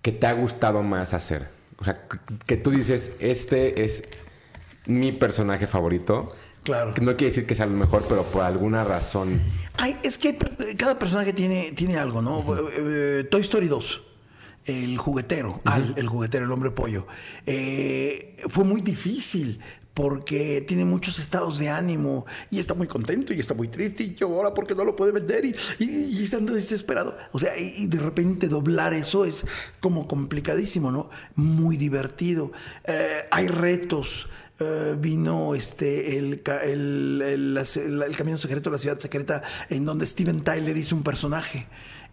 que 0.00 0.12
te 0.12 0.26
ha 0.26 0.32
gustado 0.32 0.82
más 0.82 1.12
hacer? 1.12 1.48
O 1.78 1.84
sea, 1.84 2.06
que 2.46 2.56
tú 2.56 2.70
dices, 2.70 3.16
este 3.18 3.84
es 3.84 4.04
mi 4.88 5.12
personaje 5.12 5.66
favorito. 5.66 6.34
Claro. 6.64 6.92
No 7.00 7.16
quiere 7.16 7.26
decir 7.26 7.46
que 7.46 7.54
sea 7.54 7.66
lo 7.66 7.76
mejor, 7.76 8.04
pero 8.08 8.24
por 8.24 8.42
alguna 8.42 8.82
razón. 8.82 9.40
Ay, 9.76 9.96
es 10.02 10.18
que 10.18 10.36
cada 10.76 10.98
personaje 10.98 11.32
tiene, 11.32 11.72
tiene 11.72 11.96
algo, 11.96 12.20
¿no? 12.20 12.44
Eh, 12.76 13.24
Toy 13.30 13.42
Story 13.42 13.68
2. 13.68 14.02
El 14.64 14.98
juguetero, 14.98 15.62
Al, 15.64 15.94
el 15.96 16.08
juguetero, 16.08 16.44
el 16.44 16.52
hombre 16.52 16.70
pollo. 16.70 17.06
Eh, 17.46 18.36
fue 18.50 18.64
muy 18.64 18.82
difícil 18.82 19.60
porque 19.98 20.64
tiene 20.68 20.84
muchos 20.84 21.18
estados 21.18 21.58
de 21.58 21.70
ánimo 21.70 22.24
y 22.50 22.60
está 22.60 22.72
muy 22.74 22.86
contento 22.86 23.32
y 23.32 23.40
está 23.40 23.54
muy 23.54 23.66
triste 23.66 24.04
y 24.04 24.14
llora 24.14 24.54
porque 24.54 24.76
no 24.76 24.84
lo 24.84 24.94
puede 24.94 25.10
vender 25.10 25.44
y, 25.44 25.56
y, 25.80 26.22
está 26.22 26.38
desesperado. 26.38 27.16
O 27.32 27.40
sea, 27.40 27.58
y, 27.58 27.88
de 27.88 27.98
repente 27.98 28.46
doblar 28.46 28.94
eso 28.94 29.24
es 29.24 29.44
como 29.80 30.06
complicadísimo, 30.06 30.92
¿no? 30.92 31.10
Muy 31.34 31.76
divertido. 31.76 32.52
Eh, 32.84 33.22
hay 33.32 33.48
retos. 33.48 34.28
Eh, 34.60 34.96
vino 34.98 35.54
este 35.54 36.18
el, 36.18 36.42
el, 36.64 37.56
el, 37.56 38.16
Camino 38.16 38.38
Secreto, 38.38 38.70
la 38.70 38.78
Ciudad 38.78 38.98
Secreta, 38.98 39.40
en 39.70 39.84
donde 39.84 40.04
Steven 40.04 40.40
Tyler 40.42 40.76
hizo 40.76 40.96
un 40.96 41.04
personaje. 41.04 41.68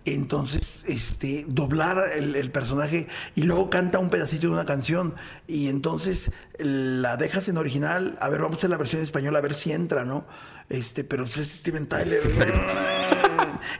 Entonces, 0.05 0.83
este, 0.87 1.45
doblar 1.47 2.11
el, 2.15 2.51
personaje 2.51 3.07
y 3.33 3.41
luego 3.41 3.71
canta 3.71 3.97
un 3.97 4.11
pedacito 4.11 4.45
de 4.45 4.53
una 4.53 4.65
canción 4.65 5.15
y 5.47 5.67
entonces 5.67 6.29
la 6.59 7.17
dejas 7.17 7.49
en 7.49 7.57
original. 7.57 8.15
A 8.21 8.29
ver, 8.29 8.41
vamos 8.41 8.57
a 8.57 8.59
hacer 8.59 8.69
la 8.69 8.77
versión 8.77 9.01
española, 9.01 9.39
a 9.39 9.41
ver 9.41 9.55
si 9.55 9.71
entra, 9.71 10.05
¿no? 10.05 10.27
Este, 10.69 11.03
pero 11.03 11.23
es 11.23 11.31
Steven 11.31 11.87
Tyler. 11.87 12.21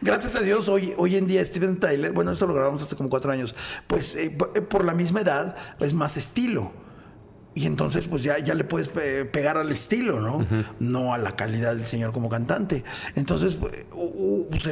Gracias 0.02 0.36
a 0.36 0.42
Dios, 0.42 0.68
hoy, 0.68 0.94
hoy 0.98 1.18
en 1.18 1.28
día 1.28 1.46
Steven 1.46 1.80
Tyler, 1.80 2.12
bueno, 2.12 2.32
eso 2.32 2.48
lo 2.48 2.56
grabamos 2.56 2.82
hace 2.82 2.96
como 2.96 3.10
cuatro 3.10 3.32
años, 3.32 3.54
pues 3.86 4.16
eh, 4.16 4.32
por 4.32 4.84
la 4.84 4.96
misma 4.96 5.22
edad, 5.22 5.56
es 5.80 5.94
más 5.94 6.18
estilo. 6.18 6.85
Y 7.58 7.66
entonces, 7.66 8.06
pues 8.10 8.22
ya, 8.22 8.38
ya 8.40 8.54
le 8.54 8.66
puedes 8.66 8.90
pegar 8.90 9.58
al 9.58 9.72
estilo, 9.72 10.20
¿no? 10.20 10.46
No 10.82 11.14
a 11.14 11.18
la 11.18 11.38
calidad 11.38 11.74
del 11.74 11.86
señor 11.86 12.12
como 12.12 12.30
cantante. 12.30 12.84
Entonces, 13.16 13.58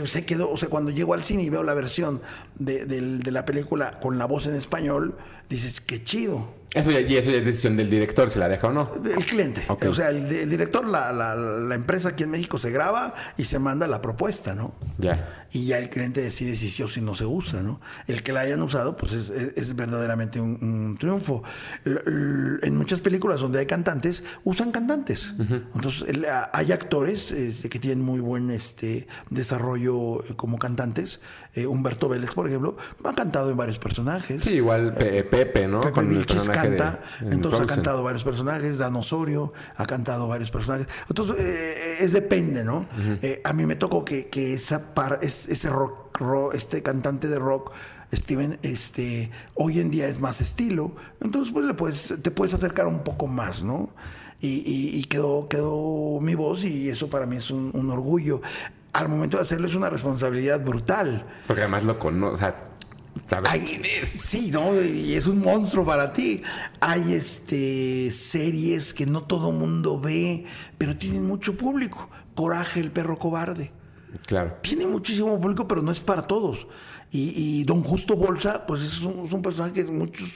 se 0.06 0.26
quedó, 0.26 0.52
o 0.52 0.58
sea, 0.58 0.68
cuando 0.68 0.92
llego 0.92 1.14
al 1.14 1.24
cine 1.24 1.44
y 1.44 1.50
veo 1.50 1.64
la 1.64 1.74
versión 1.74 2.22
de, 2.56 2.86
de 2.86 3.32
la 3.32 3.46
película 3.46 4.02
con 4.02 4.18
la 4.18 4.26
voz 4.26 4.48
en 4.48 4.56
español, 4.56 5.18
dices, 5.50 5.80
qué 5.80 6.04
chido. 6.04 6.54
Eso 6.74 6.92
y 6.92 7.18
eso 7.18 7.32
ya 7.32 7.38
es 7.38 7.46
decisión 7.46 7.78
del 7.78 7.90
director, 7.90 8.30
si 8.30 8.40
la 8.40 8.50
deja 8.50 8.68
o 8.68 8.74
no. 8.74 8.90
El 9.06 9.26
cliente. 9.26 9.64
O 9.68 9.94
sea, 9.94 10.10
el, 10.10 10.50
director, 10.50 10.86
la, 10.86 11.12
la, 11.12 11.36
la, 11.36 11.76
empresa 11.76 12.10
aquí 12.10 12.24
en 12.24 12.32
México 12.32 12.58
se 12.58 12.72
graba 12.72 13.14
y 13.38 13.44
se 13.44 13.60
manda 13.60 13.88
la 13.88 14.02
propuesta, 14.02 14.56
¿no? 14.56 14.74
Ya. 14.98 15.44
y 15.54 15.68
ya 15.68 15.78
el 15.78 15.90
cliente 15.90 16.22
decide 16.22 16.56
si 16.56 16.68
sí 16.70 16.82
o 16.82 16.88
si 16.88 17.00
no 17.00 17.14
se 17.14 17.26
usa, 17.26 17.62
¿no? 17.62 17.80
El 18.08 18.24
que 18.24 18.34
la 18.34 18.42
hayan 18.42 18.62
usado, 18.64 18.98
pues 18.98 19.14
es, 19.14 19.30
es 19.30 19.76
verdaderamente 19.76 20.42
un, 20.42 20.98
triunfo. 21.00 21.44
en 21.86 22.76
muchas 22.76 23.00
películas 23.02 23.40
donde 23.40 23.60
hay 23.60 23.68
cantantes, 23.68 24.24
usan 24.44 24.72
cantantes. 24.72 25.36
Entonces, 25.76 26.16
hay 26.52 26.72
actores 26.72 27.32
este, 27.32 27.70
que 27.70 27.80
tienen 27.80 28.04
muy 28.04 28.20
buen 28.20 28.50
este, 28.50 29.08
desarrollo 29.30 30.24
eh, 30.24 30.36
como 30.36 30.58
cantantes. 30.58 31.22
Eh, 31.54 31.68
Humberto 31.68 32.10
Vélez, 32.10 32.32
por 32.32 32.48
ejemplo, 32.48 32.76
ha 33.04 33.14
cantado 33.14 33.52
en 33.52 33.58
varios 33.58 33.78
personajes. 33.78 34.44
Sí, 34.44 34.54
igual 34.54 34.96
Pepe, 34.96 35.68
¿no? 35.68 35.82
Pepe 35.82 36.02
Vilches 36.02 36.50
canta, 36.70 37.02
entonces 37.22 37.62
ha 37.62 37.66
cantado 37.66 38.04
varios 38.04 38.24
personajes. 38.24 38.78
Dan 38.78 38.96
Osorio 38.96 39.54
ha 39.76 39.86
cantado 39.86 40.28
varios 40.28 40.52
personajes. 40.52 40.88
Entonces, 41.10 41.38
es 42.02 42.14
depende, 42.14 42.64
¿no? 42.64 42.88
a 43.44 43.54
mí 43.54 43.66
me 43.66 43.76
tocó 43.76 44.06
que, 44.06 44.28
que 44.28 44.54
esa 44.54 44.94
par, 44.94 45.20
ese 45.22 45.70
rock, 45.70 46.54
este 46.54 46.84
cantante 46.84 47.28
de 47.28 47.40
rock, 47.40 47.72
Steven, 48.16 48.60
este, 48.62 49.32
hoy 49.56 49.80
en 49.80 49.90
día 49.90 50.08
es 50.08 50.20
más 50.20 50.42
estilo, 50.42 50.96
entonces 51.22 51.52
pues 51.54 51.66
le 51.66 51.74
puedes, 51.74 52.20
te 52.22 52.32
puedes 52.32 52.54
acercar 52.54 52.88
un 52.88 53.04
poco 53.04 53.28
más, 53.28 53.64
¿no? 53.64 53.90
Y, 54.46 55.06
quedó, 55.06 55.48
quedó 55.48 56.20
mi 56.20 56.36
voz 56.36 56.66
y 56.66 56.90
eso 56.90 57.10
para 57.10 57.26
mí 57.26 57.38
es 57.38 57.50
un, 57.50 57.90
orgullo. 57.90 58.42
Al 58.92 59.08
momento 59.08 59.38
de 59.38 59.44
hacerlo 59.44 59.70
es 59.70 59.74
una 59.76 59.90
responsabilidad 59.90 60.62
brutal. 60.62 61.26
Porque 61.48 61.62
además 61.62 61.86
lo 61.86 61.98
conoces, 61.98 62.34
o 62.34 62.38
sea, 62.38 62.56
sabes 63.28 64.10
Sí, 64.10 64.52
¿no? 64.52 64.82
Y 64.82 65.14
es 65.14 65.28
un 65.28 65.40
monstruo 65.40 65.86
para 65.86 66.14
ti. 66.14 66.42
Hay 66.80 67.14
este 67.14 68.12
series 68.12 68.94
que 68.94 69.06
no 69.06 69.24
todo 69.24 69.52
mundo 69.52 70.00
ve, 70.00 70.46
pero 70.78 70.98
tienen 70.98 71.26
mucho 71.26 71.56
público. 71.58 72.10
Coraje, 72.36 72.80
el 72.80 72.92
perro 72.92 73.20
cobarde. 73.20 73.72
Claro. 74.26 74.58
Tiene 74.62 74.86
muchísimo 74.86 75.40
público, 75.40 75.68
pero 75.68 75.82
no 75.82 75.92
es 75.92 76.00
para 76.00 76.28
todos. 76.28 76.68
Y, 77.16 77.64
Don 77.66 77.84
Justo 77.84 78.16
Bolsa, 78.16 78.66
pues 78.66 78.82
es 78.82 79.02
un, 79.02 79.42
personaje 79.44 79.72
que 79.72 79.84
muchos, 79.84 80.30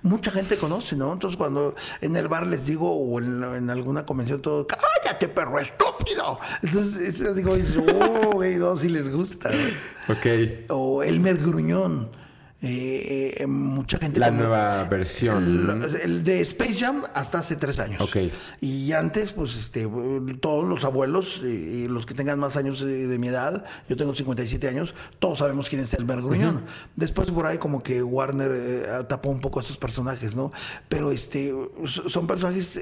mucha 0.00 0.30
gente 0.30 0.56
conoce, 0.56 0.96
¿no? 0.96 1.12
Entonces 1.12 1.36
cuando 1.36 1.74
en 2.00 2.16
el 2.16 2.26
bar 2.26 2.46
les 2.46 2.64
digo, 2.64 2.90
o 2.90 3.18
en, 3.20 3.68
alguna 3.68 4.06
convención, 4.06 4.40
todo, 4.40 4.66
cállate, 4.66 5.28
perro 5.28 5.58
estúpido. 5.58 6.38
Entonces 6.62 7.36
digo, 7.36 7.54
oh, 8.00 8.32
güey, 8.32 8.56
no, 8.56 8.74
si 8.76 8.88
les 8.88 9.12
gusta. 9.12 9.50
Ok. 10.08 10.70
O 10.70 11.02
Elmer 11.02 11.36
Gruñón 11.36 12.21
eh, 12.64 13.34
eh, 13.38 13.46
mucha 13.48 13.98
gente. 13.98 14.20
La 14.20 14.30
nueva 14.30 14.84
versión. 14.84 15.82
El, 16.00 16.22
de 16.22 16.40
Space 16.42 16.76
Jam 16.76 17.02
hasta 17.12 17.40
hace 17.40 17.56
tres 17.56 17.80
años. 17.80 18.14
Y 18.60 18.92
antes, 18.92 19.32
pues, 19.32 19.56
este, 19.56 19.88
todos 20.40 20.68
los 20.68 20.84
abuelos, 20.84 21.42
y 21.42 21.88
los 21.88 22.06
que 22.06 22.14
tengan 22.14 22.38
más 22.38 22.56
años 22.56 22.80
de, 22.80 23.18
mi 23.18 23.26
edad, 23.26 23.64
yo 23.88 23.96
tengo 23.96 24.14
57 24.14 24.68
años, 24.68 24.94
todos 25.18 25.40
sabemos 25.40 25.68
quién 25.68 25.82
es 25.82 25.92
Elmer 25.94 26.22
Gruñón. 26.22 26.64
Después 26.94 27.32
por 27.32 27.46
ahí 27.46 27.58
como 27.58 27.82
que 27.82 28.00
Warner 28.00 28.52
eh, 28.54 29.04
tapó 29.08 29.30
un 29.30 29.40
poco 29.40 29.58
a 29.58 29.62
esos 29.62 29.76
personajes, 29.76 30.36
¿no? 30.36 30.52
Pero 30.88 31.10
este, 31.10 31.52
son 31.84 32.28
personajes 32.28 32.80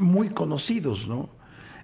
muy 0.00 0.28
conocidos, 0.28 1.08
¿no? 1.08 1.30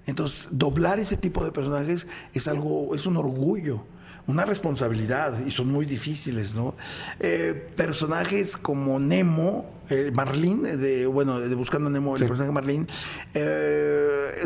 Entonces, 0.05 0.49
doblar 0.51 0.99
ese 0.99 1.17
tipo 1.17 1.43
de 1.43 1.53
personajes 1.53 2.07
es 2.35 2.49
algo, 2.49 2.95
es 2.95 3.07
un 3.07 3.17
orgullo 3.17 3.87
una 4.27 4.45
responsabilidad 4.45 5.45
y 5.45 5.51
son 5.51 5.69
muy 5.69 5.85
difíciles, 5.85 6.55
¿no? 6.55 6.77
Eh, 7.19 7.71
personajes 7.77 8.57
como 8.57 8.99
Nemo, 9.01 9.71
eh, 9.91 10.11
Marlene, 10.15 10.77
de, 10.77 11.07
bueno, 11.07 11.41
de 11.41 11.55
Buscando 11.55 11.89
a 11.89 11.91
Nemo, 11.91 12.17
el 12.17 12.27
personaje 12.27 12.53
Marlene, 12.53 12.87
eh, 13.35 14.45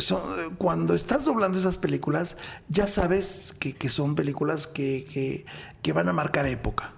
cuando 0.56 0.94
estás 0.94 1.24
doblando 1.24 1.58
esas 1.58 1.78
películas, 1.78 2.36
ya 2.68 2.86
sabes 2.86 3.54
que, 3.58 3.88
son 3.88 4.14
películas 4.14 4.66
que, 4.66 5.44
van 5.94 6.08
a 6.08 6.12
marcar 6.12 6.46
época. 6.46 6.92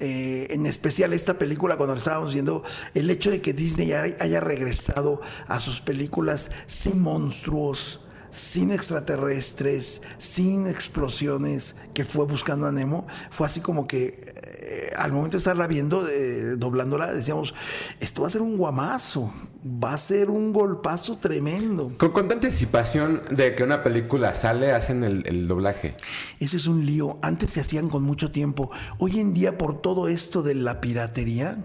en 0.00 0.64
especial 0.64 1.12
esta 1.12 1.34
película, 1.38 1.76
cuando 1.76 1.94
estábamos 1.94 2.32
viendo, 2.32 2.64
el 2.94 3.10
hecho 3.10 3.30
de 3.30 3.42
que 3.42 3.52
Disney 3.52 3.92
haya 3.92 4.40
regresado 4.40 5.20
a 5.46 5.60
sus 5.60 5.82
películas 5.82 6.50
sin 6.66 7.00
monstruos, 7.00 8.00
sin 8.30 8.70
extraterrestres, 8.70 10.02
sin 10.18 10.66
explosiones, 10.66 11.76
que 11.94 12.04
fue 12.04 12.26
buscando 12.26 12.66
a 12.66 12.72
Nemo, 12.72 13.06
fue 13.30 13.46
así 13.46 13.60
como 13.60 13.86
que 13.86 14.34
eh, 14.62 14.92
al 14.96 15.12
momento 15.12 15.36
de 15.36 15.38
estarla 15.38 15.66
viendo, 15.66 16.06
eh, 16.08 16.56
doblándola, 16.56 17.12
decíamos, 17.12 17.54
esto 17.98 18.22
va 18.22 18.28
a 18.28 18.30
ser 18.30 18.42
un 18.42 18.56
guamazo, 18.56 19.32
va 19.64 19.94
a 19.94 19.98
ser 19.98 20.30
un 20.30 20.52
golpazo 20.52 21.18
tremendo. 21.18 21.92
Con 21.98 22.10
cuánta 22.10 22.34
anticipación 22.34 23.22
de 23.30 23.54
que 23.54 23.64
una 23.64 23.82
película 23.82 24.34
sale, 24.34 24.72
hacen 24.72 25.02
el, 25.02 25.26
el 25.26 25.48
doblaje. 25.48 25.96
Ese 26.38 26.56
es 26.56 26.66
un 26.66 26.86
lío. 26.86 27.18
Antes 27.22 27.50
se 27.50 27.60
hacían 27.60 27.88
con 27.88 28.02
mucho 28.02 28.30
tiempo. 28.30 28.70
Hoy 28.98 29.18
en 29.18 29.34
día, 29.34 29.58
por 29.58 29.80
todo 29.80 30.08
esto 30.08 30.42
de 30.42 30.54
la 30.54 30.80
piratería, 30.80 31.58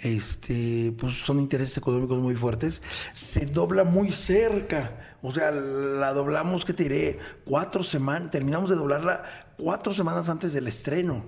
este, 0.00 0.94
pues 0.98 1.14
son 1.14 1.40
intereses 1.40 1.78
económicos 1.78 2.22
muy 2.22 2.34
fuertes, 2.34 2.82
se 3.12 3.46
dobla 3.46 3.84
muy 3.84 4.12
cerca. 4.12 5.16
O 5.22 5.32
sea, 5.32 5.50
la 5.50 6.12
doblamos, 6.12 6.64
que 6.64 6.72
te 6.72 6.84
diré, 6.84 7.18
cuatro 7.44 7.82
semanas, 7.82 8.30
terminamos 8.30 8.70
de 8.70 8.76
doblarla 8.76 9.24
cuatro 9.56 9.92
semanas 9.92 10.28
antes 10.28 10.52
del 10.52 10.68
estreno. 10.68 11.24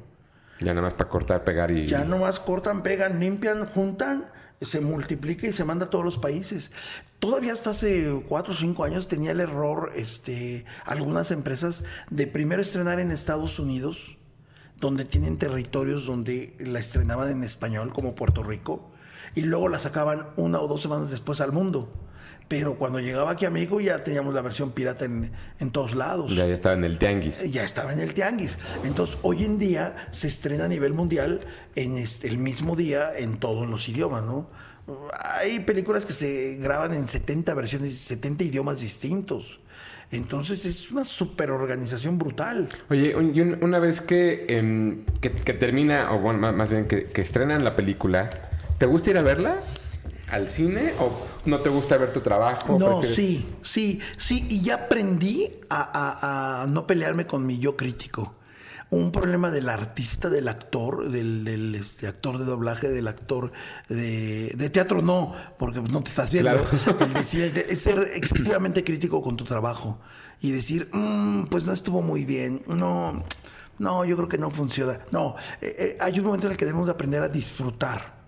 Ya 0.61 0.75
nada 0.75 0.83
más 0.83 0.95
para 0.95 1.09
cortar, 1.09 1.45
pegar 1.45 1.71
y... 1.71 1.87
Ya 1.87 2.05
nomás 2.05 2.41
cortan, 2.41 2.83
pegan, 2.83 3.21
limpian, 3.21 3.67
juntan, 3.67 4.31
se 4.61 4.81
multiplica 4.81 5.47
y 5.47 5.53
se 5.53 5.65
manda 5.65 5.87
a 5.87 5.91
todos 5.91 6.05
los 6.05 6.19
países. 6.19 6.73
Todavía 7.19 7.53
hasta 7.53 7.71
hace 7.71 8.23
cuatro 8.29 8.53
o 8.53 8.57
cinco 8.57 8.85
años 8.85 9.09
tenía 9.09 9.31
el 9.31 9.41
error, 9.41 9.91
este, 9.95 10.65
algunas 10.85 11.31
empresas, 11.31 11.85
de 12.11 12.27
primero 12.27 12.61
estrenar 12.61 13.01
en 13.01 13.11
Estados 13.11 13.59
Unidos 13.59 14.18
donde 14.81 15.05
tienen 15.05 15.39
territorios 15.39 16.07
donde 16.07 16.55
la 16.59 16.79
estrenaban 16.79 17.31
en 17.31 17.45
español, 17.45 17.93
como 17.93 18.15
Puerto 18.15 18.43
Rico, 18.43 18.91
y 19.35 19.43
luego 19.43 19.69
la 19.69 19.79
sacaban 19.79 20.29
una 20.37 20.61
o 20.61 20.69
dos 20.69 20.83
semanas 20.83 21.11
después 21.11 21.41
al 21.41 21.53
mundo. 21.53 21.93
Pero 22.49 22.77
cuando 22.77 22.99
llegaba 22.99 23.33
aquí 23.33 23.45
a 23.45 23.51
México 23.51 23.79
ya 23.79 24.03
teníamos 24.03 24.33
la 24.33 24.41
versión 24.41 24.71
pirata 24.71 25.05
en, 25.05 25.71
todos 25.71 25.95
lados. 25.95 26.35
Ya, 26.35 26.47
estaba 26.47 26.75
en 26.75 26.85
el 26.85 26.99
tianguis. 26.99 27.51
Ya 27.51 27.63
estaba 27.63 27.93
en 27.93 28.01
el 28.01 28.15
tianguis. 28.15 28.59
Entonces, 28.85 29.19
hoy 29.21 29.45
en 29.45 29.59
día 29.59 30.09
se 30.13 30.29
estrena 30.29 30.65
a 30.65 30.69
nivel 30.69 30.95
mundial 30.95 31.41
en 31.75 31.99
este, 31.99 32.27
el 32.27 32.39
mismo 32.39 32.75
día 32.75 33.11
en 33.19 33.39
todos 33.39 33.69
los 33.69 33.87
idiomas, 33.89 34.25
¿no? 34.25 34.49
Hay 35.21 35.61
películas 35.61 36.07
que 36.07 36.15
se 36.15 36.57
graban 36.57 36.95
en 36.95 37.07
70 37.07 37.53
versiones, 37.53 37.99
70 37.99 38.45
idiomas 38.45 38.81
distintos. 38.81 39.61
Entonces 40.11 40.65
es 40.65 40.91
una 40.91 41.05
superorganización 41.05 42.19
brutal. 42.19 42.69
Oye, 42.89 43.15
una 43.17 43.79
vez 43.79 44.03
em, 44.09 45.05
que, 45.21 45.31
que, 45.31 45.53
termina, 45.53 46.13
o 46.13 46.19
bueno, 46.19 46.53
más 46.53 46.71
bien 46.71 46.87
que, 46.89 47.11
estrenan 47.15 47.63
la 47.63 47.77
película, 47.77 48.31
¿te 48.79 48.87
gusta 48.87 49.11
ir 49.11 49.19
a 49.19 49.23
verla? 49.23 49.59
¿Al 50.31 50.49
cine? 50.49 50.93
¿O 51.01 51.13
no 51.47 51.59
te 51.59 51.69
gusta 51.69 51.97
ver 51.97 52.13
tu 52.13 52.21
trabajo? 52.21 52.79
No, 52.79 53.03
sí, 53.03 53.47
sí, 53.63 54.01
sí. 54.17 54.47
Y 54.49 54.63
ya 54.63 54.75
aprendí 54.75 55.51
a, 55.69 56.63
a 56.63 56.67
no 56.67 56.87
pelearme 56.87 57.27
con 57.27 57.47
mi 57.47 57.59
yo 57.59 57.77
crítico 57.77 58.38
un 58.91 59.13
problema 59.13 59.51
del 59.51 59.69
artista, 59.69 60.31
del 60.31 60.49
actor, 60.49 61.11
del, 61.11 61.75
este, 61.75 62.07
actor 62.07 62.39
de 62.39 62.45
doblaje, 62.45 62.89
del 62.89 63.09
actor 63.09 63.53
de, 63.89 64.71
teatro, 64.73 65.03
no, 65.03 65.35
porque 65.59 65.81
no 65.81 66.03
te 66.03 66.11
estás 66.11 66.33
viendo. 66.33 66.51
El 67.01 67.13
decir, 67.13 67.65
es 67.69 67.83
ser 67.83 67.99
excesivamente 68.15 68.85
crítico 68.85 69.23
con 69.23 69.37
tu 69.37 69.45
trabajo 69.45 69.99
y 70.41 70.53
decir, 70.53 70.89
mm, 70.93 71.47
pues 71.47 71.65
no 71.65 71.73
estuvo 71.73 72.01
muy 72.01 72.25
bien, 72.25 72.63
no, 72.67 73.23
no, 73.79 74.05
yo 74.05 74.17
creo 74.17 74.29
que 74.29 74.39
no 74.39 74.51
funciona. 74.51 75.01
No, 75.11 75.37
eh, 75.61 75.77
eh, 75.79 75.99
hay 76.01 76.19
un 76.19 76.25
momento 76.25 76.47
en 76.47 76.53
el 76.53 76.59
que 76.59 76.65
debemos 76.65 76.89
aprender 76.89 77.23
a 77.23 77.29
disfrutar 77.29 78.19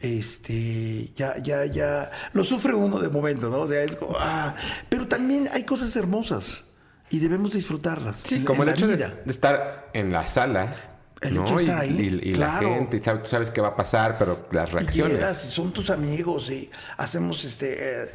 este, 0.00 1.12
ya, 1.14 1.40
ya, 1.40 1.64
ya, 1.64 2.10
lo 2.32 2.42
sufre 2.44 2.74
uno 2.74 2.98
de 2.98 3.08
momento, 3.08 3.50
¿no? 3.50 3.58
O 3.58 3.68
sea, 3.68 3.84
es 3.84 3.94
como, 3.94 4.16
ah, 4.18 4.54
pero 4.88 5.06
también 5.06 5.48
hay 5.52 5.64
cosas 5.64 5.94
hermosas 5.94 6.64
y 7.12 7.18
debemos 7.18 7.52
disfrutarlas. 7.52 8.22
Sí, 8.24 8.42
como 8.42 8.62
el 8.62 8.70
hecho 8.70 8.88
de, 8.88 8.94
estar 9.26 9.90
en 9.92 10.10
la 10.10 10.26
sala. 10.26 10.74
El 11.20 11.36
hecho 11.36 11.56
de 11.56 11.64
estar 11.64 11.78
ahí. 11.78 12.20
Y, 12.22 12.34
la 12.34 12.54
gente, 12.54 13.00
tú 13.00 13.26
sabes 13.26 13.50
qué 13.50 13.60
va 13.60 13.68
a 13.68 13.76
pasar, 13.76 14.16
pero 14.18 14.48
las 14.50 14.72
reacciones. 14.72 15.30
son 15.38 15.72
tus 15.72 15.90
amigos 15.90 16.50
y 16.50 16.70
hacemos 16.96 17.44
este. 17.44 18.04
Eh, 18.04 18.10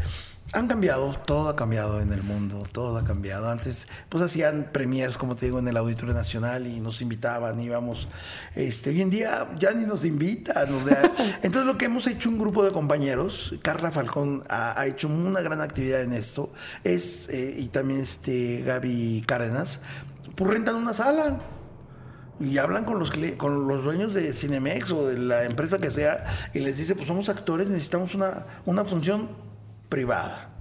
han 0.54 0.68
cambiado, 0.68 1.14
todo 1.26 1.50
ha 1.50 1.56
cambiado 1.58 2.00
en 2.00 2.14
el 2.14 2.24
mundo, 2.24 2.66
todo 2.72 2.98
ha 2.98 3.04
cambiado. 3.04 3.50
Antes, 3.50 3.90
pues 4.08 4.24
hacían 4.24 4.70
premiers, 4.72 5.18
como 5.18 5.36
te 5.36 5.48
digo, 5.48 5.60
en 5.60 5.68
el 5.68 5.76
Auditorio 5.76 6.14
Nacional 6.14 6.68
y 6.68 6.80
nos 6.80 7.02
invitaban, 7.02 7.60
íbamos. 7.60 8.08
Este, 8.56 8.92
hoy 8.92 9.02
en 9.02 9.10
día 9.10 9.50
ya 9.60 9.72
ni 9.72 9.86
nos 9.86 10.06
invitan. 10.06 10.70
entonces, 11.42 11.66
lo 11.66 11.78
que 11.78 11.86
hemos 11.86 12.08
hecho 12.08 12.30
un 12.30 12.40
grupo 12.40 12.64
de 12.64 12.72
compañeros, 12.72 13.56
Carla 13.62 13.92
Falcón 13.92 14.44
ha, 14.50 14.86
hecho 14.88 15.10
una 15.10 15.42
gran 15.42 15.60
actividad 15.60 16.02
en 16.02 16.14
esto, 16.14 16.52
es, 16.84 17.28
eh, 17.30 17.56
y 17.58 17.68
también 17.68 18.00
este 18.00 18.62
Gaby 18.62 19.26
Cárdenas, 19.28 19.82
pues 20.36 20.50
rentan 20.50 20.76
una 20.76 20.94
sala 20.94 21.40
y 22.40 22.58
hablan 22.58 22.86
con 22.86 23.00
los 23.00 23.12
con 23.38 23.68
los 23.68 23.84
dueños 23.84 24.14
de 24.14 24.32
Cinemex 24.32 24.92
o 24.92 25.08
de 25.08 25.18
la 25.18 25.44
empresa 25.46 25.80
que 25.80 25.90
sea 25.90 26.24
y 26.54 26.60
les 26.60 26.78
dice 26.78 26.94
pues 26.94 27.08
somos 27.08 27.30
actores 27.30 27.68
necesitamos 27.68 28.14
una, 28.14 28.46
una 28.66 28.86
función 28.86 29.47
privada. 29.90 30.57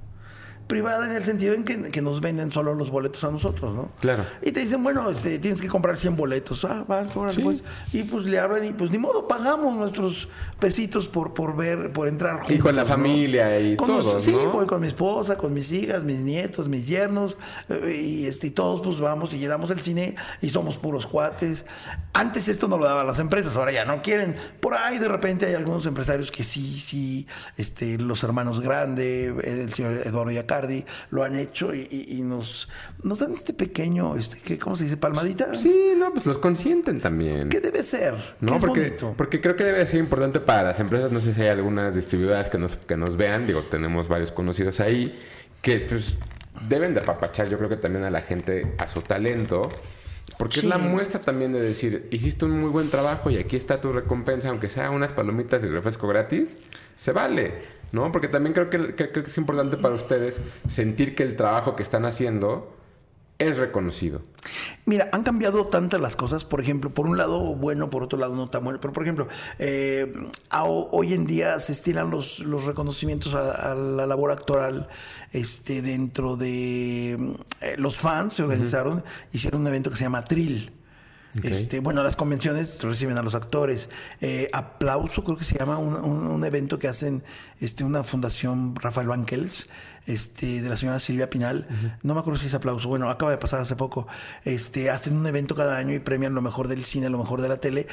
Privada 0.66 1.06
en 1.06 1.12
el 1.12 1.22
sentido 1.22 1.54
en 1.54 1.64
que, 1.64 1.90
que 1.90 2.02
nos 2.02 2.20
venden 2.20 2.50
solo 2.50 2.74
los 2.74 2.90
boletos 2.90 3.22
a 3.24 3.30
nosotros, 3.30 3.74
¿no? 3.74 3.92
Claro. 4.00 4.24
Y 4.42 4.50
te 4.52 4.60
dicen, 4.60 4.82
bueno, 4.82 5.08
este, 5.10 5.38
tienes 5.38 5.60
que 5.60 5.68
comprar 5.68 5.96
100 5.96 6.16
boletos. 6.16 6.64
Ah, 6.64 6.84
va, 6.90 7.06
órale, 7.14 7.34
Sí. 7.36 7.42
pues. 7.42 7.62
Y 7.92 8.02
pues 8.04 8.26
le 8.26 8.38
hablan 8.38 8.64
y 8.64 8.72
pues 8.72 8.90
ni 8.90 8.98
modo, 8.98 9.28
pagamos 9.28 9.74
nuestros 9.76 10.28
pesitos 10.58 11.08
por, 11.08 11.34
por 11.34 11.54
ver, 11.56 11.92
por 11.92 12.08
entrar 12.08 12.38
juntos. 12.38 12.56
Y 12.56 12.58
con 12.58 12.74
la 12.74 12.82
¿no? 12.82 12.88
familia 12.88 13.60
y 13.60 13.76
Con 13.76 13.86
todos, 13.86 14.04
nuestros- 14.04 14.24
Sí, 14.24 14.32
¿no? 14.32 14.50
voy 14.50 14.66
con 14.66 14.80
mi 14.80 14.88
esposa, 14.88 15.36
con 15.38 15.52
mis 15.54 15.70
hijas, 15.72 16.02
mis 16.04 16.18
nietos, 16.20 16.68
mis 16.68 16.86
yernos. 16.86 17.36
eh, 17.68 18.02
Y, 18.06 18.26
este, 18.26 18.48
y 18.48 18.50
todos 18.50 18.80
pues 18.82 18.98
vamos 18.98 19.32
y 19.34 19.38
llenamos 19.38 19.70
el 19.70 19.80
cine 19.80 20.16
y 20.40 20.50
somos 20.50 20.78
puros 20.78 21.06
cuates. 21.06 21.64
Antes 22.12 22.48
esto 22.48 22.66
no 22.68 22.78
lo 22.78 22.86
daban 22.86 23.06
las 23.06 23.18
empresas, 23.18 23.56
ahora 23.56 23.70
ya 23.72 23.84
no 23.84 24.02
quieren. 24.02 24.36
Por 24.60 24.74
ahí 24.74 24.98
de 24.98 25.08
repente 25.08 25.46
hay 25.46 25.54
algunos 25.54 25.86
empresarios 25.86 26.30
que 26.32 26.42
sí, 26.44 26.78
sí, 26.80 27.26
este, 27.56 27.98
los 27.98 28.22
hermanos 28.24 28.60
Grande, 28.60 29.26
el 29.44 29.72
señor 29.72 29.98
Eduardo 30.04 30.32
Lo 31.10 31.22
han 31.24 31.36
hecho 31.36 31.74
y, 31.74 31.86
y- 31.90 32.16
y 32.18 32.22
nos, 32.22 32.68
nos 33.02 33.18
dan 33.18 33.32
este 33.32 33.52
pequeño, 33.52 34.16
este, 34.16 34.40
¿qué- 34.40 34.58
¿cómo 34.58 34.76
se 34.76 34.84
dice? 34.84 34.96
Palmadita. 34.96 35.54
Sí, 35.56 35.92
no, 35.96 36.12
pues 36.12 36.26
los 36.26 36.38
consienten 36.38 37.00
también. 37.00 37.48
¿Qué 37.48 37.60
debe 37.60 37.82
ser? 37.82 38.14
No, 38.40 38.52
¿Qué 38.52 38.54
es 38.58 38.64
porque, 38.64 38.80
bonito? 38.80 39.14
porque 39.16 39.40
creo 39.40 39.56
que 39.56 39.64
debe 39.64 39.86
ser 39.86 40.00
importante 40.00 40.40
para 40.40 40.62
las 40.62 40.80
empresas. 40.80 41.12
No 41.12 41.20
sé 41.20 41.34
si 41.34 41.42
hay 41.42 41.48
algunas 41.48 41.94
distribuidoras 41.94 42.48
que 42.48 42.58
nos, 42.58 42.76
que 42.76 42.96
nos 42.96 43.16
vean. 43.16 43.46
Digo, 43.46 43.60
tenemos 43.62 44.08
varios 44.08 44.32
conocidos 44.32 44.80
ahí 44.80 45.18
que 45.62 45.80
pues 45.80 46.16
deben 46.68 46.94
de 46.94 47.00
apapachar, 47.00 47.48
yo 47.48 47.58
creo 47.58 47.68
que 47.68 47.76
también 47.76 48.04
a 48.04 48.10
la 48.10 48.22
gente 48.22 48.72
a 48.78 48.86
su 48.86 49.02
talento. 49.02 49.68
Porque 50.38 50.54
Sí. 50.54 50.60
es 50.60 50.66
la 50.66 50.76
muestra 50.78 51.20
también 51.20 51.52
de 51.52 51.60
decir, 51.60 52.08
hiciste 52.10 52.44
un 52.44 52.60
muy 52.60 52.68
buen 52.68 52.90
trabajo 52.90 53.30
y 53.30 53.38
aquí 53.38 53.56
está 53.56 53.80
tu 53.80 53.92
recompensa, 53.92 54.48
aunque 54.50 54.68
sea 54.68 54.90
unas 54.90 55.12
palomitas 55.12 55.62
y 55.62 55.66
refresco 55.68 56.08
gratis, 56.08 56.58
se 56.94 57.12
vale, 57.12 57.54
¿no? 57.96 58.12
Porque 58.12 58.28
también 58.28 58.52
creo 58.54 58.70
que, 58.70 58.94
que- 58.94 59.10
creo 59.10 59.24
que 59.24 59.30
es 59.30 59.38
importante 59.38 59.76
para 59.76 59.94
ustedes 59.96 60.40
sentir 60.68 61.16
que 61.16 61.24
el 61.24 61.34
trabajo 61.34 61.74
que 61.74 61.82
están 61.82 62.04
haciendo 62.04 62.72
es 63.38 63.58
reconocido. 63.58 64.22
Mira, 64.86 65.10
han 65.12 65.22
cambiado 65.22 65.66
tantas 65.66 66.00
las 66.00 66.16
cosas, 66.16 66.46
por 66.46 66.58
ejemplo, 66.62 66.88
por 66.94 67.06
un 67.06 67.18
lado 67.18 67.38
bueno, 67.54 67.90
por 67.90 68.02
otro 68.02 68.18
lado 68.18 68.34
no 68.34 68.48
tan 68.48 68.64
bueno, 68.64 68.80
pero 68.80 68.94
por 68.94 69.02
ejemplo, 69.02 69.28
eh, 69.58 70.10
a- 70.48 70.64
hoy 70.64 71.12
en 71.12 71.26
día 71.26 71.58
se 71.60 71.72
estilan 71.72 72.10
los, 72.10 72.38
los 72.40 72.64
reconocimientos 72.64 73.34
a, 73.34 73.72
a 73.72 73.74
la 73.74 74.06
labor 74.06 74.30
actoral 74.30 74.88
este, 75.32 75.82
dentro 75.82 76.36
de 76.38 77.12
eh, 77.60 77.74
los 77.76 77.98
fans, 77.98 78.32
se 78.34 78.42
organizaron, 78.42 79.04
hicieron 79.34 79.60
un 79.62 79.66
evento 79.66 79.90
que 79.90 79.96
se 79.96 80.04
llama 80.04 80.24
Trill. 80.24 80.72
Este, 81.42 81.80
bueno, 81.80 82.02
las 82.02 82.16
convenciones 82.16 82.82
reciben 82.82 83.18
a 83.18 83.22
los 83.22 83.34
actores. 83.34 83.90
Eh, 84.20 84.48
aplauso, 84.52 85.24
creo 85.24 85.36
que 85.36 85.44
se 85.44 85.58
llama 85.58 85.78
un, 85.78 85.94
un- 85.94 86.26
un 86.26 86.44
evento 86.44 86.78
que 86.78 86.88
hacen 86.88 87.22
este, 87.60 87.84
una 87.84 88.02
fundación 88.04 88.74
Rafael 88.76 89.08
Banquels, 89.08 89.68
este, 90.06 90.62
de 90.62 90.68
la 90.68 90.76
señora 90.76 90.98
Silvia 90.98 91.28
Pinal. 91.30 91.66
No 92.02 92.14
me 92.14 92.20
acuerdo 92.20 92.38
si 92.38 92.46
es 92.46 92.54
aplauso. 92.54 92.88
Bueno, 92.88 93.10
acaba 93.10 93.30
de 93.32 93.38
pasar 93.38 93.60
hace 93.60 93.76
poco. 93.76 94.06
Este, 94.44 94.90
hacen 94.90 95.16
un 95.16 95.26
evento 95.26 95.54
cada 95.54 95.76
año 95.76 95.92
y 95.94 95.98
premian 95.98 96.34
lo 96.34 96.42
mejor 96.42 96.68
del 96.68 96.84
cine, 96.84 97.08
lo 97.10 97.18
mejor 97.18 97.42
de 97.42 97.48
la 97.48 97.56
tele. 97.58 97.86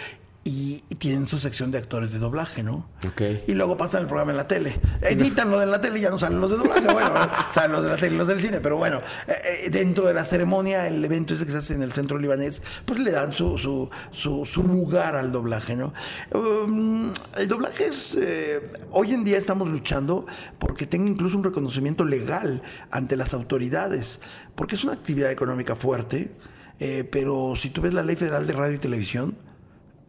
Y 0.45 0.79
tienen 0.97 1.25
su 1.25 1.39
sección 1.39 1.71
de 1.71 1.77
actores 1.77 2.11
de 2.11 2.19
doblaje, 2.19 2.63
¿no? 2.63 2.89
Ok. 3.07 3.21
Y 3.47 3.53
luego 3.53 3.77
pasan 3.77 4.01
el 4.01 4.07
programa 4.07 4.31
en 4.31 4.37
la 4.37 4.45
tele. 4.45 4.77
Editan 5.01 5.49
lo 5.49 5.57
de 5.57 5.65
la 5.67 5.79
tele 5.79 5.99
y 5.99 6.01
ya 6.01 6.09
no 6.09 6.19
salen 6.19 6.41
los 6.41 6.51
de 6.51 6.57
doblaje. 6.57 6.81
Bueno, 6.81 7.13
salen 7.53 7.71
los 7.71 7.81
de 7.81 7.89
la 7.89 7.95
tele 7.95 8.15
y 8.15 8.17
los 8.17 8.27
del 8.27 8.41
cine. 8.41 8.59
Pero 8.59 8.75
bueno, 8.75 9.01
eh, 9.25 9.33
eh, 9.65 9.69
dentro 9.69 10.05
de 10.05 10.13
la 10.13 10.25
ceremonia, 10.25 10.85
el 10.89 11.03
evento 11.05 11.33
ese 11.33 11.45
que 11.45 11.51
se 11.53 11.59
hace 11.59 11.75
en 11.75 11.81
el 11.81 11.93
centro 11.93 12.17
libanés, 12.19 12.61
pues 12.83 12.99
le 12.99 13.11
dan 13.11 13.31
su, 13.31 13.57
su, 13.57 13.89
su, 14.11 14.43
su 14.43 14.63
lugar 14.63 15.15
al 15.15 15.31
doblaje, 15.31 15.77
¿no? 15.77 15.93
Um, 16.33 17.13
el 17.37 17.47
doblaje 17.47 17.85
es. 17.85 18.15
eh, 18.19 18.69
hoy 18.91 19.13
en 19.13 19.23
día 19.23 19.37
estamos 19.37 19.69
luchando 19.69 20.25
porque 20.59 20.85
tenga 20.87 21.09
incluso 21.09 21.37
un 21.37 21.45
reconocimiento 21.45 22.03
legal 22.03 22.63
ante 22.91 23.15
las 23.15 23.33
autoridades. 23.33 24.19
Porque 24.55 24.75
es 24.75 24.83
una 24.83 24.91
actividad 24.91 25.31
económica 25.31 25.77
fuerte. 25.77 26.35
eh, 26.81 27.07
pero 27.09 27.53
si 27.55 27.69
tú 27.69 27.79
ves 27.81 27.93
la 27.93 28.03
ley 28.03 28.17
federal 28.17 28.45
de 28.45 28.51
radio 28.51 28.75
y 28.75 28.79
televisión, 28.79 29.37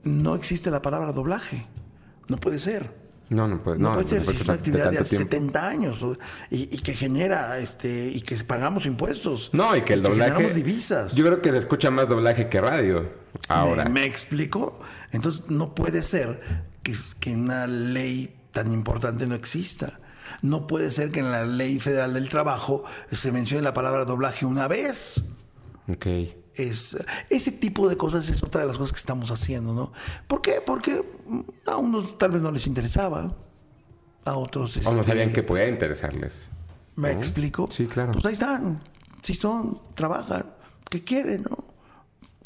no 0.04 0.34
existe 0.34 0.70
la 0.70 0.82
palabra 0.82 1.12
doblaje. 1.12 1.66
No 2.28 2.36
puede 2.38 2.58
ser. 2.58 3.04
No, 3.30 3.48
no 3.48 3.62
puede, 3.62 3.78
No, 3.78 3.88
no, 3.88 3.94
puede 3.94 4.08
ser, 4.08 4.18
no 4.18 4.24
si 4.24 4.26
puede 4.26 4.38
es 4.38 4.44
una 4.44 4.52
ser 4.52 4.58
actividad 4.58 4.90
de 4.90 4.98
hace 4.98 5.16
tiempo. 5.16 5.30
70 5.30 5.68
años 5.68 5.98
y, 6.50 6.74
y 6.74 6.78
que 6.78 6.94
genera, 6.94 7.58
este, 7.58 8.08
y 8.08 8.20
que 8.20 8.36
pagamos 8.44 8.86
impuestos. 8.86 9.50
No, 9.52 9.74
y 9.74 9.82
que 9.82 9.94
el 9.94 10.02
doblaje. 10.02 10.30
generamos 10.30 10.56
divisas. 10.56 11.14
Yo 11.14 11.24
creo 11.24 11.40
que 11.40 11.50
se 11.50 11.58
escucha 11.58 11.90
más 11.90 12.08
doblaje 12.08 12.48
que 12.48 12.60
radio. 12.60 13.10
Ahora. 13.48 13.84
¿Me, 13.84 13.90
me 13.90 14.06
explico? 14.06 14.80
Entonces 15.10 15.48
no 15.48 15.74
puede 15.74 16.02
ser 16.02 16.40
que, 16.82 16.94
que 17.18 17.34
una 17.34 17.66
ley 17.66 18.36
tan 18.52 18.70
importante 18.72 19.26
no 19.26 19.34
exista. 19.34 20.00
No 20.42 20.66
puede 20.66 20.90
ser 20.90 21.10
que 21.10 21.20
en 21.20 21.32
la 21.32 21.44
ley 21.44 21.80
federal 21.80 22.14
del 22.14 22.28
trabajo 22.28 22.84
se 23.10 23.32
mencione 23.32 23.62
la 23.62 23.74
palabra 23.74 24.04
doblaje 24.04 24.44
una 24.44 24.68
vez. 24.68 25.22
Ok. 25.88 26.06
Es, 26.54 26.96
ese 27.30 27.50
tipo 27.50 27.88
de 27.88 27.96
cosas 27.96 28.28
es 28.28 28.42
otra 28.42 28.60
de 28.60 28.68
las 28.68 28.78
cosas 28.78 28.92
que 28.92 28.98
estamos 28.98 29.30
haciendo, 29.30 29.74
¿no? 29.74 29.92
¿Por 30.28 30.40
qué? 30.40 30.62
Porque 30.64 31.04
mm, 31.26 31.40
a 31.66 31.76
unos 31.76 32.16
tal 32.16 32.30
vez 32.30 32.42
no 32.42 32.50
les 32.50 32.66
interesaba, 32.66 33.34
a 34.24 34.36
otros... 34.36 34.76
O 34.78 34.92
no 34.92 35.00
este, 35.00 35.12
sabían 35.12 35.32
que 35.32 35.42
podía 35.42 35.68
interesarles. 35.68 36.50
¿Me 36.96 37.12
explico? 37.12 37.68
Sí, 37.70 37.86
claro. 37.86 38.12
Pues 38.12 38.24
ahí 38.26 38.32
están. 38.34 38.80
Sí 39.22 39.34
son, 39.34 39.80
trabajan. 39.94 40.44
¿Qué 40.88 41.02
quieren, 41.02 41.42
no? 41.42 41.64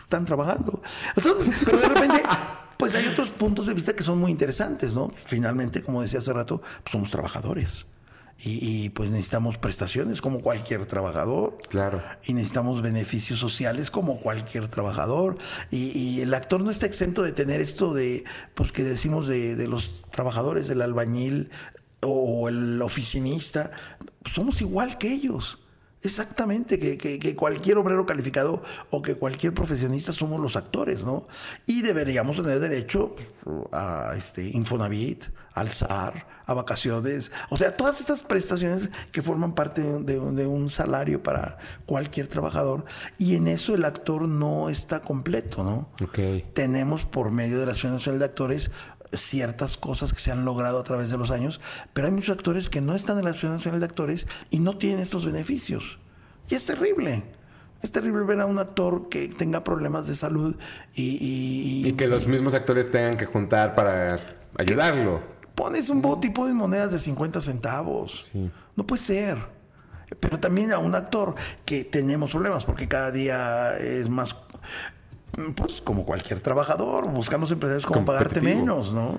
Están 0.01 0.25
trabajando. 0.25 0.81
Entonces, 1.17 1.55
pero 1.65 1.79
de 1.79 1.89
repente, 1.89 2.23
pues 2.79 2.95
hay 2.95 3.07
otros 3.09 3.31
puntos 3.31 3.67
de 3.67 3.75
vista 3.75 3.95
que 3.95 4.03
son 4.03 4.19
muy 4.19 4.31
interesantes, 4.31 4.95
¿no? 4.95 5.11
Finalmente, 5.27 5.83
como 5.83 6.03
decía 6.03 6.21
hace 6.21 6.33
rato, 6.33 6.61
pues 6.61 6.93
somos 6.93 7.11
trabajadores. 7.11 7.87
Y, 8.41 8.85
y, 8.85 8.91
pues 8.91 9.11
necesitamos 9.11 9.59
prestaciones 9.59 10.23
como 10.23 10.41
cualquier 10.41 10.87
trabajador. 10.87 11.59
Claro. 11.69 12.01
Y 12.25 12.35
necesitamos 12.35 12.83
beneficios 12.83 13.41
sociales 13.41 13.91
como 13.91 14.21
cualquier 14.21 14.69
trabajador. 14.69 15.39
Y, 15.73 15.99
y 15.99 16.21
el 16.21 16.33
actor 16.33 16.61
no 16.61 16.71
está 16.71 16.87
exento 16.87 17.23
de 17.23 17.33
tener 17.33 17.61
esto 17.61 17.93
de, 17.93 18.25
pues 18.55 18.71
que 18.71 18.85
decimos 18.85 19.27
de, 19.27 19.57
de 19.57 19.67
los 19.67 20.05
trabajadores, 20.11 20.69
del 20.69 20.83
albañil 20.83 21.51
o 22.01 22.49
el 22.49 22.81
oficinista. 22.81 23.73
Somos 24.33 24.61
igual 24.61 24.99
que 24.99 25.13
ellos. 25.13 25.59
Exactamente, 26.03 26.79
que, 26.79 26.97
que- 26.97 27.19
que 27.19 27.35
cualquier 27.35 27.79
obrero 27.79 28.07
calificado 28.07 28.63
o 28.91 29.03
que 29.03 29.17
cualquier 29.17 29.53
profesionista 29.55 30.13
somos 30.13 30.41
los 30.41 30.57
actores, 30.57 31.03
¿no? 31.05 31.27
Y 31.67 31.83
deberíamos 31.83 32.37
tener 32.37 32.61
derecho 32.61 33.17
a 33.73 34.13
este, 34.17 34.49
Infonavit, 34.49 35.25
al 35.55 35.73
SAR, 35.73 36.27
a 36.47 36.55
vacaciones, 36.55 37.33
o 37.51 37.59
sea, 37.59 37.77
todas 37.77 37.99
estas 37.99 38.23
prestaciones 38.23 38.91
que 39.11 39.23
forman 39.23 39.55
parte 39.57 39.83
de, 39.83 40.19
un- 40.21 40.37
de 40.37 40.47
un 40.47 40.71
salario 40.71 41.21
para 41.23 41.59
cualquier 41.85 42.29
trabajador. 42.29 42.85
Y 43.19 43.35
en 43.35 43.49
eso 43.49 43.75
el 43.75 43.85
actor 43.85 44.23
no 44.23 44.69
está 44.71 45.01
completo, 45.01 45.65
¿no? 45.65 45.91
Ok. 46.01 46.19
tenemos 46.55 47.07
por 47.07 47.33
medio 47.33 47.59
de 47.59 47.67
la 47.67 47.73
Asociación 47.73 47.95
Nacional 47.95 48.19
de 48.21 48.25
Actores 48.27 48.71
ciertas 49.13 49.77
cosas 49.77 50.13
que 50.13 50.21
se 50.21 50.31
han 50.31 50.45
logrado 50.45 50.79
a 50.79 50.85
través 50.85 51.11
de 51.11 51.17
los 51.19 51.31
años, 51.31 51.61
pero 51.93 52.07
hay 52.09 52.13
muchos 52.13 52.37
actores 52.37 52.69
que 52.69 52.81
no 52.81 52.95
están 52.95 53.19
en 53.19 53.25
la 53.25 53.31
Asociación 53.31 53.55
Nacional 53.55 53.81
de 53.81 53.87
Actores 53.87 54.27
y 54.51 54.59
no 54.61 54.77
tienen 54.77 55.01
estos 55.01 55.25
beneficios. 55.27 55.99
Y 56.51 56.55
es 56.55 56.65
terrible. 56.65 57.25
Es 57.83 57.93
terrible 57.93 58.25
ver 58.25 58.41
a 58.41 58.47
un 58.47 58.59
actor 58.59 59.09
que 59.09 59.29
tenga 59.29 59.63
problemas 59.63 60.07
de 60.09 60.15
salud 60.17 60.57
y, 60.95 61.03
y- 61.03 61.85
y 61.85 61.89
Y 61.89 61.93
que 61.93 62.07
los 62.09 62.27
mismos 62.27 62.55
actores 62.55 62.91
tengan 62.91 63.17
que 63.17 63.25
juntar 63.27 63.75
para 63.75 64.19
ayudarlo. 64.57 65.21
pones 65.55 65.89
un 65.89 66.03
bo- 66.03 66.19
tipo 66.21 66.47
de 66.47 66.55
monedas 66.55 66.91
de 66.93 66.99
50 66.99 67.41
centavos. 67.41 68.29
Sí. 68.33 68.51
No 68.77 68.87
puede 68.87 69.03
ser. 69.03 69.39
Pero 70.21 70.39
también 70.41 70.73
a 70.73 70.79
un 70.79 70.95
actor 70.95 71.35
que 71.65 71.85
tenemos 71.85 72.31
problemas 72.31 72.65
porque 72.65 72.89
cada 72.89 73.11
día 73.11 73.77
es 73.77 74.09
más, 74.09 74.35
pues 75.55 75.81
como 75.83 76.05
cualquier 76.05 76.41
trabajador, 76.41 77.09
buscan 77.11 77.41
los 77.41 77.51
empresarios 77.53 77.87
cómo 77.87 78.05
pagarte 78.05 78.41
menos, 78.41 78.93
¿no? 78.93 79.19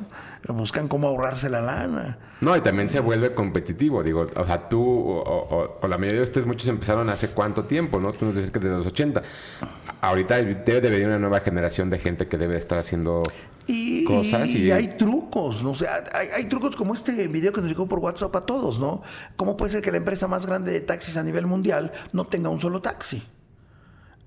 Buscan 0.50 0.88
cómo 0.88 1.08
ahorrarse 1.08 1.50
la 1.50 1.62
lana. 1.62 2.18
No, 2.42 2.56
y 2.58 2.62
también 2.62 2.90
se 2.90 3.00
vuelve 3.00 3.34
competitivo. 3.34 4.04
Digo, 4.04 4.28
o 4.36 4.46
sea, 4.46 4.68
tú 4.68 4.82
o, 4.82 5.20
o- 5.22 5.80
o 5.82 5.88
la 5.88 5.98
mayoría 5.98 6.20
de 6.22 6.26
ustedes, 6.26 6.46
muchos 6.48 6.68
empezaron 6.68 7.10
hace 7.10 7.30
cuánto 7.30 7.64
tiempo, 7.66 8.00
¿no? 8.00 8.12
Tú 8.12 8.26
nos 8.26 8.36
dices 8.36 8.52
que 8.52 8.60
desde 8.60 8.78
los 8.78 8.88
80. 8.88 9.22
Ahorita 10.02 10.36
debe 10.42 10.82
de 10.82 10.90
venir 10.90 11.08
una 11.08 11.20
nueva 11.20 11.40
generación 11.42 11.90
de 11.90 12.00
gente 12.00 12.28
que 12.28 12.38
debe 12.38 12.58
estar 12.58 12.78
haciendo 12.80 13.24
Y, 13.68 14.04
cosas 14.06 14.48
y, 14.50 14.64
y 14.64 14.72
hay 14.72 14.98
trucos, 14.98 15.62
¿no? 15.62 15.72
O 15.72 15.76
sea, 15.76 15.92
hay, 16.14 16.28
hay 16.36 16.46
trucos 16.50 16.76
como 16.76 16.94
este 16.94 17.28
video 17.28 17.54
que 17.54 17.62
nos 17.62 17.70
llegó 17.70 17.88
por 17.88 18.00
WhatsApp 18.00 18.36
a 18.36 18.42
todos, 18.46 18.80
¿no? 18.80 19.02
¿Cómo 19.36 19.56
puede 19.58 19.72
ser 19.74 19.82
que 19.82 19.92
la 19.92 19.98
empresa 19.98 20.28
más 20.28 20.46
grande 20.46 20.72
de 20.72 20.82
taxis 20.82 21.18
a 21.18 21.24
nivel 21.24 21.46
mundial 21.46 21.92
no 22.14 22.26
tenga 22.28 22.50
un 22.50 22.60
solo 22.60 22.82
taxi? 22.82 23.22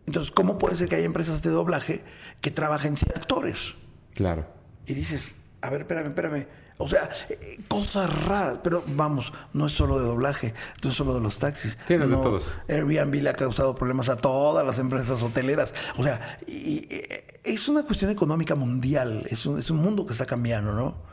Entonces, 0.07 0.30
¿cómo 0.32 0.59
puede 0.59 0.76
ser 0.76 0.88
que 0.88 0.96
haya 0.96 1.05
empresas 1.07 1.42
de 1.42 1.50
doblaje 1.50 2.05
que 2.40 2.50
trabajen 2.50 2.96
sin 2.96 3.11
actores? 3.11 3.74
Claro. 4.14 4.46
Y 4.86 4.94
dices, 4.94 5.34
a 5.61 5.70
ver, 5.70 5.82
espérame, 5.82 6.09
espérame. 6.09 6.46
O 6.78 6.88
sea, 6.88 7.09
eh, 7.28 7.59
cosas 7.68 8.12
raras, 8.24 8.59
pero 8.64 8.82
vamos, 8.88 9.32
no 9.53 9.66
es 9.68 9.72
solo 9.72 10.00
de 10.00 10.07
doblaje, 10.07 10.53
no 10.82 10.90
es 10.90 10.96
solo 10.96 11.14
de 11.14 11.20
los 11.20 11.38
taxis. 11.38 11.78
Tienes 11.86 12.11
de 12.11 12.16
todos. 12.16 12.59
Airbnb 12.68 13.14
le 13.22 13.30
ha 13.30 13.34
causado 13.34 13.74
problemas 13.76 14.09
a 14.09 14.16
todas 14.16 14.66
las 14.66 14.80
empresas 14.80 15.22
hoteleras. 15.22 15.72
O 15.96 16.03
sea, 16.03 16.38
y- 16.48 16.53
y- 16.92 17.07
es 17.44 17.68
una 17.68 17.84
cuestión 17.84 18.11
económica 18.11 18.57
mundial, 18.57 19.24
es 19.28 19.46
un, 19.46 19.61
es 19.61 19.70
un 19.70 19.76
mundo 19.78 20.05
que 20.07 20.12
está 20.12 20.26
cambiando, 20.26 20.72
¿no? 20.72 21.11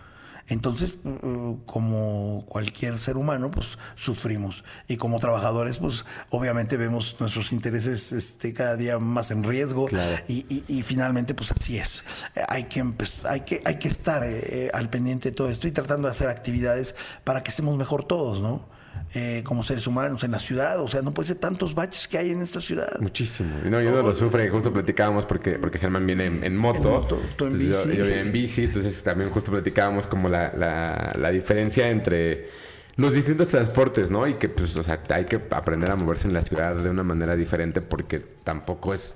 Entonces, 0.49 0.95
uh, 1.03 1.57
como 1.65 2.43
cualquier 2.47 2.97
ser 2.97 3.17
humano, 3.17 3.51
pues 3.51 3.77
sufrimos. 3.95 4.63
Y 4.87 4.97
como 4.97 5.19
trabajadores, 5.19 5.77
pues 5.77 6.05
obviamente 6.29 6.75
vemos 6.75 7.15
nuestros 7.19 7.51
intereses 7.51 8.11
este, 8.11 8.53
cada 8.53 8.75
día 8.75 8.97
más 8.97 9.29
en 9.29 9.43
riesgo. 9.43 9.87
Y, 10.27 10.63
y, 10.67 10.81
finalmente, 10.81 11.35
pues 11.35 11.51
así 11.51 11.77
es. 11.77 12.03
hay, 12.47 12.63
que 12.63 12.83
hay, 13.25 13.41
que, 13.41 13.61
hay 13.63 13.75
que 13.77 13.87
estar 13.87 14.23
eh, 14.25 14.71
al 14.73 14.89
pendiente 14.89 15.29
de 15.29 15.35
todo 15.35 15.49
esto 15.49 15.67
y 15.67 15.71
tratando 15.71 16.07
de 16.07 16.13
hacer 16.13 16.29
actividades 16.29 16.95
para 17.23 17.43
que 17.43 17.51
estemos 17.51 17.77
mejor 17.77 18.03
todos, 18.03 18.41
¿no? 18.41 18.78
Eh, 19.15 19.41
como 19.43 19.63
seres 19.63 19.87
humanos 19.87 20.23
en 20.23 20.31
la 20.31 20.39
ciudad. 20.39 20.79
O 20.81 20.87
sea, 20.87 21.01
no 21.01 21.13
puede 21.13 21.29
ser 21.29 21.37
tantos 21.37 21.73
baches 21.73 22.07
que 22.07 22.19
hay 22.19 22.29
en 22.29 22.41
esta 22.41 22.61
ciudad. 22.61 22.99
Muchísimo. 22.99 23.49
No, 23.65 23.81
yo 23.81 23.91
no 23.91 24.03
lo 24.03 24.13
sufre. 24.13 24.47
Justo 24.49 24.71
platicábamos 24.71 25.25
porque, 25.25 25.53
porque 25.53 25.79
Germán 25.79 26.05
viene 26.05 26.27
en, 26.27 26.55
moto. 26.55 27.07
En 27.39 27.57
bici. 27.57 27.95
Yo, 27.97 28.05
yo, 28.05 28.05
en 28.05 28.31
bici. 28.31 28.65
Entonces 28.65 29.01
también 29.01 29.31
justo 29.31 29.51
platicábamos 29.51 30.05
como 30.05 30.29
la, 30.29 30.53
la, 30.55 31.13
la 31.17 31.31
diferencia 31.31 31.89
entre 31.89 32.49
los 32.97 33.13
distintos 33.13 33.47
transportes, 33.47 34.11
¿no? 34.11 34.27
Y 34.27 34.35
que, 34.35 34.49
pues, 34.49 34.75
o 34.75 34.83
sea, 34.83 35.01
hay 35.09 35.25
que 35.25 35.41
aprender 35.51 35.89
a 35.89 35.95
moverse 35.95 36.27
en 36.27 36.33
la 36.33 36.43
ciudad 36.43 36.75
de 36.75 36.89
una 36.89 37.03
manera 37.03 37.35
diferente 37.35 37.81
porque 37.81 38.19
tampoco 38.19 38.93
es 38.93 39.15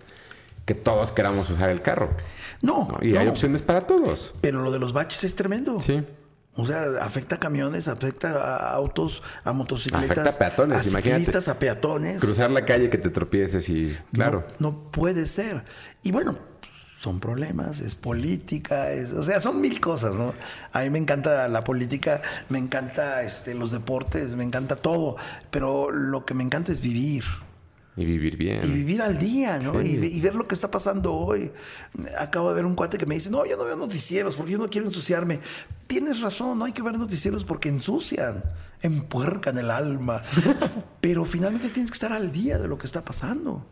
que 0.65 0.73
todos 0.73 1.11
queramos 1.11 1.49
usar 1.49 1.69
el 1.69 1.81
carro. 1.81 2.09
No. 2.61 2.97
Y 3.01 3.15
hay 3.15 3.27
opciones 3.27 3.61
para 3.61 3.81
todos. 3.81 4.33
Pero 4.41 4.63
lo 4.63 4.71
de 4.71 4.79
los 4.79 4.93
baches 4.93 5.23
es 5.23 5.35
tremendo. 5.35 5.79
Sí. 5.79 6.03
O 6.55 6.67
sea, 6.67 6.83
afecta 7.01 7.35
a 7.35 7.39
camiones, 7.39 7.87
afecta 7.87 8.29
a 8.29 8.73
autos, 8.73 9.23
a 9.43 9.53
motocicletas. 9.53 10.11
Afecta 10.11 10.29
a 10.29 10.37
peatones, 10.37 10.77
a 10.77 10.83
ciclistas, 10.83 11.47
a 11.47 11.57
peatones. 11.57 12.19
Cruzar 12.19 12.51
la 12.51 12.63
calle 12.63 12.89
que 12.89 12.99
te 12.99 13.09
tropieces 13.09 13.67
y... 13.69 13.97
Claro. 14.13 14.45
No, 14.59 14.91
puede 14.91 15.25
ser. 15.25 15.63
Y 16.03 16.11
bueno, 16.11 16.37
son 17.03 17.19
problemas, 17.19 17.81
es 17.81 17.95
política, 17.95 18.85
o 19.17 19.23
sea, 19.23 19.41
son 19.41 19.59
mil 19.59 19.81
cosas, 19.81 20.15
¿no? 20.15 20.33
A 20.71 20.81
mí 20.81 20.89
me 20.89 20.99
encanta 20.99 21.49
la 21.49 21.61
política, 21.61 22.21
me 22.49 22.59
encanta 22.59 23.23
este, 23.23 23.55
los 23.55 23.71
deportes, 23.71 24.35
me 24.35 24.43
encanta 24.43 24.75
todo, 24.75 25.17
pero 25.51 25.91
lo 25.91 26.23
que 26.23 26.33
me 26.33 26.43
encanta 26.43 26.71
es 26.71 26.81
vivir. 26.81 27.25
Y 27.95 28.05
vivir 28.05 28.37
bien. 28.37 28.59
Y 28.63 28.67
vivir 28.67 29.01
al 29.01 29.19
día, 29.19 29.59
¿no? 29.59 29.79
Y, 29.81 30.19
ver 30.19 30.33
lo 30.33 30.47
que 30.47 30.55
está 30.55 30.71
pasando 30.71 31.13
hoy. 31.13 31.51
Acabo 32.17 32.49
de 32.49 32.55
ver 32.55 32.65
un 32.65 32.73
cuate 32.73 32.97
que 32.97 33.05
me 33.05 33.15
dice, 33.15 33.29
no, 33.29 33.45
yo 33.45 33.55
no 33.55 33.65
veo 33.65 33.75
noticieros 33.75 34.35
porque 34.35 34.53
yo 34.53 34.57
no 34.57 34.69
quiero 34.69 34.87
ensuciarme. 34.87 35.39
Tienes 35.85 36.21
razón, 36.21 36.57
no 36.57 36.65
hay 36.65 36.71
que 36.71 36.81
ver 36.81 36.97
noticieros 36.97 37.45
porque 37.45 37.69
ensucian, 37.69 38.43
empuercan 38.81 39.59
el 39.59 39.69
alma. 39.69 40.23
Pero 41.01 41.23
finalmente 41.23 41.69
tienes 41.69 41.91
que 41.91 41.95
estar 41.95 42.11
al 42.11 42.31
día 42.31 42.57
de 42.57 42.67
lo 42.67 42.79
que 42.79 42.87
está 42.87 43.05
pasando. 43.05 43.67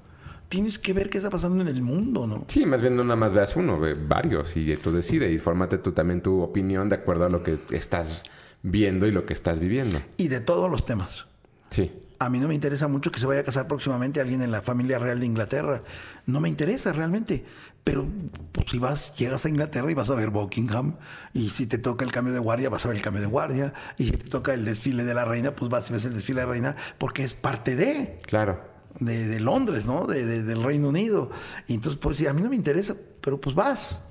Tienes 0.50 0.78
que 0.78 0.94
ver 0.94 1.10
qué 1.10 1.18
está 1.18 1.30
pasando 1.30 1.62
en 1.62 1.70
el 1.70 1.82
mundo, 1.82 2.28
¿no? 2.28 2.46
Sí, 2.48 2.66
más 2.66 2.82
bien 2.82 2.96
no 2.96 3.04
nada 3.04 3.16
más 3.16 3.34
veas 3.34 3.56
uno, 3.56 3.80
ve 3.80 3.94
varios 3.94 4.56
y 4.58 4.76
tú 4.76 4.92
decides 4.92 5.32
y 5.32 5.40
fórmate 5.40 5.78
tú 5.78 5.94
también 5.94 6.22
tu 6.22 6.42
opinión 6.42 6.90
de 6.90 6.96
acuerdo 6.96 7.26
a 7.26 7.30
lo 7.30 7.42
que 7.42 7.58
estás 7.72 8.24
viendo 8.62 9.08
y 9.08 9.12
lo 9.12 9.26
que 9.26 9.34
estás 9.34 9.62
viviendo. 9.62 10.02
Y 10.18 10.28
de 10.28 10.42
todos 10.42 10.70
los 10.70 10.86
temas. 10.86 11.26
Sí 11.70 11.90
a 12.22 12.30
mí 12.30 12.40
no 12.40 12.48
me 12.48 12.54
interesa 12.54 12.88
mucho 12.88 13.12
que 13.12 13.20
se 13.20 13.26
vaya 13.26 13.42
a 13.42 13.44
casar 13.44 13.68
próximamente 13.68 14.22
alguien 14.22 14.44
en 14.44 14.52
la 14.52 14.62
familia 14.62 15.00
real 15.00 15.20
de 15.20 15.26
Inglaterra. 15.26 15.82
No 16.28 16.40
me 16.40 16.50
interesa 16.50 16.94
realmente. 16.94 17.44
Pero 17.84 18.08
pues, 18.52 18.68
si 18.70 18.78
vas, 18.78 19.16
llegas 19.18 19.44
a 19.46 19.50
Inglaterra 19.50 19.90
y 19.90 19.96
vas 19.96 20.12
a 20.12 20.14
ver 20.14 20.30
Buckingham, 20.30 20.98
y 21.34 21.50
si 21.50 21.66
te 21.66 21.80
toca 21.80 22.06
el 22.06 22.12
cambio 22.12 22.32
de 22.32 22.40
guardia, 22.40 22.70
vas 22.70 22.86
a 22.86 22.90
ver 22.90 22.98
el 22.98 23.04
cambio 23.04 23.24
de 23.24 23.28
guardia, 23.28 23.74
y 23.98 24.06
si 24.06 24.12
te 24.12 24.30
toca 24.30 24.54
el 24.54 24.66
desfile 24.66 25.04
de 25.04 25.16
la 25.16 25.26
reina, 25.26 25.56
pues 25.56 25.72
vas 25.72 25.90
y 25.90 25.94
ves 25.94 26.06
el 26.06 26.14
desfile 26.14 26.42
de 26.42 26.46
la 26.46 26.52
reina, 26.52 26.76
porque 27.00 27.24
es 27.24 27.34
parte 27.34 27.76
de. 27.76 28.20
Claro. 28.28 28.62
De, 29.00 29.40
Londres, 29.40 29.88
¿no? 29.88 30.06
De, 30.06 30.44
del 30.44 30.62
Reino 30.62 30.90
Unido. 30.90 31.32
Y 31.66 31.74
entonces, 31.74 32.00
pues 32.00 32.20
sí, 32.20 32.28
a 32.28 32.34
mí 32.34 32.44
no 32.44 32.50
me 32.50 32.56
interesa, 32.56 32.96
pero 33.20 33.42
pues 33.42 33.56
vas. 33.56 34.02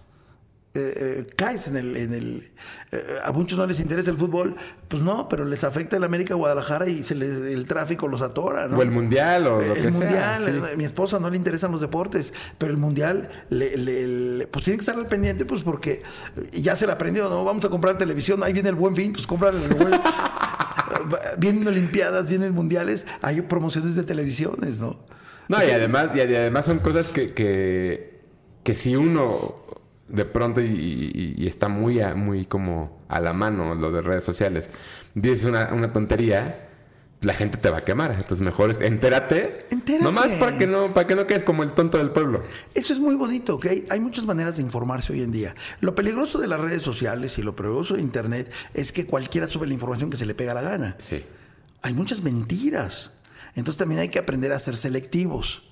Eh, 0.73 0.93
eh, 0.97 1.27
caes 1.35 1.67
en 1.67 1.77
el... 1.77 1.97
En 1.97 2.13
el 2.13 2.53
eh, 2.93 3.19
a 3.25 3.33
muchos 3.33 3.59
no 3.59 3.67
les 3.67 3.81
interesa 3.81 4.11
el 4.11 4.17
fútbol, 4.17 4.55
pues 4.87 5.03
no, 5.03 5.29
pero 5.29 5.45
les 5.45 5.65
afecta 5.65 5.97
el 5.97 6.05
América 6.05 6.35
Guadalajara 6.35 6.89
y 6.89 7.03
se 7.03 7.17
les, 7.17 7.53
el 7.53 7.67
tráfico 7.67 8.07
los 8.07 8.23
atora, 8.23 8.69
¿no? 8.69 8.79
O 8.79 8.83
el 8.83 8.91
Mundial 8.91 9.49
o 9.49 9.61
lo 9.61 9.75
que 9.75 9.91
mundial, 9.91 10.43
sea. 10.43 10.77
Mi 10.77 10.85
esposa 10.85 11.19
no 11.19 11.29
le 11.29 11.37
interesan 11.37 11.73
los 11.73 11.81
deportes, 11.81 12.33
pero 12.57 12.71
el 12.71 12.79
Mundial, 12.79 13.29
le, 13.49 14.47
pues 14.49 14.65
tiene 14.65 14.79
que 14.79 14.83
estar 14.83 14.97
al 14.97 15.07
pendiente, 15.07 15.45
pues 15.45 15.63
porque 15.63 16.03
ya 16.53 16.77
se 16.77 16.87
le 16.87 16.93
aprendió, 16.93 17.29
¿no? 17.29 17.45
Vamos 17.45 17.65
a 17.65 17.69
comprar 17.69 17.99
televisión, 17.99 18.43
ahí 18.45 18.53
viene 18.53 18.69
el 18.69 18.77
buen 18.77 18.95
fin, 18.95 19.13
pues 19.13 19.27
comprar 19.27 19.55
el 19.55 19.75
buen... 19.75 20.01
vienen 21.39 21.67
Olimpiadas, 21.67 22.29
vienen 22.29 22.55
Mundiales, 22.55 23.07
hay 23.23 23.41
promociones 23.43 23.97
de 23.97 24.05
televisiones, 24.05 24.81
¿no? 24.81 25.01
No, 25.49 25.65
y 25.65 25.71
además, 25.71 26.11
y 26.15 26.21
además 26.21 26.67
son 26.67 26.79
cosas 26.79 27.09
que, 27.09 27.35
que, 27.35 28.21
que 28.63 28.75
si 28.77 28.95
uno 28.95 29.70
de 30.11 30.25
pronto 30.25 30.61
y, 30.61 31.47
está 31.47 31.69
muy, 31.69 32.01
muy 32.15 32.47
como 32.47 33.01
a 33.09 33.21
la 33.21 33.33
mano 33.33 33.75
lo 33.75 33.91
de 33.91 34.03
redes 34.03 34.25
sociales, 34.25 34.71
dices 35.15 35.45
una, 35.45 35.73
una, 35.73 35.93
tontería, 35.93 36.69
la 37.23 37.35
gente 37.35 37.59
te 37.59 37.71
va 37.71 37.79
a 37.79 37.85
quemar. 37.85 38.13
Entonces 38.13 38.41
mejor 38.41 38.71
es, 38.71 38.81
entérate. 38.81 39.67
Entérate. 39.71 40.05
Nomás 40.05 40.33
para 40.35 40.57
que 40.59 40.67
no, 40.67 40.93
para 40.93 41.07
que 41.07 41.15
no 41.15 41.27
quedes 41.27 41.43
como 41.43 41.63
el 41.63 41.73
tonto 41.73 41.99
del 41.99 42.11
pueblo. 42.11 42.43
Eso 42.75 42.93
es 42.93 42.99
muy 42.99 43.15
bonito, 43.15 43.57
¿ok? 43.57 43.67
Hay 43.91 44.01
muchas 44.01 44.25
maneras 44.25 44.57
de 44.57 44.63
informarse 44.63 45.13
hoy 45.13 45.23
en 45.23 45.33
día. 45.33 45.55
Lo 45.81 45.95
peligroso 45.95 46.39
de 46.39 46.49
las 46.49 46.61
redes 46.61 46.83
sociales 46.83 47.39
y 47.39 47.43
lo 47.43 47.55
peligroso 47.55 47.95
de 47.95 48.01
Internet 48.01 48.53
es 48.75 48.93
que 48.93 49.07
cualquiera 49.07 49.47
sube 49.47 49.67
la 49.67 49.75
información 49.75 50.11
que 50.11 50.17
se 50.17 50.27
le 50.27 50.35
pega 50.35 50.55
la 50.55 50.63
gana. 50.63 50.97
Sí. 50.99 51.25
Hay 51.83 51.93
muchas 51.95 52.23
mentiras. 52.23 53.13
Entonces 53.55 53.79
también 53.79 54.01
hay 54.01 54.09
que 54.09 54.19
aprender 54.19 54.53
a 54.53 54.59
ser 54.59 54.77
selectivos 54.77 55.70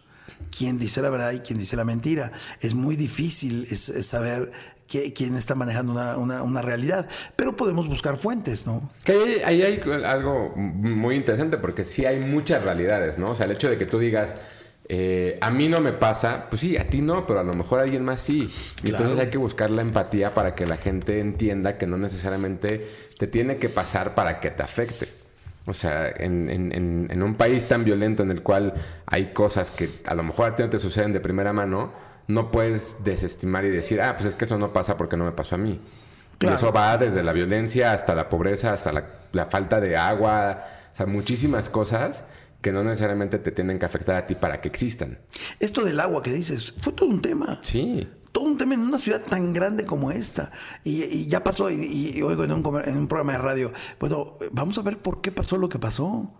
quién 0.57 0.79
dice 0.79 1.03
la 1.03 1.11
verdad 1.11 1.33
y 1.33 1.41
quién 1.41 1.59
dice 1.59 1.77
la 1.77 1.85
mentira. 1.85 2.33
Es 2.61 2.75
muy 2.75 2.97
difícil 2.97 3.67
saber 3.67 4.53
quién 4.89 5.37
está 5.37 5.55
manejando 5.55 5.93
una, 5.93 6.63
realidad, 6.63 7.07
pero 7.37 7.57
podemos 7.57 7.89
buscar 7.89 8.19
fuentes, 8.19 8.67
¿no? 8.67 8.91
Que 9.05 9.43
ahí, 9.45 9.63
hay 9.63 9.81
algo 10.05 10.55
muy 10.57 11.15
interesante 11.15 11.59
porque 11.59 11.85
sí 11.85 12.07
hay 12.07 12.21
muchas 12.21 12.65
realidades, 12.65 13.19
¿no? 13.19 13.31
O 13.31 13.35
sea, 13.35 13.47
el 13.47 13.53
hecho 13.53 13.69
de 13.69 13.79
que 13.79 13.87
tú 13.87 13.99
digas... 13.99 14.37
Eh, 14.91 15.37
a 15.43 15.51
mí 15.51 15.69
no 15.69 15.83
me 15.83 15.93
pasa, 15.93 16.47
pues 16.49 16.63
sí, 16.63 16.79
a 16.79 16.89
ti 16.89 17.03
no, 17.03 17.27
pero 17.27 17.41
a 17.41 17.43
lo 17.43 17.53
mejor 17.53 17.79
a 17.79 17.83
alguien 17.83 18.03
más 18.03 18.23
sí. 18.23 18.51
Y 18.83 18.89
entonces 18.89 19.19
hay 19.19 19.29
que 19.29 19.37
buscar 19.37 19.69
la 19.69 19.83
empatía 19.83 20.33
para 20.33 20.55
que 20.55 20.65
la 20.65 20.79
gente 20.79 21.21
entienda 21.21 21.77
que 21.77 21.87
no 21.87 21.99
necesariamente 21.99 22.89
te 23.19 23.27
tiene 23.27 23.59
que 23.59 23.69
pasar 23.69 24.15
para 24.15 24.41
que 24.41 24.51
te 24.51 24.63
afecte. 24.63 25.07
O 25.69 25.75
sea, 25.75 26.09
en, 26.09 27.23
un 27.23 27.35
país 27.35 27.67
tan 27.67 27.85
violento 27.85 28.23
en 28.23 28.31
el 28.31 28.43
cual 28.43 28.73
hay 29.05 29.33
cosas 29.35 29.71
que 29.71 29.91
a 30.07 30.15
lo 30.15 30.23
mejor 30.23 30.51
a 30.51 30.57
ti 30.57 30.63
no 30.63 30.71
te 30.71 30.79
suceden 30.79 31.13
de 31.13 31.21
primera 31.21 31.53
mano, 31.53 31.93
no 32.27 32.51
puedes 32.51 33.05
desestimar 33.05 33.67
y 33.67 33.71
decir, 33.71 34.01
ah, 34.01 34.17
pues 34.17 34.29
es 34.29 34.35
que 34.35 34.47
eso 34.47 34.57
no 34.57 34.73
pasa 34.73 34.97
porque 34.97 35.19
no 35.19 35.25
me 35.25 35.33
pasó 35.33 35.57
a 35.57 35.59
mí. 35.59 35.79
Y 36.41 36.47
eso 36.47 36.73
va 36.73 36.97
desde 36.97 37.23
la 37.23 37.33
violencia 37.33 37.93
hasta 37.93 38.15
la 38.15 38.31
pobreza, 38.31 38.73
hasta 38.73 38.93
la, 38.93 39.47
falta 39.47 39.79
de 39.79 39.97
agua, 39.97 40.65
o 40.91 40.97
sea, 40.97 41.05
muchísimas 41.05 41.69
cosas 41.69 42.25
que 42.63 42.73
no 42.73 42.83
necesariamente 42.83 43.39
te 43.39 43.53
tienen 43.53 43.79
que 43.79 43.85
afectar 43.85 44.17
a 44.17 44.27
ti 44.27 44.37
para 44.37 44.63
que 44.63 44.69
existan. 44.69 45.19
Esto 45.61 45.85
del 45.85 46.01
agua 46.01 46.23
que 46.23 46.33
dices, 46.33 46.73
fue 46.81 46.95
todo 46.95 47.11
un 47.11 47.21
tema. 47.21 47.59
Sí 47.63 48.09
todo 48.39 48.49
un 48.49 48.57
tema 48.57 48.75
en 48.75 48.81
una 48.81 48.99
ciudad 48.99 49.21
tan 49.23 49.53
grande 49.53 49.85
como 49.85 50.13
esta. 50.13 50.53
Y, 50.85 51.27
ya 51.27 51.43
pasó, 51.43 51.71
y, 51.71 52.23
oigo 52.23 52.45
un, 52.45 52.51
en 52.85 52.97
un, 52.97 53.09
programa 53.09 53.33
de 53.33 53.39
radio, 53.39 53.73
bueno, 53.99 54.37
vamos 54.53 54.79
a 54.79 54.83
ver 54.83 54.99
por 54.99 55.21
qué 55.21 55.33
pasó 55.33 55.57
lo 55.57 55.69
que 55.69 55.81
pasó. 55.81 56.33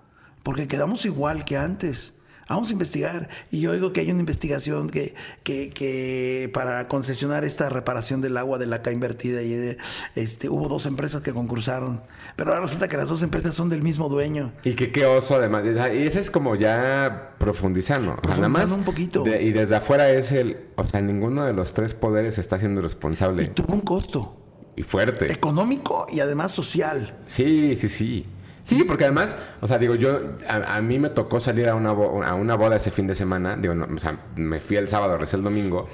Porque 0.45 0.69
quedamos 0.69 1.05
igual 1.05 1.45
que 1.45 1.57
antes. 1.57 2.18
Vamos 2.49 2.71
a 2.71 2.73
investigar. 2.73 3.29
Y 3.51 3.61
yo 3.61 3.73
oigo 3.73 3.93
que 3.93 4.01
hay 4.01 4.11
una 4.11 4.21
investigación 4.21 4.89
que, 4.89 5.15
que, 5.43 6.51
para 6.55 6.89
concesionar 6.89 7.45
esta 7.45 7.69
reparación 7.69 8.21
del 8.21 8.37
agua 8.37 8.59
de 8.59 8.67
la 8.67 8.83
CA 8.83 8.91
invertida, 8.91 9.43
y 9.43 9.77
este, 10.15 10.49
hubo 10.49 10.69
dos 10.69 10.87
empresas 10.87 11.23
que 11.23 11.33
concursaron. 11.33 12.03
Pero 12.37 12.51
ahora 12.51 12.65
resulta 12.65 12.89
que 12.89 12.97
las 12.97 13.09
dos 13.09 13.23
empresas 13.23 13.55
son 13.55 13.69
del 13.69 13.83
mismo 13.83 14.09
dueño. 14.09 14.53
Y 14.65 14.75
que 14.75 14.93
qué 14.93 15.05
oso 15.05 15.37
además. 15.37 15.65
Y 15.67 16.03
ese 16.03 16.21
es 16.21 16.31
como 16.31 16.55
ya 16.55 17.35
profundizando. 17.39 18.17
Profundizando 18.17 18.49
más 18.49 18.71
un 18.71 18.85
poquito. 18.85 19.25
y 19.27 19.53
desde 19.53 19.77
afuera 19.77 20.11
es 20.11 20.33
el... 20.33 20.69
O 20.77 20.85
sea, 20.85 21.01
ninguno 21.01 21.45
de 21.45 21.53
los 21.53 21.75
tres 21.75 21.95
poderes 21.95 22.39
está 22.39 22.59
siendo 22.59 22.81
responsable. 22.81 23.45
Y 23.45 23.47
tuvo 23.49 23.75
un 23.75 23.81
costo. 23.81 24.37
Y 24.77 24.85
fuerte. 24.85 25.33
Económico 25.33 26.07
y 26.09 26.21
además 26.21 26.53
social. 26.53 27.19
Sí, 27.27 27.77
sí, 27.77 27.89
sí. 27.89 28.27
Sí, 28.69 28.85
porque 28.85 29.05
además, 29.05 29.35
o 29.63 29.67
sea, 29.67 29.79
digo, 29.79 29.95
yo, 29.95 30.21
a, 30.47 30.81
mí 30.83 30.99
me 30.99 31.09
tocó 31.09 31.41
salir 31.41 31.71
a 31.71 31.75
una, 31.75 31.89
a 31.89 32.35
una 32.35 32.55
boda 32.55 32.77
ese 32.77 32.91
fin 32.91 33.07
de 33.07 33.15
semana. 33.15 33.57
Digo, 33.57 33.75
o 33.75 33.99
sea, 33.99 34.21
me 34.37 34.61
fui 34.61 34.77
el 34.77 34.89
sábado, 34.89 35.17
recé 35.17 35.37
el 35.37 35.43
domingo. 35.43 35.89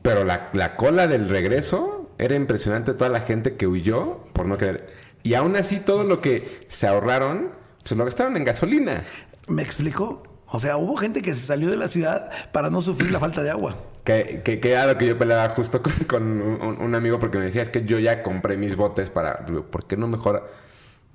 Pero 0.00 0.22
la, 0.22 0.50
la, 0.52 0.76
cola 0.76 1.08
del 1.08 1.28
regreso 1.28 2.12
era 2.18 2.36
impresionante. 2.36 2.94
Toda 2.94 3.10
la 3.10 3.22
gente 3.22 3.56
que 3.56 3.66
huyó 3.66 4.18
por 4.32 4.46
no 4.46 4.58
querer. 4.58 4.94
Y 5.24 5.34
aún 5.34 5.56
así, 5.56 5.80
todo 5.80 6.04
lo 6.04 6.20
que 6.20 6.66
se 6.68 6.86
ahorraron, 6.86 7.50
se 7.82 7.96
lo 7.96 8.04
gastaron 8.04 8.36
en 8.36 8.44
gasolina. 8.44 9.02
¿Me 9.48 9.62
explico? 9.62 10.22
O 10.46 10.60
sea, 10.60 10.76
hubo 10.76 10.96
gente 10.96 11.20
que 11.20 11.34
se 11.34 11.44
salió 11.44 11.68
de 11.68 11.76
la 11.76 11.88
ciudad 11.88 12.30
para 12.52 12.70
no 12.70 12.80
sufrir 12.80 13.10
la 13.10 13.18
falta 13.18 13.42
de 13.42 13.50
agua. 13.50 13.74
Que, 14.04 14.42
que, 14.44 14.60
que 14.60 14.70
era 14.70 14.86
lo 14.86 14.96
que 14.96 15.06
yo 15.06 15.18
peleaba 15.18 15.52
justo 15.56 15.82
con, 16.06 16.40
un, 16.40 16.94
amigo 16.94 17.18
porque 17.18 17.38
me 17.38 17.44
decía, 17.44 17.62
es 17.62 17.70
que 17.70 17.84
yo 17.84 17.98
ya 17.98 18.22
compré 18.22 18.56
mis 18.56 18.76
botes 18.76 19.10
para... 19.10 19.44
¿Por 19.46 19.84
qué 19.86 19.96
no 19.96 20.06
mejor 20.06 20.48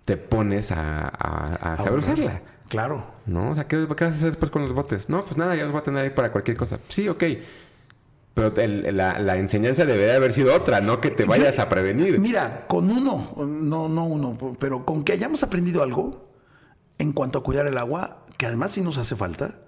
te 0.06 0.18
pones 0.18 0.72
a, 0.72 1.08
a, 1.08 1.76
saber 1.78 2.00
usarla. 2.00 2.42
Claro. 2.70 3.06
¿No? 3.26 3.52
O 3.52 3.56
sea, 3.56 3.68
¿qué, 3.68 3.78
vas 3.86 4.02
a 4.02 4.08
hacer 4.08 4.30
después 4.30 4.52
con 4.52 4.62
los 4.64 4.74
botes? 4.74 5.10
No, 5.10 5.22
pues 5.22 5.38
nada, 5.38 5.56
ya 5.56 5.64
los 5.64 5.72
voy 5.72 5.80
a 5.82 5.84
tener 5.84 6.04
ahí 6.04 6.10
para 6.12 6.32
cualquier 6.32 6.58
cosa. 6.58 6.80
Sí, 6.90 7.08
ok. 7.10 7.24
Pero 8.34 8.54
el- 8.58 8.98
la, 8.98 9.20
la 9.20 9.38
enseñanza 9.38 9.86
debería 9.86 10.16
haber 10.16 10.32
sido 10.34 10.54
otra, 10.54 10.82
no 10.82 10.98
que 11.00 11.10
te 11.10 11.24
vayas 11.26 11.56
Yo- 11.58 11.64
a 11.64 11.70
prevenir. 11.70 12.20
Mira, 12.20 12.66
con 12.68 12.90
uno, 12.92 13.24
no, 13.38 13.88
no 13.88 14.06
uno, 14.06 14.38
pero 14.60 14.86
con 14.86 15.04
que 15.04 15.14
hayamos 15.14 15.42
aprendido 15.44 15.82
algo 15.84 16.30
en 16.98 17.14
cuanto 17.14 17.40
a 17.40 17.44
cuidar 17.44 17.66
el 17.68 17.78
agua, 17.78 18.24
que 18.38 18.46
además 18.46 18.74
sí 18.74 18.82
nos 18.82 18.98
hace 18.98 19.16
falta, 19.16 19.60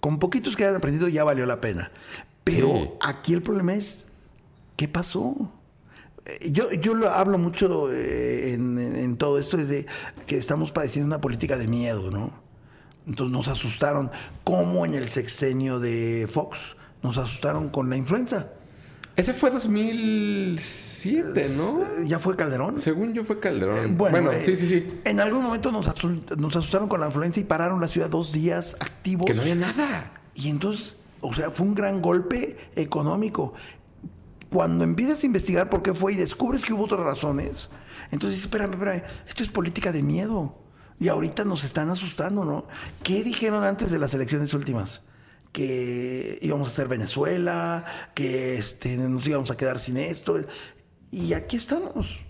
con 0.00 0.18
poquitos 0.18 0.56
que 0.56 0.64
hayan 0.64 0.76
aprendido 0.76 1.06
ya 1.08 1.22
valió 1.24 1.44
la 1.46 1.60
pena. 1.60 1.92
Pero 2.44 2.68
Sí. 2.68 2.90
aquí 3.02 3.34
el 3.34 3.42
problema 3.42 3.74
es, 3.74 4.06
¿qué 4.76 4.88
pasó? 4.88 5.52
Yo, 6.50 6.70
yo 6.72 6.94
lo 6.94 7.10
hablo 7.10 7.36
mucho 7.38 7.92
eh, 7.92 8.54
en, 8.54 8.78
en- 8.78 8.96
en 8.96 9.16
todo 9.16 9.38
esto, 9.38 9.58
es 9.58 9.68
de 9.68 9.86
que 10.26 10.36
estamos 10.36 10.70
padeciendo 10.72 11.06
una 11.06 11.20
política 11.20 11.56
de 11.56 11.66
miedo, 11.66 12.10
¿no? 12.10 12.32
Entonces 13.06 13.32
nos 13.32 13.48
asustaron, 13.48 14.10
como 14.44 14.86
en 14.86 14.94
el 14.94 15.08
sexenio 15.10 15.80
de 15.80 16.28
Fox, 16.32 16.76
nos 17.02 17.18
asustaron 17.18 17.68
con 17.70 17.90
la 17.90 17.96
influenza. 17.96 18.52
Ese 19.16 19.34
fue 19.34 19.50
2007, 19.50 21.46
¿no? 21.56 21.82
Eh, 21.82 22.06
¿Ya 22.06 22.18
fue 22.18 22.36
Calderón? 22.36 22.78
Según 22.78 23.12
yo 23.12 23.24
fue 23.24 23.40
Calderón. 23.40 23.76
Eh, 23.78 23.86
Bueno, 23.88 24.30
eh, 24.32 24.42
sí, 24.44 24.56
sí, 24.56 24.66
sí. 24.66 24.86
En 25.04 25.20
algún 25.20 25.42
momento 25.42 25.70
nos, 25.72 25.86
nos 26.36 26.56
asustaron 26.56 26.88
con 26.88 27.00
la 27.00 27.06
influenza 27.06 27.40
y 27.40 27.44
pararon 27.44 27.80
la 27.80 27.88
ciudad 27.88 28.08
dos 28.08 28.32
días 28.32 28.76
activos. 28.80 29.26
Que 29.26 29.34
no 29.34 29.42
había 29.42 29.54
nada. 29.54 30.12
Y 30.34 30.48
entonces, 30.48 30.96
o 31.20 31.34
sea, 31.34 31.50
fue 31.50 31.66
un 31.66 31.74
gran 31.74 32.00
golpe 32.00 32.56
económico. 32.76 33.52
Cuando 34.52 34.84
empiezas 34.84 35.22
a 35.22 35.26
investigar 35.26 35.70
por 35.70 35.82
qué 35.82 35.94
fue 35.94 36.12
y 36.12 36.16
descubres 36.16 36.64
que 36.64 36.74
hubo 36.74 36.84
otras 36.84 37.00
razones, 37.00 37.70
entonces 38.10 38.36
dices, 38.36 38.44
espérame, 38.44 38.72
espérame, 38.72 39.02
esto 39.26 39.42
es 39.42 39.50
política 39.50 39.92
de 39.92 40.02
miedo. 40.02 40.58
Y 41.00 41.08
ahorita 41.08 41.44
nos 41.44 41.64
están 41.64 41.88
asustando, 41.88 42.44
¿no? 42.44 42.66
¿Qué 43.02 43.24
dijeron 43.24 43.64
antes 43.64 43.90
de 43.90 43.98
las 43.98 44.12
elecciones 44.14 44.52
últimas? 44.54 45.02
Que 45.50 46.38
íbamos 46.42 46.68
a 46.68 46.70
hacer 46.70 46.86
Venezuela, 46.86 47.84
que 48.14 48.56
este, 48.56 48.96
nos 48.98 49.26
íbamos 49.26 49.50
a 49.50 49.56
quedar 49.56 49.78
sin 49.78 49.96
esto. 49.96 50.36
Y 51.10 51.32
aquí 51.32 51.56
estamos. 51.56 52.20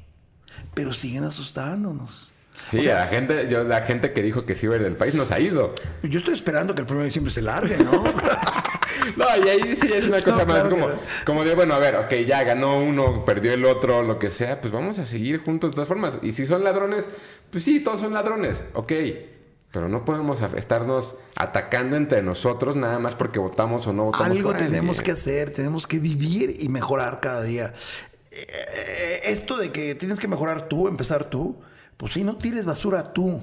Pero 0.74 0.92
siguen 0.92 1.24
asustándonos. 1.24 2.32
Sí, 2.68 2.78
O 2.78 2.82
sea, 2.84 3.00
la 3.00 3.08
gente, 3.08 3.48
yo, 3.50 3.64
la 3.64 3.82
gente 3.82 4.12
que 4.12 4.22
dijo 4.22 4.46
que 4.46 4.54
se 4.54 4.66
iba 4.66 4.74
a 4.74 4.78
ir 4.78 4.84
del 4.84 4.96
país 4.96 5.14
nos 5.14 5.32
ha 5.32 5.40
ido. 5.40 5.74
Yo 6.02 6.20
estoy 6.20 6.34
esperando 6.34 6.74
que 6.74 6.82
el 6.82 6.86
primero 6.86 7.02
de 7.02 7.08
diciembre 7.08 7.32
se 7.32 7.42
largue, 7.42 7.78
¿no? 7.78 8.04
No, 9.16 9.24
y 9.44 9.48
ahí 9.48 9.76
sí 9.80 9.88
es 9.92 10.06
una 10.06 10.20
cosa 10.22 10.38
No, 10.44 10.46
más 10.46 10.60
claro 10.60 10.70
como, 10.70 10.88
no. 10.88 10.94
como 11.26 11.44
de, 11.44 11.54
bueno, 11.54 11.74
a 11.74 11.78
ver, 11.78 11.96
ok, 11.96 12.12
ya 12.26 12.42
ganó 12.44 12.78
uno, 12.80 13.24
perdió 13.24 13.52
el 13.52 13.64
otro, 13.64 14.02
lo 14.02 14.18
que 14.18 14.30
sea, 14.30 14.60
pues 14.60 14.72
vamos 14.72 14.98
a 14.98 15.04
seguir 15.04 15.42
juntos 15.42 15.70
de 15.70 15.74
todas 15.74 15.88
formas. 15.88 16.18
Y 16.22 16.32
si 16.32 16.46
son 16.46 16.64
ladrones, 16.64 17.10
pues 17.50 17.64
sí, 17.64 17.80
todos 17.80 18.00
son 18.00 18.12
ladrones, 18.14 18.64
ok. 18.74 18.92
Pero 19.72 19.88
no 19.88 20.04
podemos 20.04 20.42
estarnos 20.42 21.16
atacando 21.36 21.96
entre 21.96 22.20
nosotros 22.22 22.76
nada 22.76 22.98
más 22.98 23.14
porque 23.14 23.38
votamos 23.38 23.86
o 23.86 23.92
no 23.94 24.04
votamos 24.04 24.36
Algo 24.36 24.50
alguien. 24.50 24.68
tenemos 24.70 25.00
que 25.00 25.12
hacer, 25.12 25.50
tenemos 25.50 25.86
que 25.86 25.98
vivir 25.98 26.56
y 26.60 26.68
mejorar 26.68 27.20
cada 27.20 27.42
día. 27.42 27.72
Eh, 28.30 28.46
eh, 28.46 29.20
Esto 29.24 29.56
de 29.56 29.72
que 29.72 29.94
tienes 29.94 30.20
que 30.20 30.28
mejorar 30.28 30.68
tú, 30.68 30.88
empezar 30.88 31.24
tú, 31.24 31.56
pues 31.96 32.12
sí, 32.12 32.22
no 32.22 32.36
tires 32.36 32.66
basura 32.66 33.14
tú. 33.14 33.40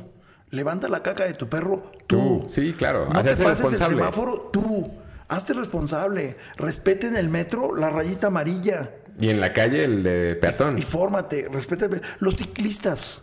Levanta 0.51 0.87
la 0.87 1.01
caca 1.01 1.25
de 1.25 1.33
tu 1.33 1.49
perro 1.49 1.91
tú. 2.05 2.41
Tú, 2.41 2.45
sí, 2.47 2.73
claro. 2.73 3.05
No 3.11 3.21
te 3.23 3.29
pases 3.29 3.39
el 3.39 3.45
responsable. 3.47 3.97
semáforo 3.97 4.49
tú. 4.53 4.91
Hazte 5.29 5.53
responsable. 5.53 6.37
Respete 6.57 7.07
en 7.07 7.15
el 7.15 7.29
metro 7.29 7.75
la 7.75 7.89
rayita 7.89 8.27
amarilla. 8.27 8.91
Y 9.19 9.29
en 9.29 9.39
la 9.39 9.53
calle 9.53 9.83
el 9.83 10.03
de 10.03 10.35
peatón. 10.35 10.77
Y 10.77 10.81
fórmate. 10.81 11.47
Respeta 11.49 11.87
los 12.19 12.35
ciclistas. 12.35 13.21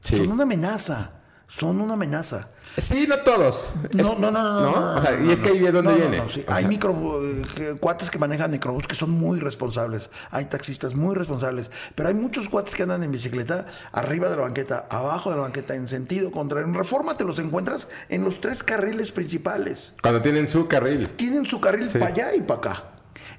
Sí. 0.00 0.18
Son 0.18 0.30
una 0.30 0.44
amenaza. 0.44 1.12
Son 1.48 1.80
una 1.80 1.94
amenaza. 1.94 2.50
Sí, 2.76 3.06
no 3.08 3.16
todos. 3.20 3.70
Es- 3.90 3.96
No, 3.96 4.16
no, 4.18 4.30
no, 4.30 4.42
no, 4.42 4.60
no, 4.60 4.70
no, 4.94 5.00
O 5.00 5.02
sea, 5.02 5.16
no, 5.16 5.30
y 5.30 5.32
es 5.32 5.40
que 5.40 5.48
ahí 5.50 5.64
es 5.66 5.72
donde 5.72 5.94
viene. 5.94 6.22
sí. 6.32 6.44
Hay 6.48 6.62
sea, 6.64 6.68
micro 6.68 6.94
eh, 7.22 7.76
cuates 7.80 8.10
que 8.10 8.18
manejan 8.18 8.50
microbús 8.50 8.86
que 8.86 8.94
son 8.94 9.10
muy 9.10 9.40
responsables. 9.40 10.10
Hay 10.30 10.44
taxistas 10.46 10.94
muy 10.94 11.14
responsables. 11.14 11.70
Pero 11.94 12.08
hay 12.10 12.14
muchos 12.14 12.48
cuates 12.48 12.74
que 12.74 12.82
andan 12.82 13.02
en 13.02 13.10
bicicleta 13.12 13.66
arriba 13.92 14.28
de 14.28 14.36
la 14.36 14.42
banqueta, 14.42 14.86
abajo 14.90 15.30
de 15.30 15.36
la 15.36 15.42
banqueta, 15.42 15.74
en 15.74 15.88
sentido 15.88 16.30
contrario. 16.30 16.68
En 16.68 16.74
reforma 16.74 17.16
te 17.16 17.24
los 17.24 17.38
encuentras 17.38 17.88
en 18.08 18.24
los 18.24 18.40
tres 18.40 18.62
carriles 18.62 19.10
principales. 19.12 19.94
Cuando 20.02 20.20
tienen 20.20 20.46
su 20.46 20.68
carril. 20.68 21.08
Tienen 21.10 21.46
su 21.46 21.60
carril 21.60 21.88
Sí. 21.90 21.98
para 21.98 22.12
allá 22.12 22.34
y 22.34 22.42
para 22.42 22.58
acá. 22.60 22.84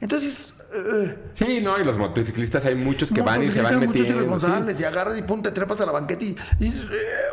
Entonces. 0.02 0.54
eh, 0.74 1.16
Sí, 1.34 1.62
no, 1.62 1.80
y 1.80 1.84
los 1.84 1.96
motociclistas 1.98 2.66
hay 2.66 2.76
muchos 2.76 3.12
que 3.12 3.22
van 3.22 3.42
y 3.44 3.50
se 3.50 3.62
van 3.62 3.74
hay 3.74 3.80
muchos 3.80 3.94
metiendo. 3.96 4.16
irresponsables 4.24 4.76
sí. 4.78 4.82
y 4.84 4.86
agarras 4.86 5.18
y 5.18 5.22
pum, 5.22 5.42
te 5.42 5.52
trepas 5.52 5.80
a 5.82 5.86
la 5.86 5.92
banqueta 5.92 6.26
y, 6.26 6.36
y 6.60 6.68
eh, 6.68 6.74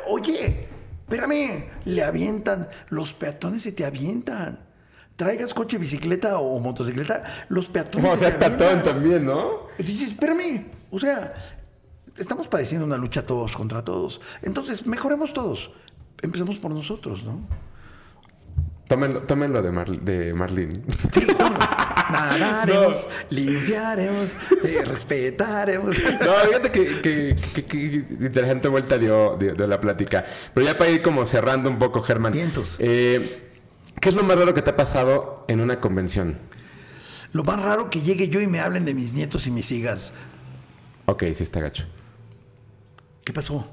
oye, 0.08 0.68
espérame, 1.08 1.66
le 1.84 2.02
avientan, 2.02 2.68
los 2.88 3.12
peatones 3.12 3.62
se 3.62 3.72
te 3.72 3.84
avientan. 3.84 4.60
Traigas 5.16 5.54
coche, 5.54 5.78
bicicleta 5.78 6.38
o 6.38 6.58
motocicleta, 6.58 7.22
los 7.48 7.68
peatones 7.68 8.10
O 8.14 8.16
se 8.16 8.30
sea, 8.30 8.38
te 8.38 8.44
avientan. 8.46 8.82
también, 8.82 9.24
¿no? 9.24 9.68
Y 9.78 9.82
dices, 9.84 10.08
espérame, 10.10 10.66
o 10.90 10.98
sea, 10.98 11.34
estamos 12.16 12.48
padeciendo 12.48 12.84
una 12.86 12.96
lucha 12.96 13.24
todos 13.24 13.56
contra 13.56 13.84
todos. 13.84 14.20
Entonces, 14.42 14.86
mejoremos 14.86 15.32
todos. 15.32 15.70
Empecemos 16.22 16.56
por 16.56 16.72
nosotros, 16.72 17.24
¿no? 17.24 17.46
Tómenlo, 18.88 19.22
tómenlo 19.22 19.62
de, 19.62 19.72
Mar- 19.72 20.00
de 20.00 20.32
Marlene. 20.34 20.74
Sí. 21.12 21.26
Nadaremos, 22.12 23.08
limpiaremos, 23.30 24.34
eh, 24.62 24.82
respetaremos. 24.84 25.96
No, 25.98 26.32
fíjate 26.46 26.70
que, 26.70 27.00
que, 27.00 27.36
que- 27.54 27.64
que 27.64 27.76
interesante 28.20 28.68
vuelta 28.68 28.98
dio, 28.98 29.36
dio 29.38 29.54
la 29.66 29.80
plática. 29.80 30.24
Pero 30.52 30.66
ya 30.66 30.76
para 30.76 30.90
ir 30.90 31.00
como 31.02 31.24
cerrando 31.26 31.70
un 31.70 31.78
poco, 31.78 32.02
Germán. 32.02 32.34
Eh, 32.78 33.50
¿Qué 34.00 34.08
es 34.10 34.14
lo 34.14 34.22
más 34.22 34.36
raro 34.38 34.52
que 34.54 34.60
te 34.62 34.70
ha 34.70 34.76
pasado 34.76 35.44
en 35.48 35.60
una 35.60 35.80
convención? 35.80 36.38
Lo 37.32 37.42
más 37.42 37.60
raro 37.62 37.88
que 37.90 38.00
llegue 38.02 38.28
yo 38.28 38.40
y 38.40 38.46
me 38.46 38.60
hablen 38.60 38.84
de 38.84 38.92
mis 38.94 39.14
nietos 39.14 39.46
y 39.46 39.50
mis 39.50 39.70
hijas. 39.72 40.12
Ok, 41.06 41.24
sí 41.34 41.42
está 41.42 41.60
gacho. 41.60 41.84
¿Qué 43.24 43.32
pasó? 43.32 43.66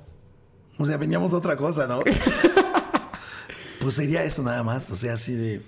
O 0.78 0.86
sea, 0.86 0.96
veníamos 0.98 1.32
de 1.32 1.38
otra 1.38 1.58
cosa, 1.58 1.86
¿no? 1.86 2.00
pues 3.82 3.96
sería 3.96 4.24
eso 4.24 4.44
nada 4.44 4.64
más, 4.64 4.90
o 4.92 4.96
sea, 4.96 5.16
así 5.16 5.34
de 5.34 5.62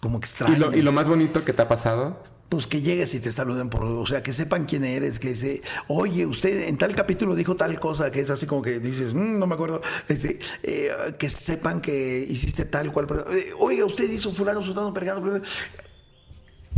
como 0.00 0.18
extraño. 0.18 0.54
¿Y 0.54 0.58
lo, 0.58 0.74
y 0.76 0.82
lo 0.82 0.92
más 0.92 1.08
bonito 1.08 1.44
que 1.44 1.52
te 1.52 1.62
ha 1.62 1.68
pasado? 1.68 2.22
Pues 2.50 2.66
que 2.66 2.80
llegues 2.80 3.12
y 3.14 3.20
te 3.20 3.32
saluden 3.32 3.68
por, 3.68 3.84
o 3.84 4.06
sea, 4.06 4.22
que 4.22 4.32
sepan 4.32 4.66
quién 4.66 4.84
eres, 4.84 5.18
que 5.18 5.34
se, 5.34 5.62
oye, 5.88 6.24
usted 6.24 6.68
en 6.68 6.78
tal 6.78 6.94
capítulo 6.94 7.34
dijo 7.34 7.56
tal 7.56 7.80
cosa, 7.80 8.10
que 8.10 8.20
es 8.20 8.30
así 8.30 8.46
como 8.46 8.62
que 8.62 8.80
dices, 8.80 9.12
"Mm, 9.14 9.38
no 9.38 9.46
me 9.46 9.54
acuerdo, 9.54 9.80
Este, 10.08 10.38
eh, 10.62 10.90
que 11.18 11.28
sepan 11.28 11.80
que 11.80 12.24
hiciste 12.28 12.64
tal 12.64 12.92
cual, 12.92 13.06
pero, 13.06 13.30
eh, 13.32 13.52
oiga, 13.58 13.84
usted 13.84 14.08
hizo 14.10 14.32
fulano, 14.32 14.62
sultano, 14.62 14.94
fulano". 14.94 15.42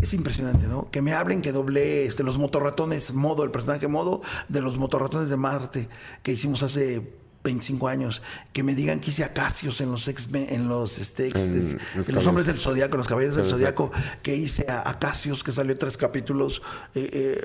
Es 0.00 0.14
impresionante, 0.14 0.66
¿no? 0.66 0.90
Que 0.90 1.02
me 1.02 1.12
hablen 1.12 1.42
que 1.42 1.52
doblé 1.52 2.04
este, 2.06 2.22
los 2.22 2.38
motorratones 2.38 3.12
modo, 3.12 3.44
el 3.44 3.50
personaje 3.50 3.86
modo 3.86 4.22
de 4.48 4.62
los 4.62 4.78
motorratones 4.78 5.28
de 5.28 5.36
Marte 5.36 5.88
que 6.22 6.32
hicimos 6.32 6.62
hace 6.62 7.20
25 7.44 7.88
años. 7.88 8.22
Que 8.52 8.62
me 8.62 8.74
digan 8.74 9.00
que 9.00 9.10
hice 9.10 9.24
Acacios 9.24 9.80
en 9.80 9.90
los 9.90 10.06
x 10.08 10.28
en 10.32 10.68
los, 10.68 10.98
este, 10.98 11.28
ex- 11.28 11.40
En 11.40 11.66
es- 11.68 11.96
los 11.96 12.08
en 12.08 12.14
los 12.14 12.26
hombres 12.26 12.46
del 12.46 12.58
Zodíaco, 12.58 12.94
en 12.94 12.98
los 12.98 13.08
caballeros 13.08 13.36
del 13.36 13.48
Zodíaco, 13.48 13.90
que 14.22 14.36
hice 14.36 14.66
a 14.68 14.88
Acacios, 14.88 15.42
que 15.44 15.52
salió 15.52 15.76
tres 15.78 15.96
capítulos, 15.96 16.62
eh, 16.94 17.40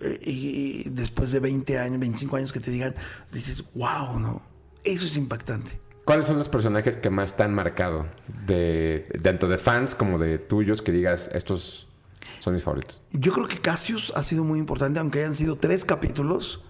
eh, 0.00 0.18
y, 0.24 0.86
y 0.86 0.90
después 0.90 1.32
de 1.32 1.40
20 1.40 1.78
años, 1.78 1.98
25 2.00 2.36
años 2.36 2.52
que 2.52 2.60
te 2.60 2.70
digan, 2.70 2.94
dices, 3.32 3.64
wow, 3.74 4.18
¿no? 4.18 4.42
Eso 4.84 5.06
es 5.06 5.16
impactante. 5.16 5.80
¿Cuáles 6.04 6.26
son 6.26 6.38
los 6.38 6.48
personajes 6.48 6.96
que 6.96 7.10
más 7.10 7.36
te 7.36 7.42
han 7.42 7.52
marcado? 7.52 8.06
De, 8.46 9.08
tanto 9.22 9.48
de 9.48 9.58
fans 9.58 9.94
como 9.96 10.18
de 10.20 10.38
tuyos 10.38 10.80
que 10.82 10.92
digas, 10.92 11.28
estos 11.32 11.88
son 12.38 12.54
mis 12.54 12.62
favoritos. 12.62 13.00
Yo 13.12 13.32
creo 13.32 13.48
que 13.48 13.58
Cassius 13.58 14.12
ha 14.14 14.22
sido 14.22 14.44
muy 14.44 14.60
importante, 14.60 15.00
aunque 15.00 15.18
hayan 15.20 15.34
sido 15.34 15.56
tres 15.56 15.84
capítulos. 15.84 16.62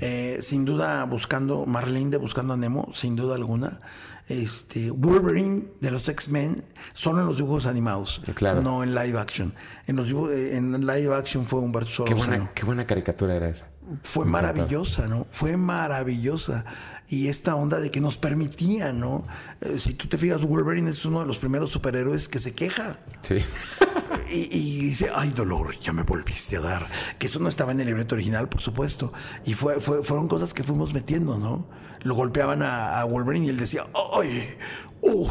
Eh, 0.00 0.38
sin 0.42 0.64
duda 0.64 1.04
buscando 1.04 1.66
Marlene 1.66 2.10
de 2.10 2.16
Buscando 2.18 2.54
a 2.54 2.56
Nemo, 2.56 2.90
sin 2.94 3.16
duda 3.16 3.34
alguna. 3.34 3.80
Este, 4.28 4.90
Wolverine 4.92 5.64
de 5.80 5.90
los 5.90 6.08
X-Men, 6.08 6.64
solo 6.94 7.20
en 7.20 7.26
los 7.26 7.36
dibujos 7.38 7.66
animados, 7.66 8.22
Claro. 8.34 8.62
no 8.62 8.82
en 8.82 8.94
live 8.94 9.18
action. 9.18 9.52
En 9.86 9.96
los 9.96 10.06
dibujos, 10.06 10.30
eh, 10.30 10.56
en 10.56 10.86
live 10.86 11.14
action 11.14 11.44
fue 11.46 11.58
Humberto 11.60 12.04
Qué 12.04 12.12
Solórzano. 12.12 12.26
buena, 12.36 12.50
qué 12.54 12.64
buena 12.64 12.86
caricatura 12.86 13.34
era 13.34 13.48
esa. 13.48 13.66
Fue 14.04 14.24
maravillosa, 14.24 15.08
¿no? 15.08 15.26
Fue 15.32 15.56
maravillosa. 15.56 16.64
Y 17.08 17.26
esta 17.28 17.56
onda 17.56 17.78
de 17.80 17.90
que 17.90 18.00
nos 18.00 18.16
permitía, 18.16 18.92
¿no? 18.92 19.26
Eh, 19.60 19.78
si 19.78 19.92
tú 19.94 20.06
te 20.08 20.16
fijas, 20.16 20.40
Wolverine 20.40 20.88
es 20.90 21.04
uno 21.04 21.20
de 21.20 21.26
los 21.26 21.38
primeros 21.38 21.70
superhéroes 21.70 22.28
que 22.28 22.38
se 22.38 22.54
queja. 22.54 22.96
Sí. 23.22 23.38
Y, 24.32 24.48
y 24.50 24.80
dice, 24.86 25.10
ay 25.14 25.30
dolor, 25.30 25.78
ya 25.80 25.92
me 25.92 26.02
volviste 26.04 26.56
a 26.56 26.60
dar. 26.60 26.86
Que 27.18 27.26
eso 27.26 27.38
no 27.38 27.48
estaba 27.48 27.72
en 27.72 27.80
el 27.80 27.86
libreto 27.86 28.14
original, 28.14 28.48
por 28.48 28.60
supuesto. 28.62 29.12
Y 29.44 29.54
fue, 29.54 29.80
fue- 29.80 30.02
fueron 30.02 30.28
cosas 30.28 30.54
que 30.54 30.62
fuimos 30.64 30.94
metiendo, 30.94 31.38
¿no? 31.38 31.68
Lo 32.02 32.14
golpeaban 32.14 32.62
a, 32.62 33.00
a 33.00 33.04
Wolverine 33.04 33.46
y 33.46 33.48
él 33.50 33.58
decía, 33.58 33.84
ay, 34.18 34.56
¡Uf! 35.04 35.30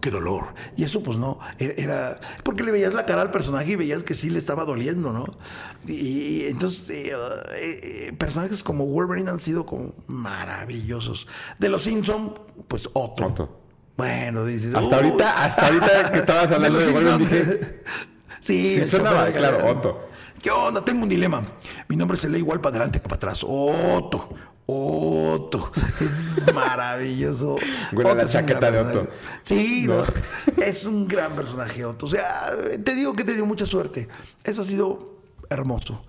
¡Qué 0.00 0.10
dolor! 0.10 0.44
Y 0.76 0.84
eso, 0.84 1.02
pues 1.02 1.18
no, 1.18 1.38
era, 1.58 2.20
Porque 2.44 2.62
le 2.62 2.70
veías 2.70 2.92
la 2.94 3.06
cara 3.06 3.22
al 3.22 3.30
personaje 3.30 3.72
y 3.72 3.76
veías 3.76 4.02
que 4.02 4.12
sí 4.14 4.28
le 4.30 4.38
estaba 4.38 4.64
doliendo, 4.66 5.10
¿no? 5.12 5.24
Y, 5.86 5.92
y 5.94 6.44
entonces, 6.46 6.90
eh, 6.90 7.12
eh, 7.54 8.12
personajes 8.18 8.62
como 8.62 8.84
Wolverine 8.86 9.30
han 9.30 9.40
sido 9.40 9.64
como 9.66 9.94
maravillosos. 10.06 11.26
De 11.58 11.68
los 11.68 11.82
Simpson, 11.84 12.34
pues 12.68 12.88
otro. 12.92 13.26
Otto. 13.28 13.60
Bueno, 13.96 14.44
dices. 14.44 14.74
Hasta 14.74 14.98
"Uy". 15.00 15.04
ahorita, 15.06 15.44
hasta 15.44 15.66
ahorita 15.66 16.12
que 16.12 16.18
estabas 16.18 16.52
hablando 16.52 16.78
de 16.78 16.92
Wolverine 16.92 17.18
dije, 17.28 17.82
Sí, 18.40 18.84
Sí, 18.84 18.96
de 18.96 19.32
claro. 19.32 19.66
Otto. 19.68 20.08
¿Qué 20.42 20.50
onda? 20.50 20.84
Tengo 20.84 21.02
un 21.02 21.08
dilema. 21.08 21.44
Mi 21.88 21.96
nombre 21.96 22.16
se 22.16 22.28
lee 22.28 22.38
igual 22.38 22.60
para 22.60 22.76
adelante 22.76 23.00
que 23.00 23.08
para 23.08 23.16
atrás. 23.16 23.44
Otto. 23.46 24.28
Otto. 24.66 25.72
Es 26.00 26.52
maravilloso. 26.52 27.56
A 27.56 28.14
la 28.14 28.28
chaqueta 28.28 28.70
gran 28.70 28.88
de 28.88 28.92
personaje. 28.92 28.98
Otto. 28.98 29.12
Sí, 29.42 29.86
no. 29.86 30.62
es 30.62 30.84
un 30.84 31.06
gran 31.08 31.32
personaje, 31.32 31.84
Otto. 31.84 32.06
O 32.06 32.08
sea, 32.08 32.50
te 32.82 32.94
digo 32.94 33.14
que 33.14 33.24
te 33.24 33.34
dio 33.34 33.46
mucha 33.46 33.66
suerte. 33.66 34.08
Eso 34.44 34.62
ha 34.62 34.64
sido 34.64 35.20
hermoso. 35.50 36.04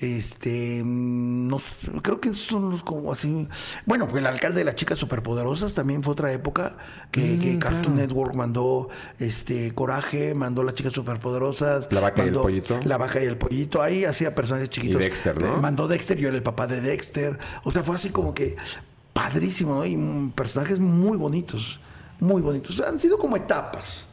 Este, 0.00 0.82
mm, 0.84 1.48
no, 1.48 1.60
creo 2.02 2.20
que 2.20 2.32
son 2.32 2.70
los 2.70 2.82
como 2.82 3.12
así. 3.12 3.48
Bueno, 3.84 4.08
el 4.16 4.26
alcalde 4.26 4.58
de 4.58 4.64
las 4.64 4.76
chicas 4.76 4.98
superpoderosas 4.98 5.74
también 5.74 6.02
fue 6.02 6.12
otra 6.12 6.32
época 6.32 6.76
que, 7.10 7.28
Mm, 7.36 7.40
que 7.40 7.58
Cartoon 7.58 7.96
Network 7.96 8.34
mandó 8.34 8.88
este 9.18 9.74
Coraje, 9.74 10.34
mandó 10.34 10.62
las 10.62 10.74
chicas 10.74 10.92
superpoderosas. 10.92 11.88
La 11.90 12.00
vaca 12.00 12.24
y 12.24 12.28
el 12.28 12.34
pollito. 12.34 12.80
La 12.84 12.96
vaca 12.96 13.22
y 13.22 13.26
el 13.26 13.36
pollito. 13.36 13.82
Ahí 13.82 14.04
hacía 14.04 14.34
personajes 14.34 14.70
chiquitos. 14.70 15.00
Y 15.00 15.04
Dexter, 15.04 15.40
¿no? 15.40 15.54
Eh, 15.54 15.60
mandó 15.60 15.88
Dexter, 15.88 16.16
yo 16.16 16.28
era 16.28 16.36
el 16.36 16.42
papá 16.42 16.66
de 16.66 16.80
Dexter. 16.80 17.38
O 17.64 17.72
sea, 17.72 17.82
fue 17.82 17.96
así 17.96 18.10
como 18.10 18.34
que 18.34 18.56
padrísimo, 19.12 19.74
¿no? 19.74 19.84
Y 19.84 19.96
mm, 19.96 20.30
personajes 20.30 20.78
muy 20.78 21.16
bonitos. 21.16 21.80
Muy 22.20 22.42
bonitos. 22.42 22.80
Han 22.80 22.98
sido 22.98 23.18
como 23.18 23.36
etapas. 23.36 24.07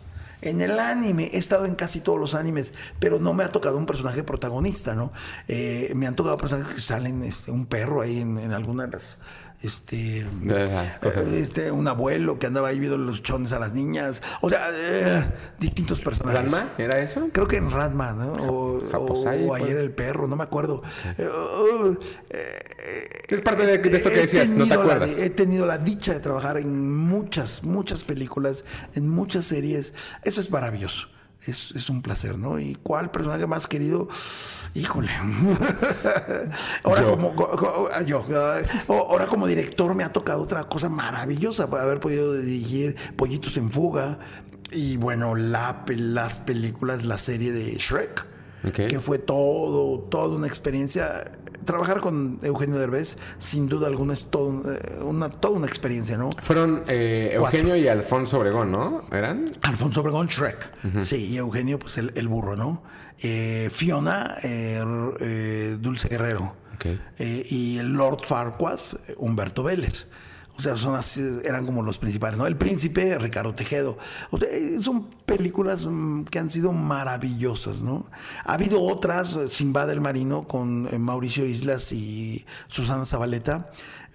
En 0.50 0.62
el 0.62 0.80
anime, 0.80 1.30
he 1.34 1.38
estado 1.38 1.66
en 1.66 1.76
casi 1.76 2.00
todos 2.00 2.20
los 2.20 2.36
animes, 2.36 2.74
pero 3.00 3.20
no 3.20 3.34
me 3.34 3.44
ha 3.44 3.50
tocado 3.50 3.78
un 3.78 3.86
personaje 3.86 4.24
protagonista, 4.24 4.96
¿no? 4.96 5.12
Eh, 5.48 5.92
me 5.96 6.08
han 6.08 6.16
tocado 6.16 6.38
personajes 6.38 6.76
que 6.76 6.82
salen, 6.82 7.24
este, 7.24 7.52
un 7.52 7.66
perro 7.66 8.02
ahí 8.02 8.22
en, 8.22 8.38
en 8.38 8.52
algunas 8.52 8.90
de 8.90 8.98
las, 8.98 9.18
este, 9.66 10.20
eh, 10.20 10.92
este, 11.38 11.72
un 11.72 11.88
abuelo 11.88 12.38
que 12.38 12.48
andaba 12.48 12.68
ahí 12.68 12.80
viendo 12.80 12.98
los 12.98 13.24
chones 13.24 13.52
a 13.52 13.60
las 13.60 13.74
niñas, 13.74 14.22
o 14.42 14.50
sea, 14.50 14.70
eh, 14.72 15.26
distintos 15.60 16.02
personajes. 16.02 16.52
¿Ranma? 16.52 16.70
¿Era 16.78 17.00
eso? 17.00 17.30
Creo 17.32 17.48
que 17.48 17.58
en 17.58 17.72
Ratma, 17.72 18.14
¿no? 18.14 18.34
O, 18.34 18.82
Japosai, 18.92 19.46
o 19.46 19.48
pues. 19.48 19.64
ayer 19.64 19.78
el 19.78 19.92
perro, 19.92 20.28
no 20.28 20.36
me 20.36 20.44
acuerdo. 20.44 20.84
Eh, 21.18 21.28
oh, 21.28 21.96
eh, 22.30 22.60
Es 23.28 23.42
parte 23.42 23.66
de, 23.66 23.78
de 23.78 23.98
esto 23.98 24.10
que 24.10 24.18
decías, 24.18 24.50
no 24.52 24.64
te 24.66 24.70
la 24.76 24.76
acuerdas. 24.76 25.18
de- 25.18 25.26
he 25.26 25.30
tenido 25.30 25.66
la 25.66 25.78
dicha 25.78 26.14
de 26.14 26.20
trabajar 26.20 26.58
en 26.58 26.96
muchas, 26.96 27.64
muchas 27.64 28.04
películas, 28.04 28.66
en 28.94 29.10
muchas 29.10 29.46
series. 29.48 29.94
Eso 30.24 30.42
es 30.42 30.52
maravilloso. 30.52 31.08
Es, 31.48 31.72
es 31.76 31.90
un 31.92 32.02
placer, 32.02 32.38
¿no? 32.40 32.60
¿Y 32.60 32.76
cuál 32.76 33.12
personaje 33.12 33.46
más 33.46 33.68
querido? 33.68 34.08
Híjole. 34.74 35.12
ahora 36.84 37.02
Yo. 37.02 37.08
como 37.10 37.36
yo, 38.06 38.26
ahora 38.88 39.28
director 39.48 39.94
me 39.96 40.04
ha 40.04 40.12
tocado 40.12 40.42
otra 40.42 40.64
cosa 40.66 40.90
maravillosa, 40.90 41.64
haber 41.64 42.00
podido 42.00 42.34
dirigir 42.34 42.96
Pollitos 43.16 43.58
en 43.58 43.72
Fuga 43.72 44.20
y 44.72 44.98
bueno, 44.98 45.36
la, 45.36 45.86
las 45.96 46.40
películas, 46.40 47.06
la 47.06 47.18
serie 47.20 47.52
de 47.52 47.76
Shrek 47.76 48.26
que 48.90 49.00
fue 49.00 49.20
todo, 49.20 50.00
toda 50.10 50.36
una 50.36 50.48
experiencia. 50.48 51.32
Trabajar 51.66 52.00
con 52.00 52.40
Eugenio 52.44 52.78
Derbez, 52.78 53.18
sin 53.40 53.68
duda 53.68 53.88
alguna, 53.88 54.14
es 54.14 54.26
todo, 54.26 54.62
eh, 54.72 55.02
una, 55.02 55.30
toda 55.30 55.56
una 55.58 55.68
experiencia, 55.68 56.18
¿no? 56.18 56.30
Fueron 56.42 56.84
eh, 56.88 57.32
Eugenio 57.34 57.76
y 57.76 57.88
Alfonso 57.88 58.40
Obregón, 58.40 58.72
¿no? 58.72 59.04
¿Eran? 59.12 59.44
Alfonso 59.64 60.02
Obregón, 60.02 60.28
Shrek. 60.28 60.72
Sí, 61.04 61.28
y 61.28 61.38
Eugenio, 61.38 61.80
pues 61.80 61.98
el, 61.98 62.12
el 62.16 62.28
burro, 62.28 62.56
¿no? 62.56 62.84
Eh, 63.20 63.70
Fiona, 63.72 64.36
eh, 64.44 64.84
eh, 65.20 65.78
Dulce 65.80 66.10
Guerrero. 66.10 66.56
Y 67.18 67.78
el 67.80 67.94
Lord 67.94 68.26
Farquaad, 68.28 68.80
Humberto 69.18 69.64
Vélez. 69.64 70.08
O 70.58 70.62
sea, 70.62 70.78
son 70.78 70.96
así, 70.96 71.22
eran 71.44 71.66
como 71.66 71.84
los 71.84 72.00
principales, 72.00 72.38
¿no? 72.38 72.48
El 72.48 72.56
Príncipe, 72.56 73.18
Ricardo 73.20 73.54
Tejedo. 73.54 73.98
O 74.32 74.38
sea, 74.38 74.48
eh, 74.50 74.78
son 74.82 75.10
películas 75.26 75.86
mm, 75.86 76.24
que 76.24 76.40
han 76.40 76.50
sido 76.50 76.72
maravillosas, 76.72 77.82
¿no? 77.82 78.10
Ha 78.46 78.54
habido 78.54 78.82
otras, 78.82 79.34
eh, 79.34 79.50
Simba 79.50 79.86
del 79.86 80.00
Marino, 80.00 80.48
con 80.48 80.88
eh, 80.92 80.98
Mauricio 80.98 81.46
Islas 81.46 81.92
y 81.92 82.46
Susana 82.68 83.06
Zabaleta. 83.06 83.66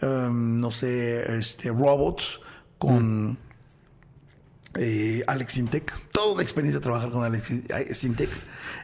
em, 0.00 0.58
no 0.60 0.70
sé, 0.70 1.38
este, 1.38 1.68
Robots, 1.68 2.40
con 2.78 3.36
Alex 5.26 5.52
Sintek. 5.52 5.92
Toda 6.10 6.32
una 6.32 6.42
experiencia 6.42 6.80
trabajar 6.80 7.10
con 7.10 7.22
Alex. 7.22 7.52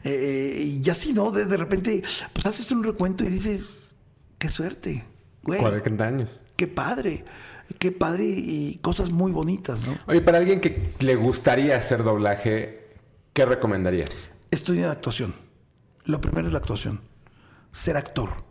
Eh, 0.04 0.80
y 0.84 0.90
así, 0.90 1.12
¿no? 1.14 1.30
De, 1.30 1.46
de 1.46 1.56
repente, 1.56 2.02
pues 2.32 2.46
haces 2.46 2.70
un 2.70 2.84
recuento 2.84 3.24
y 3.24 3.28
dices, 3.28 3.94
qué 4.38 4.50
suerte, 4.50 5.04
güey. 5.42 5.60
40 5.60 6.04
años. 6.04 6.40
Qué 6.56 6.66
padre. 6.66 7.24
Qué 7.78 7.90
padre 7.92 8.24
y 8.26 8.78
cosas 8.80 9.10
muy 9.10 9.32
bonitas, 9.32 9.84
¿no? 9.86 9.96
Oye, 10.06 10.20
para 10.20 10.38
alguien 10.38 10.60
que 10.60 10.90
le 11.00 11.16
gustaría 11.16 11.76
hacer 11.76 12.04
doblaje, 12.04 12.94
¿qué 13.32 13.44
recomendarías? 13.44 14.30
Estudiar 14.52 14.90
actuación. 14.90 15.34
Lo 16.04 16.20
primero 16.20 16.46
es 16.46 16.52
la 16.52 16.60
actuación. 16.60 17.00
Ser 17.72 17.96
actor. 17.96 18.44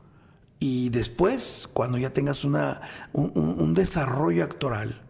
Y 0.59 0.89
después, 0.89 1.69
cuando 1.73 1.97
ya 1.97 2.09
tengas 2.11 2.43
una, 2.43 2.81
un, 3.13 3.31
un- 3.35 3.59
un 3.59 3.73
desarrollo 3.73 4.43
actoral, 4.43 5.01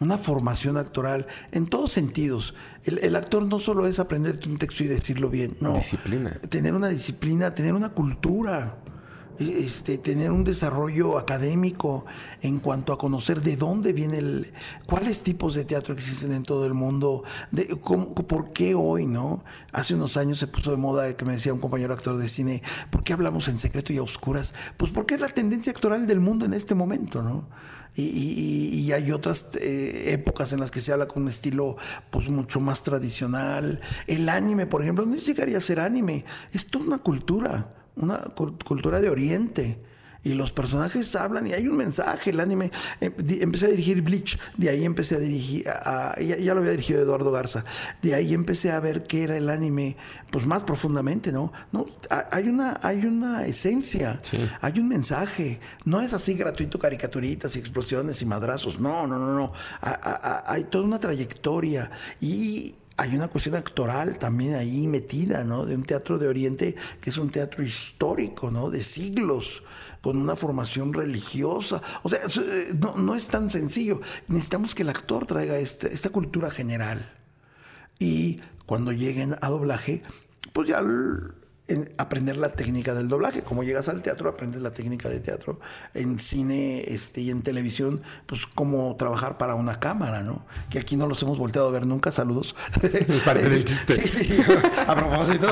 una 0.00 0.18
formación 0.18 0.76
actoral, 0.76 1.26
en 1.52 1.66
todos 1.66 1.90
sentidos. 1.92 2.54
El, 2.84 2.98
el 2.98 3.16
actor 3.16 3.44
no 3.46 3.58
solo 3.58 3.86
es 3.86 3.98
aprenderte 3.98 4.48
un 4.48 4.58
texto 4.58 4.84
y 4.84 4.88
decirlo 4.88 5.30
bien, 5.30 5.56
no. 5.60 5.72
Disciplina. 5.72 6.34
Tener 6.50 6.74
una 6.74 6.88
disciplina, 6.88 7.54
tener 7.54 7.72
una 7.74 7.90
cultura. 7.90 8.76
Este, 9.38 9.98
tener 9.98 10.30
un 10.30 10.44
desarrollo 10.44 11.18
académico 11.18 12.04
en 12.40 12.60
cuanto 12.60 12.92
a 12.92 12.98
conocer 12.98 13.40
de 13.42 13.56
dónde 13.56 13.92
viene 13.92 14.18
el, 14.18 14.52
cuáles 14.86 15.22
tipos 15.24 15.54
de 15.54 15.64
teatro 15.64 15.92
existen 15.92 16.32
en 16.32 16.44
todo 16.44 16.66
el 16.66 16.74
mundo, 16.74 17.24
de 17.50 17.64
por 17.76 18.50
qué 18.52 18.74
hoy, 18.74 19.06
¿no? 19.06 19.42
Hace 19.72 19.94
unos 19.94 20.16
años 20.16 20.38
se 20.38 20.46
puso 20.46 20.70
de 20.70 20.76
moda 20.76 21.16
que 21.16 21.24
me 21.24 21.32
decía 21.32 21.52
un 21.52 21.58
compañero 21.60 21.92
actor 21.94 22.16
de 22.16 22.28
cine, 22.28 22.62
¿por 22.90 23.02
qué 23.02 23.12
hablamos 23.12 23.48
en 23.48 23.58
secreto 23.58 23.92
y 23.92 23.98
a 23.98 24.02
oscuras? 24.02 24.54
Pues 24.76 24.92
porque 24.92 25.14
es 25.14 25.20
la 25.20 25.28
tendencia 25.28 25.72
actoral 25.72 26.06
del 26.06 26.20
mundo 26.20 26.44
en 26.46 26.54
este 26.54 26.74
momento, 26.74 27.22
¿no? 27.22 27.48
Y, 27.96 28.02
y- 28.02 28.70
y- 28.72 28.80
y 28.80 28.92
hay 28.92 29.12
otras 29.12 29.46
eh, 29.60 30.12
épocas 30.12 30.52
en 30.52 30.60
las 30.60 30.70
que 30.70 30.80
se 30.80 30.92
habla 30.92 31.06
con 31.06 31.22
un 31.24 31.28
estilo 31.28 31.76
pues 32.10 32.28
mucho 32.28 32.60
más 32.60 32.82
tradicional. 32.82 33.80
El 34.06 34.28
anime, 34.28 34.66
por 34.66 34.82
ejemplo, 34.82 35.06
no 35.06 35.14
llegaría 35.16 35.58
a 35.58 35.60
ser 35.60 35.78
anime, 35.80 36.24
es 36.52 36.66
toda 36.66 36.86
una 36.86 36.98
cultura 36.98 37.72
una 37.96 38.20
cul- 38.34 38.62
cultura 38.64 39.00
de 39.00 39.10
Oriente. 39.10 39.80
Y 40.26 40.32
los 40.32 40.54
personajes 40.54 41.14
hablan 41.16 41.46
y 41.46 41.52
hay 41.52 41.68
un 41.68 41.76
mensaje. 41.76 42.30
El 42.30 42.40
anime. 42.40 42.70
eh, 43.02 43.10
empecé 43.42 43.66
a 43.66 43.68
dirigir 43.68 44.00
Bleach. 44.00 44.38
De 44.56 44.70
ahí 44.70 44.82
empecé 44.86 45.16
a 45.16 45.18
dirigir. 45.18 45.68
a- 45.68 46.12
a- 46.14 46.18
ya, 46.18 46.38
ya 46.38 46.54
lo 46.54 46.60
había 46.60 46.70
dirigido 46.70 47.02
Eduardo 47.02 47.30
Garza. 47.30 47.62
De 48.00 48.14
ahí 48.14 48.32
empecé 48.32 48.72
a 48.72 48.80
ver 48.80 49.02
qué 49.06 49.24
era 49.24 49.36
el 49.36 49.50
anime, 49.50 49.98
pues 50.30 50.46
más 50.46 50.62
profundamente, 50.64 51.30
¿no? 51.30 51.52
no 51.72 51.84
ha- 52.08 52.26
hay, 52.32 52.48
una, 52.48 52.80
hay 52.82 53.04
una 53.04 53.44
esencia. 53.44 54.18
Hay 54.62 54.78
un 54.78 54.88
mensaje. 54.88 55.60
No 55.84 56.00
es 56.00 56.14
así 56.14 56.32
gratuito, 56.32 56.78
caricaturitas 56.78 57.54
y 57.56 57.58
explosiones 57.58 58.22
y 58.22 58.24
madrazos. 58.24 58.80
No, 58.80 59.06
no, 59.06 59.18
no, 59.18 59.34
no. 59.34 59.52
Ha- 59.82 59.90
ha- 60.02 60.20
ha- 60.22 60.44
hay 60.54 60.64
toda 60.64 60.84
una 60.84 60.98
trayectoria. 61.00 61.90
Y 62.18 62.76
hay 62.96 63.14
una 63.16 63.28
cuestión 63.28 63.56
actoral 63.56 64.18
también 64.18 64.54
ahí 64.54 64.86
metida, 64.86 65.42
¿no? 65.44 65.66
De 65.66 65.74
un 65.74 65.82
teatro 65.84 66.18
de 66.18 66.28
Oriente 66.28 66.76
que 67.00 67.10
es 67.10 67.18
un 67.18 67.30
teatro 67.30 67.62
histórico, 67.64 68.50
¿no? 68.50 68.70
De 68.70 68.82
siglos, 68.82 69.62
con 70.00 70.16
una 70.16 70.36
formación 70.36 70.92
religiosa. 70.92 71.82
O 72.02 72.10
sea, 72.10 72.20
eh, 72.20 72.74
no, 72.78 72.96
no 72.96 73.14
es 73.14 73.26
tan 73.28 73.50
sencillo. 73.50 74.00
Necesitamos 74.28 74.74
que 74.74 74.82
el 74.82 74.90
actor 74.90 75.26
traiga 75.26 75.58
este- 75.58 75.92
esta 75.92 76.10
cultura 76.10 76.50
general. 76.50 77.12
Y 77.98 78.40
cuando 78.66 78.92
lleguen 78.92 79.36
a 79.40 79.48
doblaje, 79.48 80.02
pues 80.52 80.68
ya 80.68 80.80
aprender 81.96 82.36
la 82.36 82.50
técnica 82.50 82.94
del 82.94 83.08
doblaje. 83.08 83.42
Como 83.42 83.64
llegas 83.64 83.88
al 83.88 84.02
teatro, 84.02 84.28
aprendes 84.28 84.60
la 84.60 84.72
técnica 84.72 85.08
de 85.08 85.20
teatro. 85.20 85.60
En 85.94 86.18
cine 86.18 86.84
este, 86.86 87.22
y 87.22 87.30
en 87.30 87.42
televisión, 87.42 88.02
pues 88.26 88.42
cómo 88.54 88.96
trabajar 88.96 89.38
para 89.38 89.54
una 89.54 89.80
cámara, 89.80 90.22
¿no? 90.22 90.44
Que 90.70 90.78
aquí 90.78 90.96
no 90.96 91.06
los 91.06 91.22
hemos 91.22 91.38
volteado 91.38 91.68
a 91.68 91.70
ver 91.70 91.86
nunca. 91.86 92.12
Saludos. 92.12 92.54
Es 92.82 93.22
parte 93.22 93.48
del 93.48 93.64
chiste. 93.66 93.94
Sí, 93.94 94.24
sí, 94.24 94.42
a 94.86 94.94
propósito. 94.94 95.48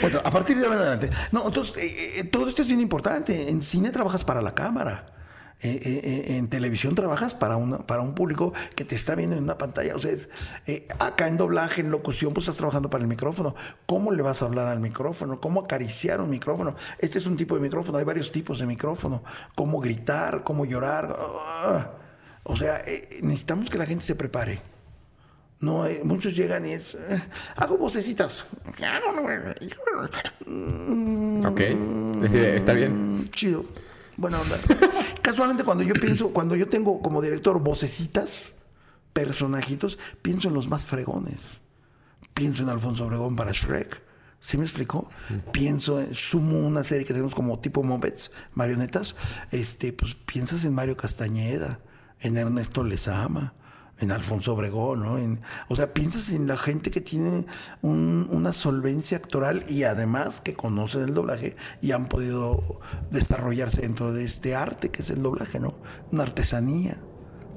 Bueno, 0.00 0.20
a 0.24 0.30
partir 0.30 0.58
de 0.58 0.64
ahora 0.64 0.76
en 0.76 0.82
adelante. 0.82 1.10
No, 1.32 1.46
entonces, 1.46 1.76
eh, 1.76 2.20
eh, 2.20 2.24
todo 2.24 2.48
esto 2.48 2.62
es 2.62 2.68
bien 2.68 2.80
importante. 2.80 3.50
En 3.50 3.62
cine 3.62 3.90
trabajas 3.90 4.24
para 4.24 4.40
la 4.40 4.54
cámara. 4.54 5.17
Eh, 5.60 5.80
eh, 5.84 6.00
eh, 6.04 6.36
en 6.36 6.48
televisión 6.48 6.94
trabajas 6.94 7.34
para, 7.34 7.56
una, 7.56 7.78
para 7.78 8.02
un 8.02 8.14
público 8.14 8.52
que 8.76 8.84
te 8.84 8.94
está 8.94 9.16
viendo 9.16 9.36
en 9.36 9.42
una 9.42 9.58
pantalla. 9.58 9.96
O 9.96 9.98
sea, 9.98 10.12
es, 10.12 10.28
eh, 10.66 10.86
acá 11.00 11.26
en 11.26 11.36
doblaje, 11.36 11.80
en 11.80 11.90
locución, 11.90 12.32
pues 12.32 12.44
estás 12.44 12.58
trabajando 12.58 12.90
para 12.90 13.02
el 13.02 13.08
micrófono. 13.08 13.56
¿Cómo 13.86 14.12
le 14.12 14.22
vas 14.22 14.42
a 14.42 14.44
hablar 14.44 14.68
al 14.68 14.78
micrófono? 14.78 15.40
¿Cómo 15.40 15.60
acariciar 15.60 16.20
un 16.20 16.30
micrófono? 16.30 16.76
Este 16.98 17.18
es 17.18 17.26
un 17.26 17.36
tipo 17.36 17.56
de 17.56 17.60
micrófono, 17.60 17.98
hay 17.98 18.04
varios 18.04 18.30
tipos 18.30 18.60
de 18.60 18.66
micrófono. 18.66 19.24
¿Cómo 19.56 19.80
gritar? 19.80 20.44
¿Cómo 20.44 20.64
llorar? 20.64 21.16
Ah, 21.18 21.90
o 22.44 22.56
sea, 22.56 22.78
eh, 22.86 23.18
necesitamos 23.22 23.68
que 23.68 23.78
la 23.78 23.86
gente 23.86 24.04
se 24.04 24.14
prepare. 24.14 24.60
No, 25.60 25.86
eh, 25.86 26.02
muchos 26.04 26.36
llegan 26.36 26.64
y 26.66 26.72
es, 26.72 26.94
eh, 26.94 27.20
hago 27.56 27.76
vocecitas. 27.78 28.46
Ok. 31.44 31.60
Está 32.32 32.74
bien. 32.74 33.22
Mm, 33.22 33.30
Chido. 33.30 33.64
Buena 34.16 34.40
onda. 34.40 34.56
Casualmente 35.28 35.62
cuando 35.62 35.84
yo 35.84 35.92
pienso, 35.92 36.30
cuando 36.32 36.56
yo 36.56 36.68
tengo 36.68 37.02
como 37.02 37.20
director 37.20 37.60
vocecitas, 37.62 38.44
personajitos, 39.12 39.98
pienso 40.22 40.48
en 40.48 40.54
los 40.54 40.68
más 40.68 40.86
fregones. 40.86 41.38
Pienso 42.32 42.62
en 42.62 42.70
Alfonso 42.70 43.04
Obregón 43.04 43.36
para 43.36 43.52
Shrek. 43.52 44.02
¿Sí 44.40 44.56
me 44.56 44.64
explicó? 44.64 45.10
Pienso, 45.52 46.00
en- 46.00 46.14
sumo 46.14 46.58
una 46.60 46.82
serie 46.82 47.04
que 47.04 47.12
tenemos 47.12 47.34
como 47.34 47.58
tipo 47.58 47.82
Muppets, 47.82 48.30
marionetas, 48.54 49.16
este, 49.50 49.92
pues 49.92 50.14
piensas 50.14 50.64
en 50.64 50.72
Mario 50.74 50.96
Castañeda, 50.96 51.80
en 52.20 52.36
Ernesto 52.38 52.84
Lezama, 52.84 53.54
en 54.00 54.12
Alfonso 54.12 54.54
Obregón, 54.54 55.00
¿no? 55.00 55.38
O 55.68 55.76
sea, 55.76 55.92
piensas 55.92 56.30
en 56.30 56.46
la 56.46 56.56
gente 56.56 56.90
que 56.90 57.00
tiene 57.00 57.46
un- 57.82 58.28
una 58.30 58.52
solvencia 58.52 59.16
actoral 59.18 59.64
y 59.68 59.82
además 59.84 60.40
que 60.40 60.54
conocen 60.54 61.02
el 61.02 61.14
doblaje 61.14 61.56
y 61.82 61.92
han 61.92 62.06
podido 62.08 62.80
desarrollarse 63.10 63.82
dentro 63.82 64.12
de 64.12 64.24
este 64.24 64.54
arte 64.54 64.90
que 64.90 65.02
es 65.02 65.10
el 65.10 65.22
doblaje, 65.22 65.58
¿no? 65.60 65.78
Una 66.12 66.22
artesanía 66.24 66.98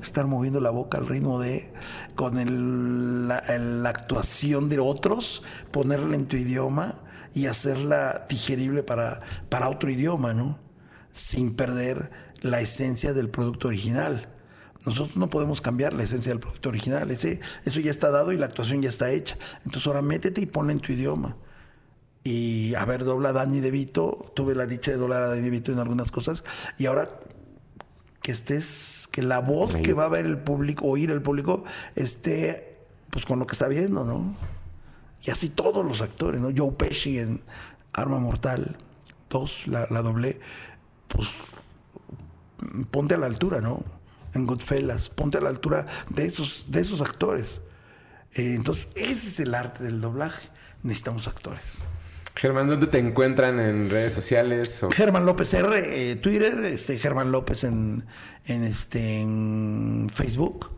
estar 0.01 0.25
moviendo 0.25 0.59
la 0.61 0.71
boca 0.71 0.97
al 0.97 1.05
ritmo 1.07 1.39
de, 1.39 1.71
con 2.15 2.39
el- 2.39 3.27
la, 3.27 3.41
la 3.59 3.89
actuación 3.89 4.67
de 4.69 4.79
otros, 4.79 5.43
ponerla 5.71 6.15
en 6.15 6.25
tu 6.27 6.37
idioma 6.37 7.03
y 7.33 7.45
hacerla 7.45 8.25
digerible 8.29 8.83
para, 8.83 9.19
para 9.49 9.69
otro 9.69 9.89
idioma, 9.91 10.33
¿no? 10.33 10.59
Sin 11.11 11.55
perder 11.55 12.09
la 12.41 12.61
esencia 12.61 13.13
del 13.13 13.29
producto 13.29 13.67
original. 13.67 14.33
Nosotros 14.85 15.15
no 15.17 15.29
podemos 15.29 15.61
cambiar 15.61 15.93
la 15.93 16.03
esencia 16.03 16.31
del 16.31 16.39
producto 16.39 16.69
original. 16.69 17.11
Ese, 17.11 17.39
eso 17.65 17.79
ya 17.79 17.91
está 17.91 18.09
dado 18.09 18.31
y 18.31 18.37
la 18.37 18.47
actuación 18.47 18.81
ya 18.81 18.89
está 18.89 19.11
hecha. 19.11 19.37
Entonces 19.65 19.85
ahora 19.87 20.01
métete 20.01 20.41
y 20.41 20.45
ponla 20.45 20.71
en 20.71 20.79
tu 20.79 20.91
idioma. 20.91 21.37
Y 22.23 22.75
a 22.75 22.85
ver, 22.85 23.03
dobla 23.03 23.29
a 23.29 23.33
Danny 23.33 23.59
DeVito. 23.59 24.31
Tuve 24.35 24.55
la 24.55 24.65
dicha 24.65 24.91
de 24.91 24.97
doblar 24.97 25.23
a 25.23 25.27
Danny 25.27 25.41
DeVito 25.41 25.71
en 25.71 25.79
algunas 25.79 26.11
cosas. 26.11 26.43
Y 26.77 26.87
ahora 26.87 27.09
que 28.21 28.31
estés, 28.31 29.07
que 29.11 29.21
la 29.21 29.39
voz 29.39 29.75
que 29.75 29.93
va 29.93 30.05
a 30.05 30.09
ver 30.09 30.25
el 30.25 30.37
público, 30.37 30.87
oír 30.87 31.11
el 31.11 31.21
público, 31.21 31.63
esté 31.95 32.77
pues 33.09 33.25
con 33.25 33.39
lo 33.39 33.45
que 33.45 33.53
está 33.53 33.67
viendo, 33.67 34.05
¿no? 34.05 34.35
Y 35.23 35.31
así 35.31 35.49
todos 35.49 35.85
los 35.85 36.01
actores, 36.01 36.41
¿no? 36.41 36.49
Joe 36.55 36.71
Pesci 36.71 37.19
en 37.19 37.41
Arma 37.93 38.19
Mortal 38.19 38.77
2, 39.29 39.67
la, 39.67 39.87
la 39.89 40.01
doblé, 40.01 40.39
pues 41.07 41.27
ponte 42.89 43.15
a 43.15 43.17
la 43.17 43.25
altura, 43.25 43.61
¿no? 43.61 43.83
En 44.33 44.45
Goodfellas, 44.45 45.09
ponte 45.09 45.37
a 45.37 45.41
la 45.41 45.49
altura 45.49 45.85
de 46.09 46.25
esos, 46.25 46.65
de 46.69 46.81
esos 46.81 47.01
actores. 47.01 47.61
Eh, 48.33 48.53
entonces, 48.55 48.89
ese 48.95 49.27
es 49.27 49.39
el 49.39 49.53
arte 49.53 49.83
del 49.83 49.99
doblaje. 49.99 50.49
Necesitamos 50.83 51.27
actores. 51.27 51.63
Germán, 52.35 52.69
¿dónde 52.69 52.87
te 52.87 52.97
encuentran 52.97 53.59
en 53.59 53.89
redes 53.89 54.13
sociales? 54.13 54.83
O... 54.83 54.91
Germán 54.91 55.25
López 55.25 55.53
R, 55.53 56.11
eh, 56.11 56.15
Twitter, 56.15 56.57
este, 56.63 56.97
Germán 56.97 57.31
López 57.31 57.63
en, 57.65 58.05
en, 58.45 58.63
este, 58.63 59.19
en 59.19 60.09
Facebook. 60.13 60.71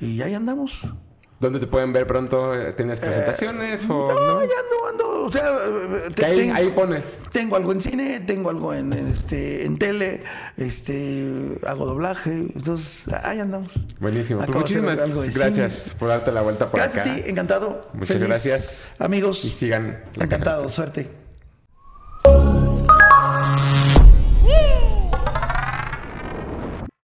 Y 0.00 0.22
ahí 0.22 0.34
andamos. 0.34 0.80
¿Dónde 1.42 1.58
te 1.58 1.66
pueden 1.66 1.92
ver 1.92 2.06
pronto? 2.06 2.52
¿Tienes 2.76 3.00
presentaciones 3.00 3.84
o 3.90 4.10
Eh, 4.10 4.14
No, 4.14 4.34
no? 4.34 4.42
ya 4.42 4.48
no 4.70 4.88
ando. 4.88 5.24
O 5.26 5.32
sea, 5.32 5.42
eh, 5.48 6.10
te- 6.14 6.24
ahí, 6.24 6.36
tengo, 6.36 6.54
ahí 6.54 6.70
pones. 6.70 7.18
tengo 7.32 7.56
algo 7.56 7.72
en 7.72 7.82
cine, 7.82 8.20
tengo 8.20 8.48
algo 8.50 8.72
en, 8.72 8.92
en, 8.92 9.08
este, 9.08 9.64
en 9.66 9.76
tele, 9.78 10.22
este, 10.56 11.58
hago 11.66 11.86
doblaje. 11.86 12.30
Entonces, 12.54 13.04
ahí 13.24 13.40
andamos. 13.40 13.74
Buenísimo. 14.00 14.38
Pues 14.44 14.56
muchísimas 14.56 14.96
gracias 15.34 15.72
cine. 15.74 15.96
por 15.98 16.08
darte 16.08 16.30
la 16.32 16.42
vuelta 16.42 16.70
por 16.70 16.78
Gracias 16.80 17.04
acá. 17.06 17.12
a 17.12 17.16
ti, 17.16 17.22
encantado. 17.30 17.80
Muchas 17.92 18.08
Feliz. 18.16 18.28
gracias. 18.28 18.94
Amigos, 19.00 19.44
Y 19.44 19.50
sigan 19.50 20.00
la 20.16 20.24
encantado, 20.24 20.68
suerte. 20.70 21.21